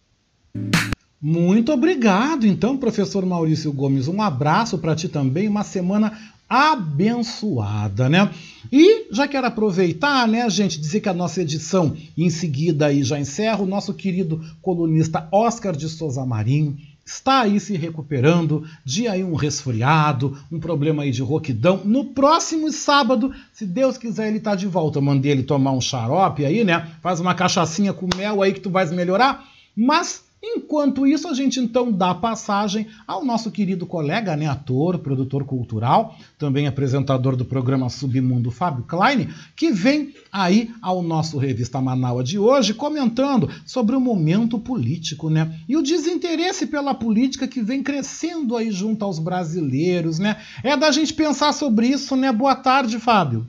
[1.22, 4.08] Muito obrigado, então, professor Maurício Gomes.
[4.08, 6.18] Um abraço para ti também, uma semana
[6.48, 8.32] abençoada, né?
[8.72, 13.20] E já quero aproveitar, né, gente, dizer que a nossa edição em seguida aí já
[13.20, 19.24] encerra o nosso querido colunista Oscar de Souza Marinho está aí se recuperando de aí
[19.24, 21.82] um resfriado, um problema aí de roquidão.
[21.84, 25.00] No próximo sábado, se Deus quiser, ele tá de volta.
[25.00, 26.88] Eu mandei ele tomar um xarope aí, né?
[27.02, 29.44] Faz uma cachaçinha com mel aí que tu vais melhorar.
[29.76, 35.44] Mas Enquanto isso, a gente então dá passagem ao nosso querido colega, né, ator, produtor
[35.44, 42.24] cultural, também apresentador do programa Submundo, Fábio Klein, que vem aí ao nosso Revista Manaua
[42.24, 45.60] de hoje comentando sobre o momento político, né?
[45.68, 50.38] E o desinteresse pela política que vem crescendo aí junto aos brasileiros, né?
[50.64, 52.32] É da gente pensar sobre isso, né?
[52.32, 53.46] Boa tarde, Fábio.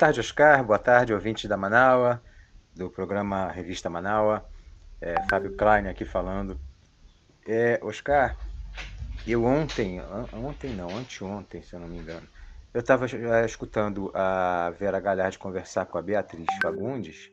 [0.00, 0.64] Tarde, Oscar.
[0.64, 2.22] Boa tarde, ouvintes da Manaua,
[2.74, 4.48] do programa Revista Manaua.
[4.98, 6.58] É, Fábio Klein aqui falando.
[7.46, 8.34] É, Oscar,
[9.26, 10.00] eu ontem,
[10.32, 12.26] ontem não, anteontem, se eu não me engano,
[12.72, 17.30] eu estava é, escutando a Vera Galhardi conversar com a Beatriz Fagundes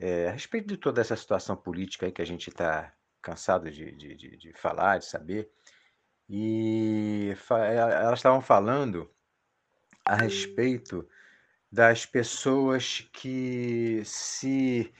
[0.00, 2.92] é, a respeito de toda essa situação política aí que a gente está
[3.22, 5.48] cansado de, de, de, de falar, de saber.
[6.28, 9.08] E elas estavam falando
[10.04, 11.08] a respeito
[11.70, 14.92] das pessoas que se,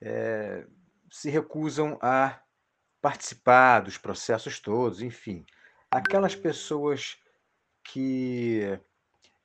[0.00, 0.66] é,
[1.10, 2.40] se recusam a
[3.00, 5.44] participar dos processos todos, enfim.
[5.90, 7.16] Aquelas pessoas
[7.84, 8.80] que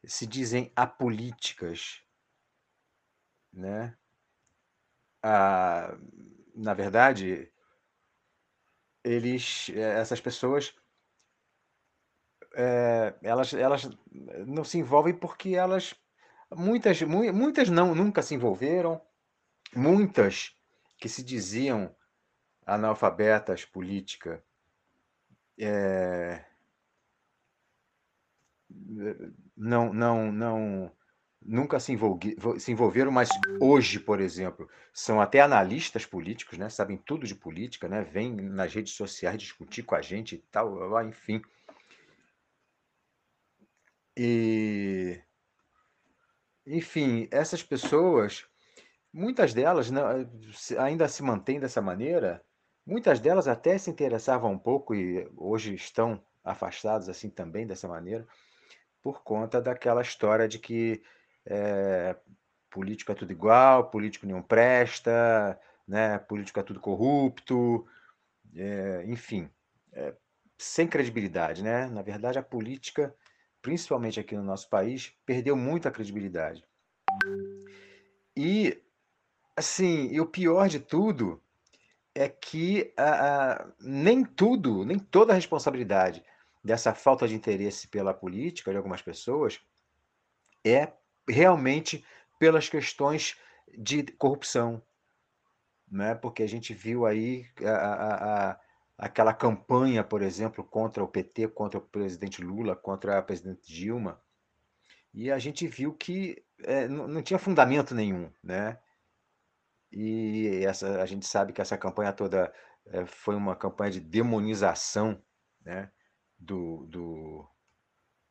[0.06, 2.02] se dizem apolíticas,
[3.52, 3.98] né?
[5.22, 5.98] Ah,
[6.56, 7.52] na verdade,
[9.04, 10.74] eles, essas pessoas,
[12.54, 13.90] é, elas, elas
[14.48, 15.94] não se envolvem porque elas
[16.56, 19.02] Muitas, muitas não, nunca se envolveram,
[19.76, 20.56] muitas
[20.98, 21.96] que se diziam
[22.66, 24.44] analfabetas política
[25.60, 26.44] é,
[29.56, 30.92] não, não, não,
[31.42, 36.70] nunca se, envolvi, se envolveram, mas hoje, por exemplo, são até analistas políticos, né?
[36.70, 38.04] sabem tudo de política, né?
[38.04, 41.42] vêm nas redes sociais discutir com a gente e tal, enfim.
[44.16, 45.22] E
[46.66, 48.46] enfim, essas pessoas,
[49.14, 50.04] muitas delas não,
[50.80, 52.44] ainda se mantêm dessa maneira,
[52.86, 58.28] muitas delas até se interessavam um pouco e hoje estão afastadas assim também dessa maneira,
[59.02, 61.02] por conta daquela história de que
[61.46, 62.16] é,
[62.70, 67.88] político é tudo igual, político nenhum presta, né, político é tudo corrupto,
[68.56, 69.50] é, enfim,
[69.94, 70.14] é,
[70.58, 71.88] sem credibilidade, né?
[71.88, 73.16] Na verdade, a política
[73.62, 76.64] principalmente aqui no nosso país, perdeu muita credibilidade.
[78.36, 78.82] E,
[79.56, 81.42] assim, e o pior de tudo
[82.16, 82.94] é que
[83.80, 86.24] nem tudo, nem toda a responsabilidade
[86.64, 89.60] dessa falta de interesse pela política de algumas pessoas
[90.66, 90.92] é
[91.28, 92.04] realmente
[92.38, 93.38] pelas questões
[93.78, 94.82] de corrupção,
[95.90, 96.16] né?
[96.16, 98.60] Porque a gente viu aí a, a,
[99.00, 104.22] aquela campanha, por exemplo, contra o PT, contra o presidente Lula, contra a presidente Dilma,
[105.14, 108.78] e a gente viu que é, não, não, tinha fundamento nenhum, né?
[109.92, 112.54] E essa, a gente sabe que essa campanha toda
[112.88, 115.24] é, foi uma campanha de demonização,
[115.62, 115.90] né?
[116.38, 117.50] Do, do,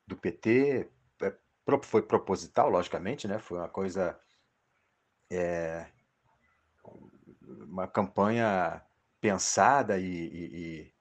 [0.07, 0.90] do PT,
[1.23, 1.35] é,
[1.82, 3.39] foi proposital, logicamente, né?
[3.39, 4.20] Foi uma coisa,
[5.31, 5.86] é,
[7.32, 8.82] uma campanha
[9.20, 10.93] pensada e, e,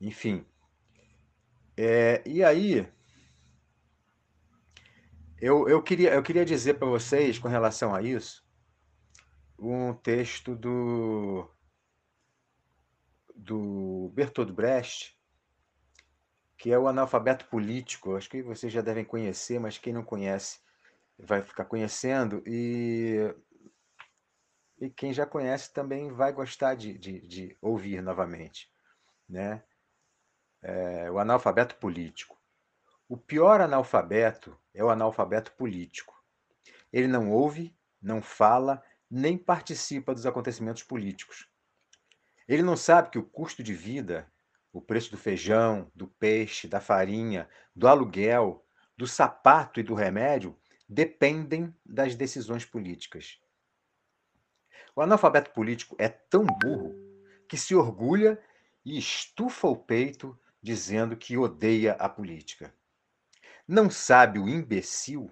[0.00, 0.44] e enfim.
[1.76, 2.88] É, e aí,
[5.40, 8.44] eu, eu, queria, eu queria dizer para vocês, com relação a isso,
[9.58, 11.48] um texto do,
[13.34, 15.16] do Bertolt Brecht,
[16.56, 18.16] que é o analfabeto político.
[18.16, 20.60] Acho que vocês já devem conhecer, mas quem não conhece
[21.18, 22.42] vai ficar conhecendo.
[22.46, 23.32] E
[24.80, 28.70] e quem já conhece também vai gostar de, de, de ouvir novamente.
[29.28, 29.62] Né?
[30.62, 32.36] É, o analfabeto político.
[33.08, 36.14] o pior analfabeto é o analfabeto político.
[36.92, 41.48] Ele não ouve, não fala, nem participa dos acontecimentos políticos.
[42.46, 44.30] Ele não sabe que o custo de vida,
[44.72, 48.64] o preço do feijão, do peixe, da farinha, do aluguel,
[48.96, 53.38] do sapato e do remédio dependem das decisões políticas.
[54.94, 56.94] O analfabeto político é tão burro
[57.48, 58.40] que se orgulha
[58.84, 62.74] e estufa o peito dizendo que odeia a política.
[63.66, 65.30] Não sabe o imbecil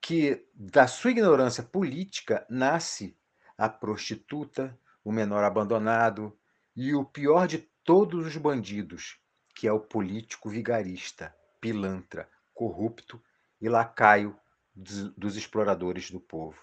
[0.00, 3.16] que da sua ignorância política nasce
[3.56, 6.36] a prostituta, o menor abandonado
[6.74, 9.18] e o pior de todos os bandidos,
[9.54, 13.22] que é o político vigarista, pilantra, corrupto
[13.60, 14.38] e lacaio
[14.74, 16.58] dos, exploradores do povo.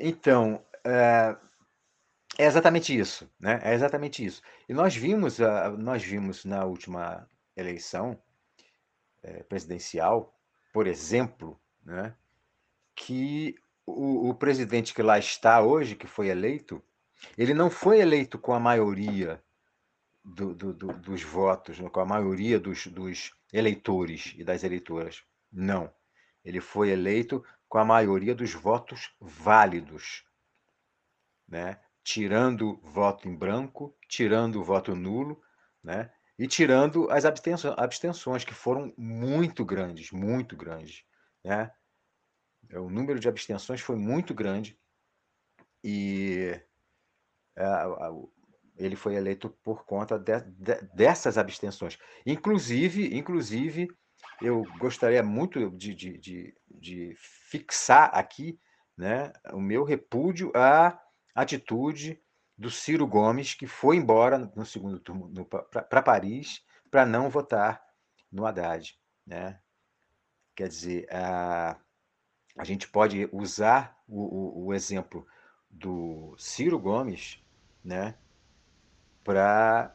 [0.00, 1.36] Então, é,
[2.38, 3.60] é, exatamente isso, né?
[3.62, 4.40] É exatamente isso.
[4.68, 5.38] E nós vimos,
[5.78, 8.20] nós vimos na última eleição
[9.22, 10.34] é, presidencial,
[10.72, 12.14] por exemplo, né,
[12.96, 13.54] que
[13.86, 16.82] o, o presidente que lá está hoje, que foi eleito,
[17.36, 19.42] ele não foi eleito com a maioria
[20.24, 25.22] do, do, do, dos votos, com a maioria dos, dos eleitores e das eleitoras.
[25.52, 25.92] Não.
[26.44, 30.24] Ele foi eleito com a maioria dos votos válidos,
[31.48, 31.80] né?
[32.02, 35.40] tirando voto em branco, tirando voto nulo,
[35.80, 36.12] né?
[36.36, 41.04] e tirando as abstenções, que foram muito grandes, muito grandes.
[41.44, 41.70] Né?
[42.74, 44.76] O número de abstenções foi muito grande
[45.84, 46.60] e
[47.56, 47.64] é,
[48.76, 51.96] ele foi eleito por conta de, de, dessas abstenções.
[52.26, 53.88] Inclusive, inclusive,
[54.40, 58.58] eu gostaria muito de, de, de, de fixar aqui
[58.96, 60.98] né, o meu repúdio à
[61.34, 62.20] atitude
[62.56, 67.82] do Ciro Gomes, que foi embora no segundo turno para Paris para não votar
[68.30, 68.98] no Haddad.
[69.26, 69.58] Né?
[70.54, 71.76] Quer dizer, a,
[72.56, 75.26] a gente pode usar o, o, o exemplo
[75.70, 77.42] do Ciro Gomes
[77.82, 78.14] né,
[79.24, 79.94] para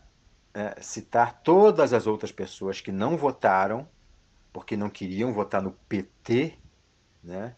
[0.54, 3.88] é, citar todas as outras pessoas que não votaram,
[4.56, 6.57] porque não queriam votar no PT,
[7.22, 7.57] né?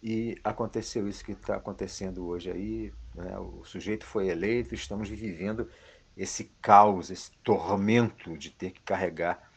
[0.00, 2.92] E aconteceu isso que está acontecendo hoje aí.
[3.12, 3.36] Né?
[3.36, 5.68] O sujeito foi eleito, estamos vivendo
[6.16, 9.50] esse caos, esse tormento de ter que carregar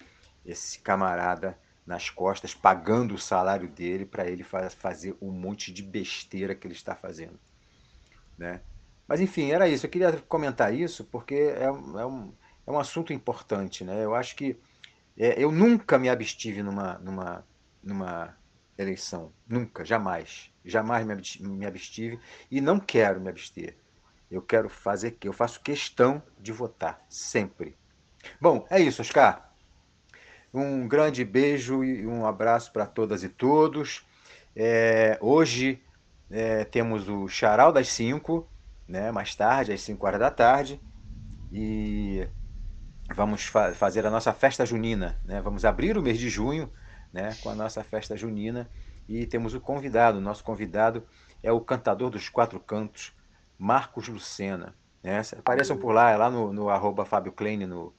[0.43, 1.55] esse camarada
[1.85, 6.73] nas costas, pagando o salário dele para ele fazer um monte de besteira que ele
[6.73, 7.39] está fazendo.
[8.35, 8.59] Né?
[9.07, 9.85] Mas enfim, era isso.
[9.85, 12.33] Eu queria comentar isso porque é, é, um,
[12.65, 13.83] é um assunto importante.
[13.83, 14.03] Né?
[14.03, 14.59] Eu acho que
[15.17, 17.45] é, eu nunca me abstive numa, numa,
[17.83, 18.37] numa
[18.77, 19.31] eleição.
[19.47, 20.51] Nunca, jamais.
[20.65, 21.05] Jamais
[21.39, 22.19] me abstive
[22.49, 23.75] e não quero me abster.
[24.31, 27.75] Eu quero fazer que eu faço questão de votar sempre.
[28.39, 29.53] Bom, é isso, Oscar.
[30.53, 34.05] Um grande beijo e um abraço para todas e todos.
[34.55, 35.81] É, hoje
[36.31, 38.47] é, temos o Charal das 5,
[38.87, 40.79] né, mais tarde, às 5 horas da tarde.
[41.51, 42.27] E
[43.13, 45.19] vamos fa fazer a nossa festa junina.
[45.25, 45.41] Né?
[45.41, 46.71] Vamos abrir o mês de junho
[47.11, 48.69] né, com a nossa festa junina.
[49.07, 50.17] E temos o convidado.
[50.17, 51.05] O nosso convidado
[51.41, 53.13] é o cantador dos quatro cantos,
[53.57, 54.75] Marcos Lucena.
[55.01, 55.21] Né?
[55.37, 57.93] Apareçam por lá, é lá no, no arroba Fábio Klein no,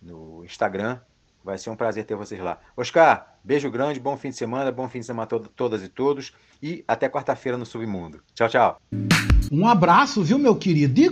[0.00, 1.00] no Instagram.
[1.42, 2.58] Vai ser um prazer ter vocês lá.
[2.74, 6.32] Oscar, beijo grande, bom fim de semana, bom fim de semana a todas e todos.
[6.62, 8.22] E até quarta-feira no Submundo.
[8.34, 8.80] Tchau, tchau.
[9.52, 10.98] Um abraço, viu, meu querido?
[11.00, 11.10] E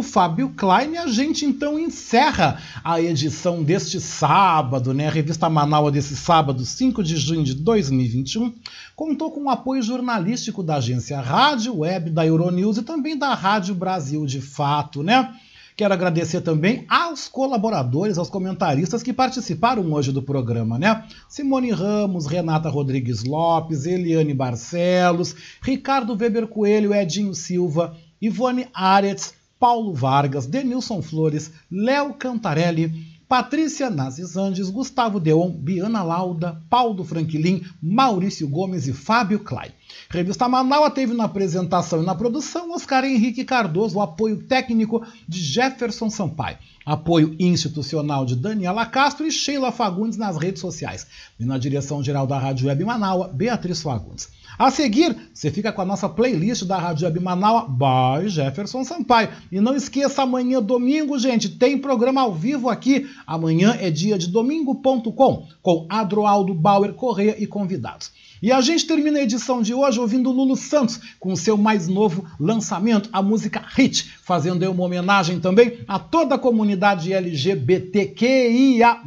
[0.00, 5.06] como Fábio Klein, a gente então encerra a edição deste sábado, né?
[5.06, 8.54] A revista Manaus desse sábado, 5 de junho de 2021,
[8.96, 13.74] contou com o apoio jornalístico da agência Rádio Web, da Euronews e também da Rádio
[13.74, 15.34] Brasil de Fato, né?
[15.76, 21.04] Quero agradecer também aos colaboradores, aos comentaristas que participaram hoje do programa, né?
[21.28, 29.92] Simone Ramos, Renata Rodrigues Lopes, Eliane Barcelos, Ricardo Weber Coelho, Edinho Silva, Ivone Aretz, Paulo
[29.92, 38.48] Vargas, Denilson Flores, Léo Cantarelli, Patrícia Nazis Andes, Gustavo Deon, Biana Lauda, Paulo Franklin, Maurício
[38.48, 39.70] Gomes e Fábio Klein.
[40.08, 45.40] Revista Manaus teve na apresentação e na produção Oscar Henrique Cardoso, o apoio técnico de
[45.40, 51.06] Jefferson Sampaio, apoio institucional de Daniela Castro e Sheila Fagundes nas redes sociais.
[51.38, 54.28] E na direção geral da Rádio Web Manaus, Beatriz Fagundes.
[54.58, 59.30] A seguir, você fica com a nossa playlist da Rádio Web Manaus by Jefferson Sampaio.
[59.50, 63.08] E não esqueça, amanhã, domingo, gente, tem programa ao vivo aqui.
[63.26, 68.12] Amanhã é dia de domingo.com, com Adroaldo Bauer Correia e convidados.
[68.42, 72.24] E a gente termina a edição de hoje ouvindo Lulu Santos com seu mais novo
[72.38, 79.00] lançamento, a música Hit, fazendo uma homenagem também a toda a comunidade comunidade LGBTQIA+,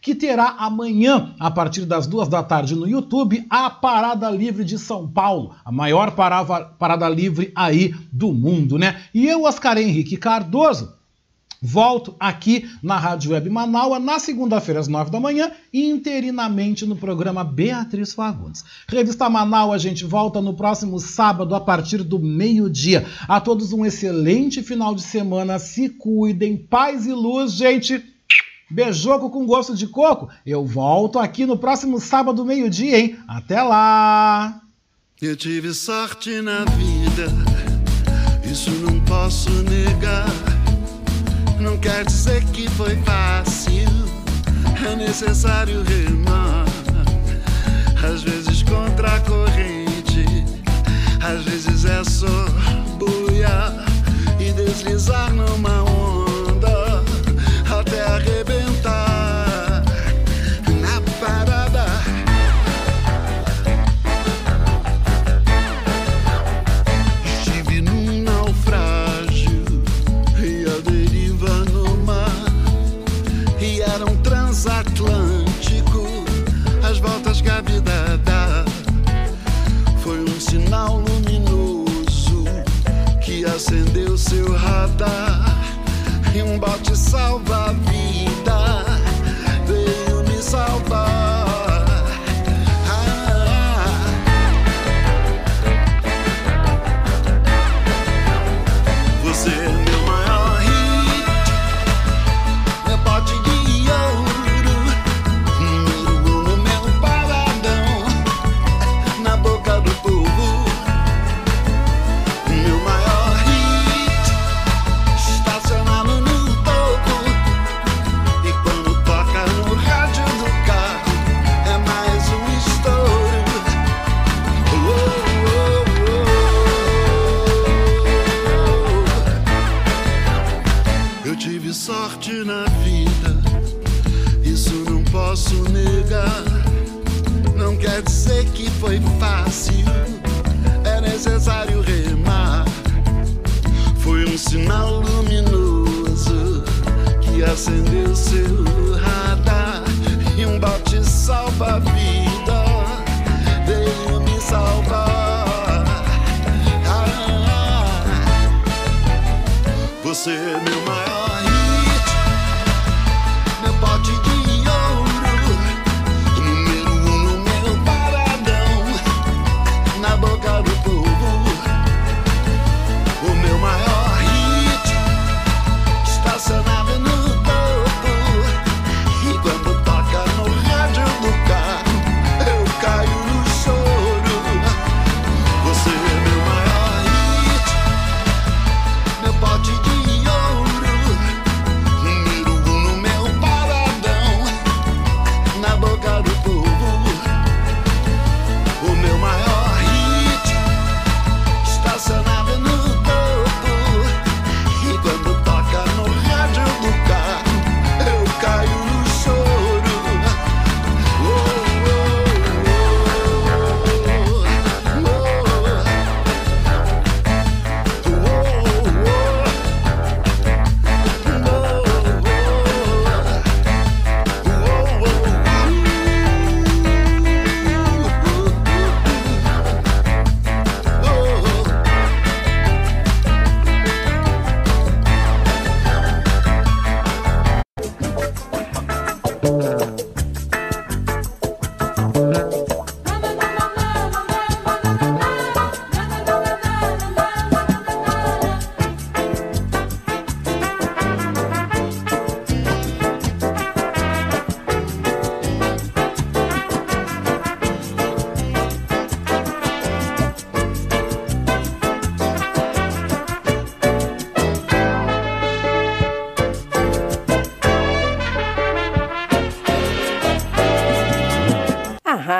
[0.00, 4.78] que terá amanhã, a partir das duas da tarde no YouTube, a Parada Livre de
[4.78, 9.02] São Paulo, a maior parada, parada livre aí do mundo, né?
[9.14, 10.92] E eu, Oscar Henrique Cardoso,
[11.66, 16.94] Volto aqui na Rádio Web Manaua na segunda-feira às nove da manhã e interinamente no
[16.94, 18.62] programa Beatriz Fagundes.
[18.86, 23.06] Revista Manaua, a gente volta no próximo sábado a partir do meio-dia.
[23.26, 25.58] A todos um excelente final de semana.
[25.58, 28.04] Se cuidem, paz e luz, gente.
[28.70, 30.28] Beijoco com gosto de coco.
[30.44, 33.16] Eu volto aqui no próximo sábado, meio-dia, hein?
[33.26, 34.60] Até lá!
[35.22, 37.32] Eu tive sorte na vida,
[38.44, 40.63] isso não posso negar.
[41.64, 43.88] Não quer dizer que foi fácil,
[44.86, 46.66] é necessário remar.
[48.06, 50.26] Às vezes contra a corrente,
[51.22, 52.46] às vezes é só
[52.98, 53.72] boiar
[54.38, 56.23] e deslizar numa onda